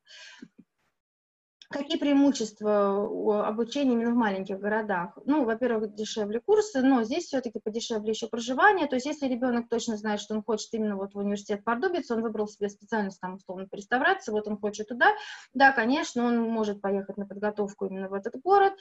Какие 1.71 1.97
преимущества 1.97 3.47
обучения 3.47 3.93
именно 3.93 4.11
в 4.11 4.15
маленьких 4.15 4.59
городах? 4.59 5.17
Ну, 5.25 5.45
во-первых, 5.45 5.95
дешевле 5.95 6.41
курсы, 6.41 6.81
но 6.81 7.03
здесь 7.03 7.25
все-таки 7.25 7.59
подешевле 7.63 8.09
еще 8.09 8.27
проживание. 8.27 8.87
То 8.87 8.95
есть, 8.95 9.05
если 9.05 9.27
ребенок 9.27 9.69
точно 9.69 9.95
знает, 9.95 10.19
что 10.19 10.35
он 10.35 10.43
хочет 10.43 10.67
именно 10.73 10.97
вот 10.97 11.13
в 11.13 11.17
университет 11.17 11.63
Пардубиц, 11.63 12.11
он 12.11 12.21
выбрал 12.23 12.47
себе 12.47 12.67
специальность, 12.67 13.21
там, 13.21 13.35
условно, 13.35 13.67
по 13.67 13.75
реставрации, 13.75 14.33
вот 14.33 14.49
он 14.49 14.57
хочет 14.57 14.89
туда, 14.89 15.13
да, 15.53 15.71
конечно, 15.71 16.25
он 16.25 16.41
может 16.41 16.81
поехать 16.81 17.15
на 17.15 17.25
подготовку 17.25 17.85
именно 17.85 18.09
в 18.09 18.13
этот 18.13 18.35
город. 18.41 18.73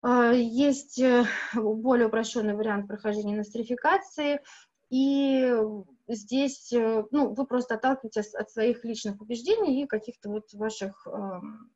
А, 0.00 0.32
есть 0.32 0.98
э, 0.98 1.24
более 1.54 2.06
упрощенный 2.06 2.54
вариант 2.54 2.88
прохождения 2.88 3.36
нострификации, 3.36 4.40
и 4.88 5.54
здесь, 6.08 6.72
ну, 6.72 7.34
вы 7.34 7.46
просто 7.46 7.74
отталкиваетесь 7.74 8.34
от 8.34 8.50
своих 8.50 8.84
личных 8.84 9.20
убеждений 9.20 9.82
и 9.82 9.86
каких-то 9.86 10.30
вот 10.30 10.44
ваших 10.54 11.06
эм, 11.08 11.72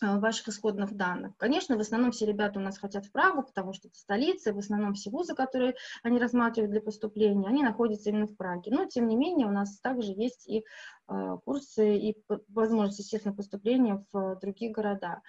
ваших 0.00 0.48
исходных 0.48 0.94
данных. 0.94 1.32
Конечно, 1.36 1.76
в 1.76 1.80
основном 1.80 2.12
все 2.12 2.26
ребята 2.26 2.58
у 2.58 2.62
нас 2.62 2.78
хотят 2.78 3.06
в 3.06 3.12
Прагу, 3.12 3.42
потому 3.42 3.72
что 3.72 3.88
это 3.88 3.98
столица, 3.98 4.52
в 4.52 4.58
основном 4.58 4.94
все 4.94 5.10
вузы, 5.10 5.34
которые 5.34 5.74
они 6.02 6.18
рассматривают 6.18 6.70
для 6.72 6.80
поступления, 6.80 7.48
они 7.48 7.62
находятся 7.62 8.10
именно 8.10 8.26
в 8.26 8.36
Праге. 8.36 8.70
Но, 8.70 8.84
тем 8.86 9.08
не 9.08 9.16
менее, 9.16 9.46
у 9.46 9.52
нас 9.52 9.78
также 9.80 10.12
есть 10.12 10.48
и 10.48 10.58
Э, 10.58 10.97
курсы 11.44 11.96
и 11.96 12.22
возможность, 12.48 12.98
естественно, 12.98 13.34
поступления 13.34 14.04
в 14.12 14.38
другие 14.40 14.70
города. 14.70 15.22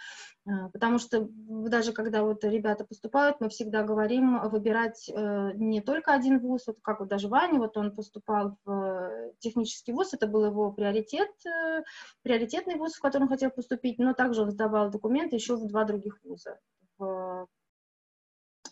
Э, 0.45 0.69
потому 0.73 0.99
что 0.99 1.27
даже 1.29 1.93
когда 1.93 2.23
вот 2.23 2.43
ребята 2.43 2.83
поступают, 2.85 3.39
мы 3.39 3.49
всегда 3.49 3.83
говорим 3.83 4.39
выбирать 4.49 5.09
э, 5.09 5.51
не 5.55 5.81
только 5.81 6.13
один 6.13 6.39
вуз, 6.39 6.67
вот 6.67 6.77
как 6.81 6.99
вот 6.99 7.09
даже 7.09 7.27
Ваня, 7.27 7.59
вот 7.59 7.77
он 7.77 7.95
поступал 7.95 8.57
в 8.65 9.33
технический 9.39 9.93
вуз, 9.93 10.13
это 10.13 10.27
был 10.27 10.45
его 10.45 10.71
приоритет, 10.71 11.29
приоритетный 12.21 12.75
вуз, 12.75 12.95
в 12.95 13.01
который 13.01 13.23
он 13.23 13.29
хотел 13.29 13.51
поступить, 13.51 13.99
но 13.99 14.13
также 14.13 14.41
он 14.41 14.51
сдавал 14.51 14.89
документы 14.89 15.35
еще 15.35 15.55
в 15.55 15.67
два 15.67 15.85
других 15.85 16.19
вуза, 16.23 16.59
в 16.97 17.47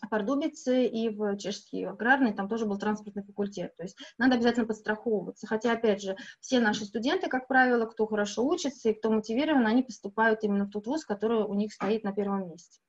Пардубице 0.08 0.86
и 0.86 1.08
в 1.08 1.36
чешский 1.36 1.84
аграрный, 1.84 2.32
там 2.32 2.48
тоже 2.48 2.66
был 2.66 2.78
транспортный 2.78 3.24
факультет. 3.24 3.76
То 3.76 3.84
есть 3.84 3.98
надо 4.18 4.36
обязательно 4.36 4.66
подстраховываться. 4.66 5.46
Хотя, 5.46 5.72
опять 5.72 6.02
же, 6.02 6.16
все 6.40 6.60
наши 6.60 6.84
студенты, 6.84 7.28
как 7.28 7.48
правило, 7.48 7.86
кто 7.86 8.06
хорошо 8.06 8.46
учится 8.46 8.90
и 8.90 8.94
кто 8.94 9.10
мотивирован, 9.10 9.66
они 9.66 9.82
поступают 9.82 10.44
именно 10.44 10.66
в 10.66 10.70
тот 10.70 10.86
вуз, 10.86 11.04
который 11.04 11.44
у 11.44 11.54
них 11.54 11.72
стоит 11.72 12.04
на 12.04 12.12
первом 12.12 12.50
месте. 12.50 12.80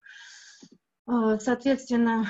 А, 1.12 1.39
соответственно, 1.39 2.28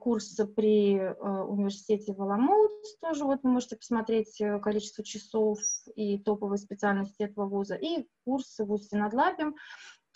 курс 0.00 0.40
при 0.56 0.96
а, 0.96 1.44
университете 1.44 2.14
Валамут, 2.14 2.70
тоже 3.02 3.24
вот 3.24 3.40
вы 3.42 3.50
можете 3.50 3.76
посмотреть 3.76 4.40
э, 4.40 4.58
количество 4.58 5.04
часов 5.04 5.58
и 5.96 6.18
топовые 6.18 6.56
специальности 6.56 7.24
этого 7.24 7.46
вуза, 7.46 7.74
и 7.74 8.08
курс 8.24 8.58
в 8.58 8.80
Лабем, 9.12 9.54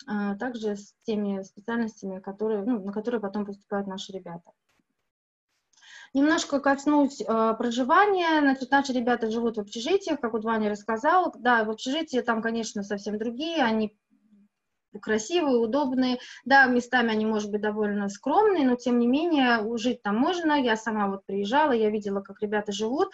а, 0.07 0.35
также 0.35 0.77
с 0.77 0.93
теми 1.03 1.43
специальностями, 1.43 2.19
которые, 2.19 2.63
ну, 2.63 2.83
на 2.83 2.93
которые 2.93 3.19
потом 3.19 3.45
поступают 3.45 3.87
наши 3.87 4.13
ребята. 4.13 4.51
Немножко 6.13 6.61
коснусь 6.61 7.21
э, 7.21 7.25
проживания. 7.57 8.39
Значит, 8.39 8.71
наши 8.71 8.93
ребята 8.93 9.29
живут 9.29 9.57
в 9.57 9.59
общежитиях, 9.59 10.21
как 10.21 10.31
вот 10.31 10.45
Ваня 10.45 10.69
рассказал. 10.69 11.33
Да, 11.37 11.65
в 11.65 11.69
общежитии 11.69 12.21
там, 12.21 12.41
конечно, 12.41 12.83
совсем 12.83 13.17
другие. 13.17 13.61
Они 13.61 13.93
красивые, 15.01 15.57
удобные. 15.57 16.19
Да, 16.45 16.65
местами 16.65 17.11
они, 17.11 17.25
может 17.25 17.51
быть, 17.51 17.61
довольно 17.61 18.07
скромные, 18.07 18.65
но, 18.65 18.75
тем 18.75 18.99
не 18.99 19.07
менее, 19.07 19.77
жить 19.77 20.01
там 20.01 20.15
можно. 20.15 20.53
Я 20.53 20.77
сама 20.77 21.07
вот 21.07 21.25
приезжала, 21.25 21.73
я 21.73 21.89
видела, 21.89 22.21
как 22.21 22.41
ребята 22.41 22.71
живут. 22.71 23.09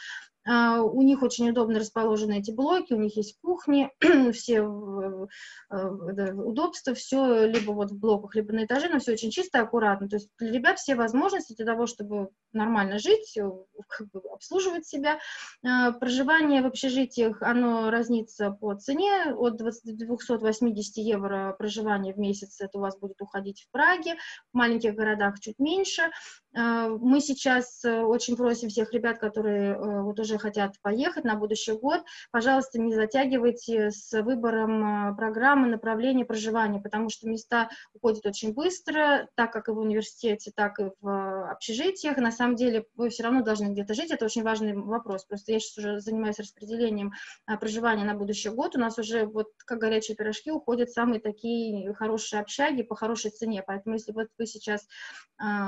А, 0.46 0.82
у 0.82 1.02
них 1.02 1.24
очень 1.24 1.50
удобно 1.50 1.80
расположены 1.80 2.40
эти 2.40 2.52
блоки, 2.52 2.94
у 2.94 3.00
них 3.00 3.16
есть 3.16 3.40
кухни, 3.42 3.90
все 4.34 4.58
э, 4.58 6.34
удобства, 6.34 6.94
все 6.94 7.46
либо 7.46 7.72
вот 7.72 7.92
в 7.92 8.00
блоках, 8.00 8.36
либо 8.36 8.54
на 8.54 8.66
этаже, 8.66 8.90
но 8.90 9.00
все 9.00 9.14
очень 9.14 9.32
чисто 9.32 9.60
и 9.60 9.62
аккуратно. 9.62 10.10
То 10.10 10.18
есть 10.18 10.30
для 10.40 10.52
ребят 10.52 10.80
все 10.80 10.96
возможности 10.96 11.54
для 11.54 11.66
того, 11.66 11.88
чтобы 11.88 12.30
нормально 12.54 13.00
жить, 13.00 13.38
э, 13.38 13.50
как 13.88 14.10
бы 14.12 14.22
обслуживать 14.32 14.86
себя. 14.86 15.20
А, 15.66 15.92
проживание 15.92 16.62
в 16.62 16.68
общежитиях, 16.68 17.42
оно 17.42 17.90
разнится 17.90 18.52
по 18.52 18.76
цене. 18.76 19.34
От 19.36 19.58
280 19.58 20.98
евро 20.98 21.56
проживание 21.58 22.14
в 22.14 22.18
месяц 22.18 22.62
это 22.62 22.78
у 22.78 22.82
вас 22.82 22.98
будет 22.98 23.22
уходить 23.22 23.62
в 23.62 23.72
Праге, 23.72 24.16
в 24.52 24.58
маленьких 24.58 24.96
городах 24.96 25.40
чуть 25.40 25.60
меньше. 25.60 26.12
А, 26.56 26.90
мы 26.90 27.20
сейчас 27.22 27.84
э, 27.86 28.02
очень 28.02 28.36
просим 28.36 28.70
всех 28.70 28.94
ребят, 28.94 29.20
которые 29.20 29.78
вот 30.04 30.20
уже 30.20 30.33
уже 30.34 30.40
хотят 30.40 30.80
поехать 30.82 31.24
на 31.24 31.36
будущий 31.36 31.74
год, 31.74 32.04
пожалуйста, 32.32 32.80
не 32.80 32.94
затягивайте 32.94 33.92
с 33.92 34.12
выбором 34.22 34.84
а, 34.84 35.14
программы, 35.14 35.68
направления 35.68 36.26
проживания, 36.26 36.80
потому 36.80 37.10
что 37.10 37.30
места 37.30 37.70
уходят 37.94 38.26
очень 38.26 38.54
быстро, 38.54 39.30
так 39.36 39.54
как 39.54 39.68
и 39.68 39.72
в 39.72 39.78
университете, 39.78 40.52
так 40.56 40.80
и 40.80 40.86
в 41.02 41.08
а, 41.08 41.52
общежитиях. 41.52 42.18
На 42.18 42.32
самом 42.32 42.56
деле 42.56 42.86
вы 42.96 43.10
все 43.10 43.24
равно 43.24 43.44
должны 43.44 43.72
где-то 43.74 43.94
жить, 43.94 44.12
это 44.12 44.26
очень 44.26 44.44
важный 44.44 44.74
вопрос. 44.74 45.26
Просто 45.26 45.52
я 45.52 45.60
сейчас 45.60 45.78
уже 45.78 46.00
занимаюсь 46.00 46.40
распределением 46.40 47.14
а, 47.46 47.58
проживания 47.58 48.04
на 48.04 48.16
будущий 48.16 48.50
год. 48.50 48.76
У 48.76 48.80
нас 48.80 48.98
уже 48.98 49.26
вот 49.26 49.48
как 49.66 49.80
горячие 49.80 50.18
пирожки 50.18 50.52
уходят 50.52 50.90
самые 50.90 51.20
такие 51.20 51.94
хорошие 51.94 52.42
общаги 52.42 52.82
по 52.82 52.96
хорошей 52.96 53.32
цене. 53.32 53.64
Поэтому 53.66 53.96
если 53.96 54.12
вот 54.12 54.28
вы 54.38 54.46
сейчас 54.48 54.88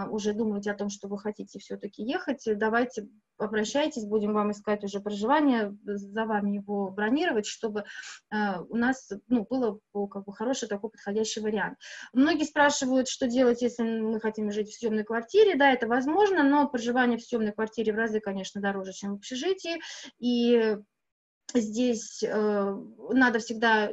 уже 0.09 0.34
думаете 0.34 0.72
о 0.72 0.76
том, 0.76 0.89
что 0.89 1.07
вы 1.07 1.20
хотите 1.20 1.59
все-таки 1.59 2.03
ехать, 2.03 2.43
давайте 2.45 3.07
обращайтесь, 3.38 4.05
будем 4.05 4.33
вам 4.33 4.51
искать 4.51 4.83
уже 4.83 4.99
проживание, 4.99 5.75
за 5.83 6.25
вами 6.25 6.55
его 6.55 6.89
бронировать, 6.89 7.45
чтобы 7.45 7.83
э, 8.31 8.36
у 8.69 8.75
нас 8.75 9.11
ну, 9.27 9.45
было 9.49 9.79
как 10.07 10.25
бы 10.25 10.33
хороший 10.33 10.67
такой 10.67 10.89
подходящий 10.89 11.41
вариант. 11.41 11.77
Многие 12.13 12.45
спрашивают, 12.45 13.07
что 13.07 13.27
делать, 13.27 13.61
если 13.61 13.83
мы 13.83 14.19
хотим 14.19 14.51
жить 14.51 14.69
в 14.69 14.77
съемной 14.77 15.03
квартире. 15.03 15.55
Да, 15.55 15.71
это 15.71 15.88
возможно, 15.88 16.43
но 16.43 16.67
проживание 16.67 17.17
в 17.17 17.23
съемной 17.23 17.53
квартире 17.53 17.93
в 17.93 17.97
разы, 17.97 18.19
конечно, 18.19 18.61
дороже, 18.61 18.93
чем 18.93 19.11
в 19.11 19.15
общежитии. 19.15 19.81
И 20.19 20.77
здесь 21.53 22.23
э, 22.23 22.75
надо 23.09 23.39
всегда 23.39 23.91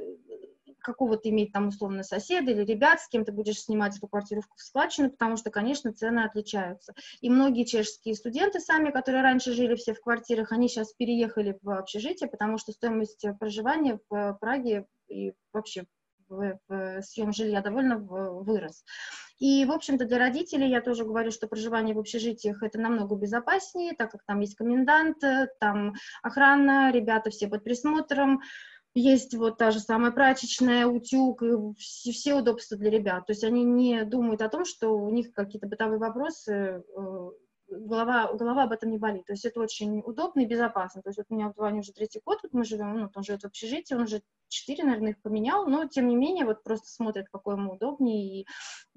какого-то 0.83 1.29
иметь 1.31 1.53
там 1.53 1.69
условно 1.69 2.03
соседа 2.03 2.51
или 2.51 2.65
ребят, 2.65 3.01
с 3.01 3.09
кем 3.09 3.25
ты 3.25 3.33
будешь 3.33 3.63
снимать 3.63 3.97
эту 3.97 4.09
квартиру 4.09 4.43
в 4.43 4.61
складчину, 4.61 5.11
потому 5.11 5.37
что, 5.37 5.51
конечно, 5.51 5.93
цены 5.93 6.21
отличаются. 6.21 6.95
И 7.21 7.31
многие 7.31 7.65
чешские 7.65 8.15
студенты 8.15 8.61
сами, 8.61 8.91
которые 8.91 9.23
раньше 9.23 9.53
жили 9.53 9.75
все 9.75 9.95
в 9.95 10.01
квартирах, 10.01 10.53
они 10.53 10.69
сейчас 10.69 10.93
переехали 10.93 11.59
в 11.63 11.71
общежитие, 11.79 12.29
потому 12.29 12.59
что 12.59 12.73
стоимость 12.73 13.25
проживания 13.39 13.99
в 14.11 14.39
Праге 14.41 14.87
и 15.09 15.33
вообще 15.53 15.85
в, 16.29 16.59
съем 17.03 17.33
жилья 17.33 17.61
довольно 17.61 17.99
вырос. 17.99 18.85
И, 19.39 19.65
в 19.65 19.73
общем-то, 19.73 20.05
для 20.07 20.19
родителей 20.19 20.69
я 20.71 20.81
тоже 20.81 21.05
говорю, 21.05 21.31
что 21.31 21.49
проживание 21.49 21.95
в 21.95 21.99
общежитиях 21.99 22.63
это 22.63 22.79
намного 22.79 23.17
безопаснее, 23.17 23.93
так 23.95 24.13
как 24.13 24.23
там 24.25 24.41
есть 24.41 24.55
комендант, 24.55 25.19
там 25.59 25.95
охрана, 26.23 26.93
ребята 26.93 27.31
все 27.31 27.49
под 27.49 27.65
присмотром, 27.65 28.41
есть 28.95 29.35
вот 29.35 29.59
та 29.59 29.71
же 29.71 29.81
самая 29.81 30.13
прачечная, 30.13 30.87
утюг, 30.87 31.43
и 31.43 31.75
все, 31.79 32.13
все 32.13 32.35
удобства 32.35 32.77
для 32.77 32.91
ребят. 32.91 33.27
То 33.27 33.33
есть 33.33 33.45
они 33.45 33.65
не 33.65 34.05
думают 34.05 34.43
о 34.43 34.49
том, 34.49 34.65
что 34.65 34.91
у 34.91 35.11
них 35.11 35.33
какие-то 35.33 35.67
бытовые 35.67 35.99
вопросы, 35.99 36.85
э, 36.97 37.31
голова, 37.69 38.33
голова 38.35 38.65
об 38.65 38.73
этом 38.73 38.91
не 38.91 38.99
болит. 38.99 39.25
То 39.27 39.33
есть 39.33 39.45
это 39.45 39.61
очень 39.61 40.01
удобно 40.01 40.41
и 40.41 40.47
безопасно. 40.47 41.03
То 41.03 41.09
есть 41.09 41.19
вот 41.19 41.27
у 41.31 41.35
меня 41.35 41.51
в 41.51 41.57
Ваня 41.57 41.81
уже 41.81 41.93
третий 41.93 42.21
год, 42.25 42.41
вот 42.43 42.53
мы 42.53 42.65
живем, 42.65 42.99
ну, 42.99 43.11
он 43.15 43.23
живет 43.23 43.43
в 43.43 43.47
общежитии, 43.47 43.95
он 43.95 44.03
уже 44.03 44.23
четыре, 44.49 44.85
наверное, 44.85 45.13
их 45.13 45.23
поменял, 45.23 45.67
но 45.67 45.87
тем 45.87 46.09
не 46.09 46.17
менее 46.17 46.45
вот 46.45 46.63
просто 46.63 46.89
смотрит, 46.89 47.29
какой 47.33 47.57
ему 47.57 47.73
удобнее, 47.73 48.41
и 48.41 48.47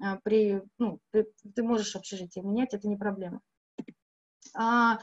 а, 0.00 0.18
при, 0.22 0.62
ну, 0.78 1.00
при, 1.10 1.26
ты 1.54 1.62
можешь 1.62 1.96
общежитие 1.96 2.44
менять, 2.44 2.74
это 2.74 2.88
не 2.88 2.96
проблема. 2.96 3.40
А, 4.54 4.98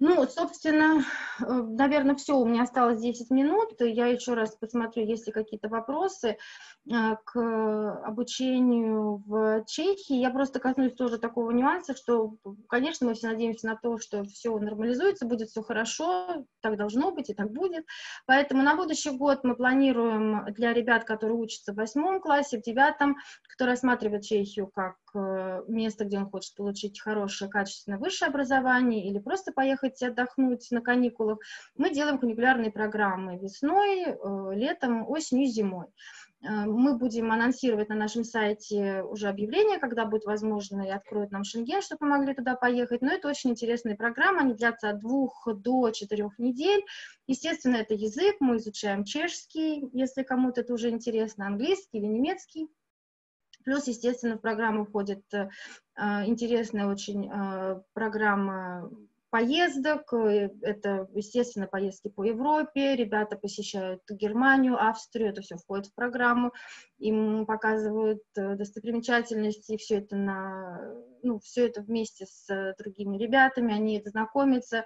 ну, 0.00 0.26
собственно, 0.26 1.04
э, 1.40 1.44
наверное, 1.46 2.16
все. 2.16 2.34
У 2.34 2.46
меня 2.46 2.62
осталось 2.62 3.02
10 3.02 3.30
минут. 3.30 3.74
Я 3.80 4.06
еще 4.06 4.32
раз 4.32 4.56
посмотрю, 4.56 5.04
есть 5.04 5.26
ли 5.26 5.32
какие-то 5.32 5.68
вопросы 5.68 6.38
э, 6.90 7.16
к 7.22 8.02
обучению 8.06 9.22
в 9.26 9.64
Чехии. 9.66 10.16
Я 10.16 10.30
просто 10.30 10.58
коснусь 10.58 10.94
тоже 10.94 11.18
такого 11.18 11.50
нюанса, 11.50 11.94
что, 11.94 12.34
конечно, 12.70 13.06
мы 13.06 13.14
все 13.14 13.28
надеемся 13.28 13.66
на 13.66 13.76
то, 13.76 13.98
что 13.98 14.24
все 14.24 14.58
нормализуется, 14.58 15.26
будет 15.26 15.50
все 15.50 15.62
хорошо, 15.62 16.46
так 16.60 16.78
должно 16.78 17.12
быть 17.12 17.28
и 17.28 17.34
так 17.34 17.52
будет. 17.52 17.84
Поэтому 18.24 18.62
на 18.62 18.76
будущий 18.76 19.10
год 19.10 19.44
мы 19.44 19.54
планируем 19.54 20.46
для 20.54 20.72
ребят, 20.72 21.04
которые 21.04 21.36
учатся 21.36 21.74
в 21.74 21.76
восьмом 21.76 22.22
классе, 22.22 22.58
в 22.58 22.62
девятом, 22.62 23.18
кто 23.52 23.66
рассматривает 23.66 24.22
Чехию 24.22 24.66
как 24.68 24.96
место, 25.14 26.04
где 26.04 26.18
он 26.18 26.30
хочет 26.30 26.54
получить 26.54 27.00
хорошее, 27.00 27.50
качественное 27.50 27.98
высшее 27.98 28.28
образование 28.28 29.08
или 29.08 29.18
просто 29.18 29.52
поехать 29.52 30.02
отдохнуть 30.02 30.68
на 30.70 30.80
каникулах, 30.80 31.38
мы 31.76 31.90
делаем 31.90 32.18
каникулярные 32.18 32.70
программы 32.70 33.38
весной, 33.38 34.04
э, 34.04 34.54
летом, 34.54 35.08
осенью 35.08 35.46
зимой. 35.46 35.86
Э, 36.42 36.64
мы 36.66 36.96
будем 36.96 37.30
анонсировать 37.32 37.88
на 37.88 37.94
нашем 37.94 38.24
сайте 38.24 39.02
уже 39.02 39.28
объявление, 39.28 39.78
когда 39.78 40.06
будет 40.06 40.24
возможно, 40.24 40.82
и 40.82 40.90
откроют 40.90 41.30
нам 41.30 41.44
Шенген, 41.44 41.82
чтобы 41.82 42.06
мы 42.06 42.18
могли 42.18 42.34
туда 42.34 42.56
поехать. 42.56 43.02
Но 43.02 43.12
это 43.12 43.28
очень 43.28 43.50
интересные 43.50 43.96
программы, 43.96 44.40
они 44.40 44.54
длятся 44.54 44.90
от 44.90 45.00
двух 45.00 45.46
до 45.46 45.90
четырех 45.90 46.38
недель. 46.38 46.82
Естественно, 47.26 47.76
это 47.76 47.94
язык, 47.94 48.36
мы 48.40 48.56
изучаем 48.56 49.04
чешский, 49.04 49.88
если 49.92 50.22
кому-то 50.22 50.62
это 50.62 50.72
уже 50.72 50.90
интересно, 50.90 51.46
английский 51.46 51.98
или 51.98 52.06
немецкий. 52.06 52.68
Плюс, 53.64 53.86
естественно, 53.86 54.36
в 54.36 54.40
программу 54.40 54.84
входит 54.84 55.22
э, 55.32 55.48
интересная 56.26 56.86
очень 56.86 57.30
э, 57.30 57.80
программа 57.92 58.90
поездок, 59.30 60.12
э, 60.12 60.50
это, 60.62 61.08
естественно, 61.14 61.66
поездки 61.66 62.08
по 62.08 62.24
Европе, 62.24 62.96
ребята 62.96 63.36
посещают 63.36 64.02
Германию, 64.10 64.76
Австрию, 64.76 65.30
это 65.30 65.40
все 65.40 65.56
входит 65.56 65.86
в 65.86 65.94
программу, 65.94 66.52
им 66.98 67.46
показывают 67.46 68.22
э, 68.36 68.56
достопримечательности, 68.56 69.76
все 69.76 69.98
это 69.98 70.16
на, 70.16 70.94
ну, 71.22 71.38
все 71.38 71.68
это 71.68 71.80
вместе 71.80 72.26
с 72.26 72.74
другими 72.78 73.16
ребятами, 73.16 73.72
они 73.72 73.98
это 73.98 74.10
знакомятся, 74.10 74.84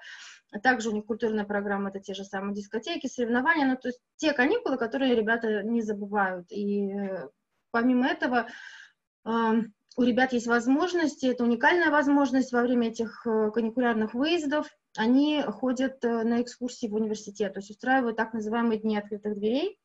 также 0.62 0.90
у 0.90 0.92
них 0.92 1.06
культурная 1.06 1.44
программа, 1.44 1.88
это 1.88 2.00
те 2.00 2.14
же 2.14 2.24
самые 2.24 2.54
дискотеки, 2.54 3.06
соревнования, 3.06 3.66
ну, 3.66 3.76
то 3.76 3.88
есть 3.88 4.00
те 4.16 4.32
каникулы, 4.32 4.76
которые 4.76 5.14
ребята 5.14 5.62
не 5.62 5.80
забывают, 5.80 6.52
и 6.52 6.92
помимо 7.74 8.06
этого, 8.06 8.46
у 9.96 10.02
ребят 10.02 10.32
есть 10.32 10.46
возможности, 10.46 11.26
это 11.26 11.44
уникальная 11.44 11.90
возможность 11.90 12.52
во 12.52 12.62
время 12.62 12.88
этих 12.88 13.24
э, 13.26 13.50
каникулярных 13.52 14.14
выездов. 14.14 14.68
Они 14.96 15.40
ходят 15.42 16.04
э, 16.04 16.24
на 16.24 16.42
экскурсии 16.42 16.88
в 16.88 16.94
университет, 16.94 17.54
то 17.54 17.60
есть 17.60 17.70
устраивают 17.70 18.16
так 18.16 18.32
называемые 18.32 18.80
дни 18.80 18.98
открытых 18.98 19.36
дверей 19.36 19.78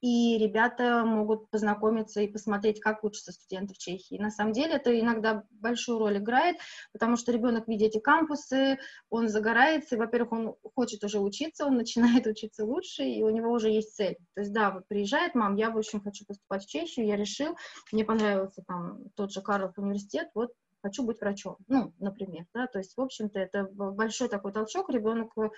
и 0.00 0.38
ребята 0.38 1.04
могут 1.04 1.50
познакомиться 1.50 2.20
и 2.20 2.28
посмотреть, 2.28 2.80
как 2.80 3.04
учатся 3.04 3.32
студенты 3.32 3.74
в 3.74 3.78
Чехии. 3.78 4.18
На 4.18 4.30
самом 4.30 4.52
деле 4.52 4.74
это 4.74 4.98
иногда 4.98 5.44
большую 5.50 5.98
роль 5.98 6.18
играет, 6.18 6.56
потому 6.92 7.16
что 7.16 7.32
ребенок 7.32 7.68
видит 7.68 7.88
эти 7.88 8.00
кампусы, 8.00 8.78
он 9.10 9.28
загорается, 9.28 9.94
и, 9.94 9.98
во-первых, 9.98 10.32
он 10.32 10.54
хочет 10.74 11.04
уже 11.04 11.20
учиться, 11.20 11.66
он 11.66 11.76
начинает 11.76 12.26
учиться 12.26 12.64
лучше, 12.64 13.04
и 13.04 13.22
у 13.22 13.30
него 13.30 13.50
уже 13.52 13.70
есть 13.70 13.94
цель. 13.94 14.16
То 14.34 14.40
есть, 14.40 14.52
да, 14.52 14.70
вот 14.70 14.88
приезжает, 14.88 15.34
мам, 15.34 15.56
я, 15.56 15.70
в 15.70 15.78
общем, 15.78 16.00
хочу 16.00 16.24
поступать 16.26 16.64
в 16.64 16.68
Чехию, 16.68 17.06
я 17.06 17.16
решил, 17.16 17.56
мне 17.92 18.04
понравился 18.04 18.62
там 18.66 18.98
тот 19.14 19.32
же 19.32 19.40
Карлов 19.42 19.78
университет, 19.78 20.28
вот 20.34 20.50
хочу 20.82 21.04
быть 21.04 21.20
врачом, 21.20 21.56
ну, 21.68 21.92
например, 21.98 22.46
да, 22.54 22.66
то 22.66 22.78
есть, 22.78 22.96
в 22.96 23.00
общем-то, 23.00 23.38
это 23.38 23.64
большой 23.64 24.28
такой 24.28 24.52
толчок, 24.52 24.90
ребенок 24.90 25.32
э, 25.36 25.48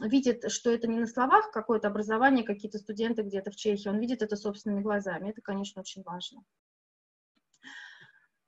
видит, 0.00 0.50
что 0.50 0.70
это 0.70 0.86
не 0.86 0.98
на 0.98 1.06
словах 1.06 1.50
какое-то 1.52 1.88
образование, 1.88 2.44
какие-то 2.44 2.78
студенты 2.78 3.22
где-то 3.22 3.50
в 3.50 3.56
Чехии, 3.56 3.88
он 3.88 3.98
видит 3.98 4.22
это 4.22 4.36
собственными 4.36 4.82
глазами, 4.82 5.30
это, 5.30 5.40
конечно, 5.40 5.80
очень 5.80 6.02
важно. 6.02 6.42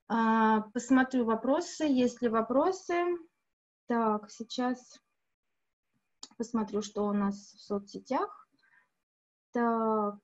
А, 0.08 0.60
посмотрю 0.72 1.24
вопросы, 1.24 1.84
есть 1.84 2.22
ли 2.22 2.28
вопросы. 2.28 2.94
Так, 3.88 4.30
сейчас 4.30 5.00
посмотрю, 6.36 6.82
что 6.82 7.06
у 7.06 7.12
нас 7.12 7.36
в 7.36 7.60
соцсетях. 7.60 8.48
Так. 9.52 10.18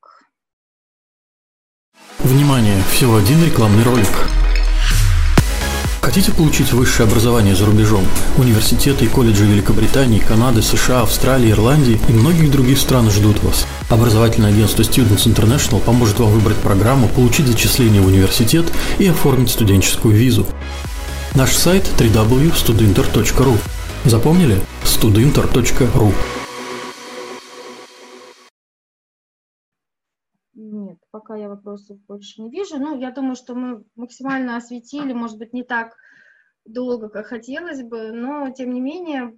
Внимание, 2.18 2.80
всего 2.82 3.16
один 3.16 3.44
рекламный 3.44 3.82
ролик. 3.82 4.06
Хотите 6.02 6.32
получить 6.32 6.72
высшее 6.72 7.06
образование 7.06 7.54
за 7.54 7.64
рубежом? 7.64 8.04
Университеты 8.36 9.04
и 9.04 9.08
колледжи 9.08 9.44
Великобритании, 9.44 10.18
Канады, 10.18 10.60
США, 10.60 11.02
Австралии, 11.02 11.52
Ирландии 11.52 12.00
и 12.08 12.12
многих 12.12 12.50
других 12.50 12.78
стран 12.78 13.08
ждут 13.08 13.40
вас. 13.44 13.66
Образовательное 13.88 14.50
агентство 14.50 14.82
Students 14.82 15.32
International 15.32 15.80
поможет 15.80 16.18
вам 16.18 16.30
выбрать 16.30 16.56
программу, 16.56 17.06
получить 17.06 17.46
зачисление 17.46 18.02
в 18.02 18.08
университет 18.08 18.66
и 18.98 19.06
оформить 19.06 19.50
студенческую 19.50 20.14
визу. 20.16 20.44
Наш 21.34 21.52
сайт 21.52 21.88
www.studinter.ru 21.96 23.56
Запомнили? 24.04 24.60
studinter.ru 24.84 26.12
пока 31.12 31.36
я 31.36 31.48
вопросов 31.48 31.98
больше 32.08 32.42
не 32.42 32.50
вижу. 32.50 32.78
Ну, 32.78 32.98
я 32.98 33.12
думаю, 33.12 33.36
что 33.36 33.54
мы 33.54 33.84
максимально 33.94 34.56
осветили, 34.56 35.12
может 35.12 35.38
быть, 35.38 35.52
не 35.52 35.62
так 35.62 35.96
долго, 36.64 37.08
как 37.08 37.26
хотелось 37.26 37.82
бы, 37.82 38.10
но, 38.12 38.50
тем 38.50 38.72
не 38.72 38.80
менее, 38.80 39.36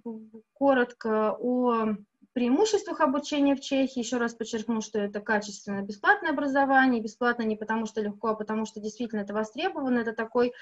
коротко 0.53 1.35
о 1.39 1.95
преимуществах 2.33 3.01
обучения 3.01 3.55
в 3.55 3.61
Чехии. 3.61 3.99
Еще 3.99 4.17
раз 4.17 4.33
подчеркну, 4.33 4.81
что 4.81 4.99
это 4.99 5.21
качественное 5.21 5.83
бесплатное 5.83 6.31
образование. 6.31 7.01
Бесплатно 7.01 7.43
не 7.43 7.55
потому, 7.55 7.85
что 7.85 8.01
легко, 8.01 8.29
а 8.29 8.35
потому, 8.35 8.65
что 8.65 8.79
действительно 8.79 9.21
это 9.21 9.33
востребовано. 9.33 9.99
Это 9.99 10.13
такой 10.13 10.49
э, 10.49 10.53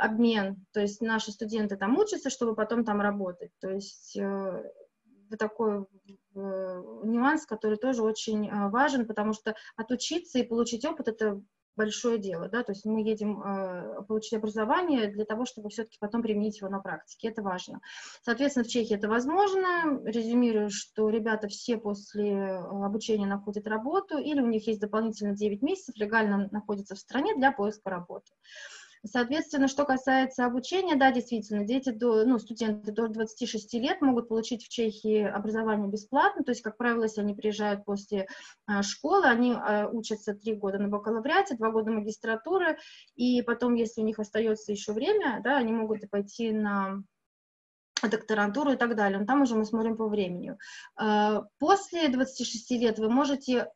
обмен. 0.00 0.64
То 0.72 0.80
есть 0.80 1.00
наши 1.00 1.32
студенты 1.32 1.76
там 1.76 1.98
учатся, 1.98 2.30
чтобы 2.30 2.54
потом 2.54 2.84
там 2.84 3.00
работать. 3.00 3.50
То 3.60 3.70
есть 3.70 4.16
э, 5.32 5.36
такой 5.36 5.86
э, 6.34 6.82
нюанс, 7.04 7.46
который 7.46 7.78
тоже 7.78 8.02
очень 8.02 8.48
э, 8.48 8.68
важен, 8.70 9.06
потому 9.06 9.32
что 9.32 9.54
отучиться 9.76 10.38
и 10.38 10.46
получить 10.46 10.84
опыт– 10.84 11.08
это 11.08 11.42
большое 11.76 12.18
дело, 12.18 12.48
да, 12.48 12.62
то 12.62 12.72
есть 12.72 12.84
мы 12.84 13.02
едем 13.02 13.42
э, 13.42 14.02
получить 14.06 14.34
образование 14.34 15.08
для 15.08 15.24
того, 15.24 15.46
чтобы 15.46 15.70
все-таки 15.70 15.96
потом 15.98 16.22
применить 16.22 16.60
его 16.60 16.68
на 16.68 16.80
практике, 16.80 17.28
это 17.28 17.42
важно. 17.42 17.80
Соответственно, 18.22 18.64
в 18.64 18.68
Чехии 18.68 18.94
это 18.94 19.08
возможно, 19.08 20.00
резюмирую, 20.04 20.70
что 20.70 21.08
ребята 21.08 21.48
все 21.48 21.78
после 21.78 22.56
обучения 22.56 23.26
находят 23.26 23.66
работу, 23.66 24.18
или 24.18 24.40
у 24.40 24.46
них 24.46 24.66
есть 24.66 24.80
дополнительно 24.80 25.34
9 25.34 25.62
месяцев, 25.62 25.96
легально 25.96 26.48
находятся 26.50 26.94
в 26.94 26.98
стране 26.98 27.34
для 27.36 27.52
поиска 27.52 27.88
работы. 27.90 28.32
Соответственно, 29.04 29.66
что 29.66 29.84
касается 29.84 30.44
обучения, 30.44 30.94
да, 30.94 31.10
действительно, 31.10 31.64
дети, 31.64 31.90
до, 31.90 32.24
ну, 32.24 32.38
студенты 32.38 32.92
до 32.92 33.08
26 33.08 33.74
лет 33.74 34.00
могут 34.00 34.28
получить 34.28 34.64
в 34.64 34.68
Чехии 34.68 35.24
образование 35.24 35.88
бесплатно, 35.88 36.44
то 36.44 36.52
есть, 36.52 36.62
как 36.62 36.76
правило, 36.76 37.02
если 37.02 37.20
они 37.20 37.34
приезжают 37.34 37.84
после 37.84 38.28
а, 38.66 38.82
школы, 38.84 39.26
они 39.26 39.54
а, 39.54 39.88
учатся 39.88 40.34
три 40.34 40.54
года 40.54 40.78
на 40.78 40.86
бакалавриате, 40.86 41.56
два 41.56 41.70
года 41.70 41.90
магистратуры, 41.90 42.78
и 43.16 43.42
потом, 43.42 43.74
если 43.74 44.02
у 44.02 44.04
них 44.04 44.20
остается 44.20 44.70
еще 44.70 44.92
время, 44.92 45.40
да, 45.42 45.56
они 45.56 45.72
могут 45.72 46.08
пойти 46.08 46.52
на 46.52 47.02
докторантуру 48.08 48.72
и 48.72 48.76
так 48.76 48.96
далее. 48.96 49.18
Но 49.18 49.26
там 49.26 49.42
уже 49.42 49.54
мы 49.54 49.64
смотрим 49.64 49.96
по 49.96 50.08
времени. 50.08 50.56
А, 50.96 51.42
после 51.58 52.08
26 52.08 52.70
лет 52.72 52.98
вы 52.98 53.08
можете 53.08 53.68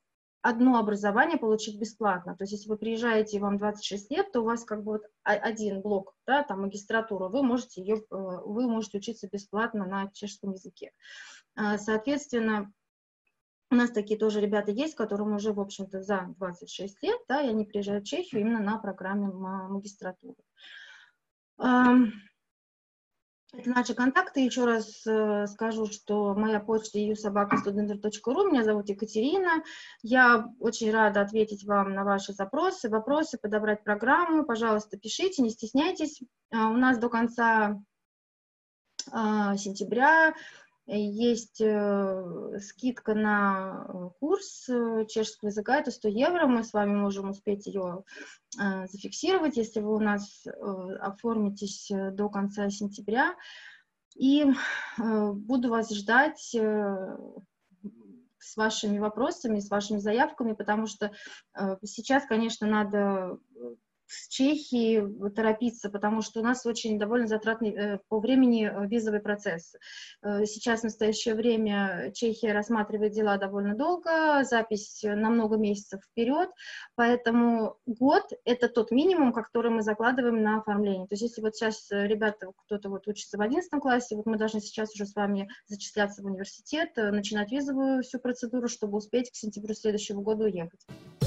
одно 0.43 0.78
образование 0.78 1.39
получить 1.39 1.78
бесплатно. 1.78 2.37
То 2.37 2.45
есть, 2.45 2.53
если 2.53 2.68
вы 2.68 2.76
приезжаете, 2.76 3.37
и 3.37 3.41
вам 3.41 3.59
26 3.59 4.11
лет, 4.11 4.32
то 4.32 4.41
у 4.41 4.45
вас 4.45 4.64
как 4.64 4.84
бы 4.84 4.93
вот 4.93 5.03
один 5.22 5.82
блок, 5.82 6.14
да, 6.26 6.43
там 6.43 6.62
магистратура, 6.62 7.28
вы 7.28 7.43
можете 7.43 7.80
ее, 7.80 7.97
э, 7.97 8.01
вы 8.11 8.68
можете 8.68 8.99
учиться 8.99 9.28
бесплатно 9.30 9.87
на 9.87 10.11
чешском 10.12 10.53
языке. 10.53 10.93
А, 11.57 11.78
соответственно, 11.78 12.72
у 13.70 13.74
нас 13.74 13.91
такие 13.91 14.18
тоже 14.18 14.41
ребята 14.41 14.70
есть, 14.70 14.95
которым 14.95 15.34
уже, 15.34 15.53
в 15.53 15.61
общем-то, 15.61 16.01
за 16.01 16.32
26 16.39 17.03
лет, 17.03 17.18
да, 17.28 17.43
и 17.43 17.49
они 17.49 17.64
приезжают 17.64 18.05
в 18.05 18.09
Чехию 18.09 18.43
именно 18.43 18.61
на 18.61 18.78
программе 18.78 19.26
магистратуры. 19.26 20.37
Это 23.59 23.70
наши 23.70 23.94
контакты. 23.94 24.40
Еще 24.40 24.66
раз 24.66 25.07
э, 25.07 25.46
скажу, 25.46 25.86
что 25.86 26.34
моя 26.34 26.61
почта 26.61 26.98
eusobakastudenter.ru. 26.98 28.50
Меня 28.50 28.64
зовут 28.64 28.88
Екатерина. 28.90 29.62
Я 30.02 30.52
очень 30.61 30.90
рада 30.90 31.22
ответить 31.22 31.64
вам 31.64 31.94
на 31.94 32.04
ваши 32.04 32.34
запросы, 32.34 32.90
вопросы, 32.90 33.38
подобрать 33.38 33.82
программу. 33.82 34.44
Пожалуйста, 34.44 34.98
пишите, 34.98 35.42
не 35.42 35.50
стесняйтесь. 35.50 36.20
А, 36.52 36.68
у 36.68 36.76
нас 36.76 36.98
до 36.98 37.09
конца 37.09 37.80
а, 39.11 39.57
сентября 39.57 40.34
есть 40.95 41.61
э, 41.61 42.59
скидка 42.61 43.14
на 43.14 43.87
э, 43.89 44.11
курс 44.20 44.68
э, 44.68 45.05
чешского 45.09 45.49
языка, 45.49 45.78
это 45.78 45.91
100 45.91 46.09
евро, 46.09 46.47
мы 46.47 46.62
с 46.62 46.72
вами 46.72 46.95
можем 46.95 47.30
успеть 47.30 47.66
ее 47.66 48.05
зафиксировать, 48.57 49.59
если 49.59 49.80
вы 49.80 49.97
у 49.97 50.01
нас 50.01 50.47
оформитесь 51.01 51.91
до 51.91 52.30
конца 52.30 52.70
сентября. 52.70 53.34
И 54.14 54.47
буду 54.97 55.68
вас 55.68 55.91
ждать 55.91 56.57
с 58.39 58.57
вашими 58.57 58.99
вопросами, 58.99 59.61
с 59.61 59.68
вашими 59.68 59.99
заявками, 59.99 60.55
потому 60.55 60.87
что 60.87 61.12
сейчас, 61.82 62.24
конечно, 62.24 62.66
надо 62.66 63.39
с 64.07 64.28
Чехии 64.28 65.04
торопиться, 65.30 65.90
потому 65.90 66.22
что 66.22 66.40
у 66.40 66.42
нас 66.42 66.64
очень 66.66 66.98
довольно 66.98 67.26
затратный 67.26 67.70
э, 67.70 67.98
по 68.09 68.20
времени 68.20 68.66
э, 68.66 68.86
визовый 68.86 69.20
процесс. 69.20 69.74
Э, 70.22 70.44
сейчас 70.44 70.80
в 70.80 70.84
настоящее 70.84 71.34
время 71.34 72.12
Чехия 72.14 72.52
рассматривает 72.52 73.12
дела 73.12 73.36
довольно 73.36 73.74
долго, 73.74 74.44
запись 74.44 75.00
на 75.02 75.30
много 75.30 75.57
месяцев 75.57 76.00
вперед, 76.02 76.50
поэтому 76.94 77.76
год— 77.86 78.24
это 78.44 78.68
тот 78.68 78.90
минимум, 78.90 79.32
который 79.32 79.70
мы 79.70 79.82
закладываем 79.82 80.42
на 80.42 80.59
оформление. 80.59 81.07
То 81.07 81.14
есть 81.14 81.22
если 81.22 81.42
вот 81.42 81.57
сейчас 81.57 81.88
ребята, 81.90 82.52
кто-то 82.64 82.88
вот 82.88 83.09
учится 83.09 83.38
в 83.38 83.40
11 83.40 83.70
классе, 83.80 84.16
вот 84.16 84.26
мы 84.26 84.36
должны 84.36 84.61
сейчас 84.61 84.94
уже 84.94 85.07
с 85.07 85.14
вами 85.14 85.48
зачисляться 85.66 86.22
в 86.22 86.26
университет, 86.26 86.90
начинать 86.96 87.50
визовую 87.50 88.02
всю 88.02 88.18
процедуру, 88.18 88.68
чтобы 88.68 88.98
успеть 88.98 89.30
к 89.30 89.34
сентябрю 89.36 89.74
следующего 89.74 90.20
года 90.20 90.44
уехать. 90.44 90.80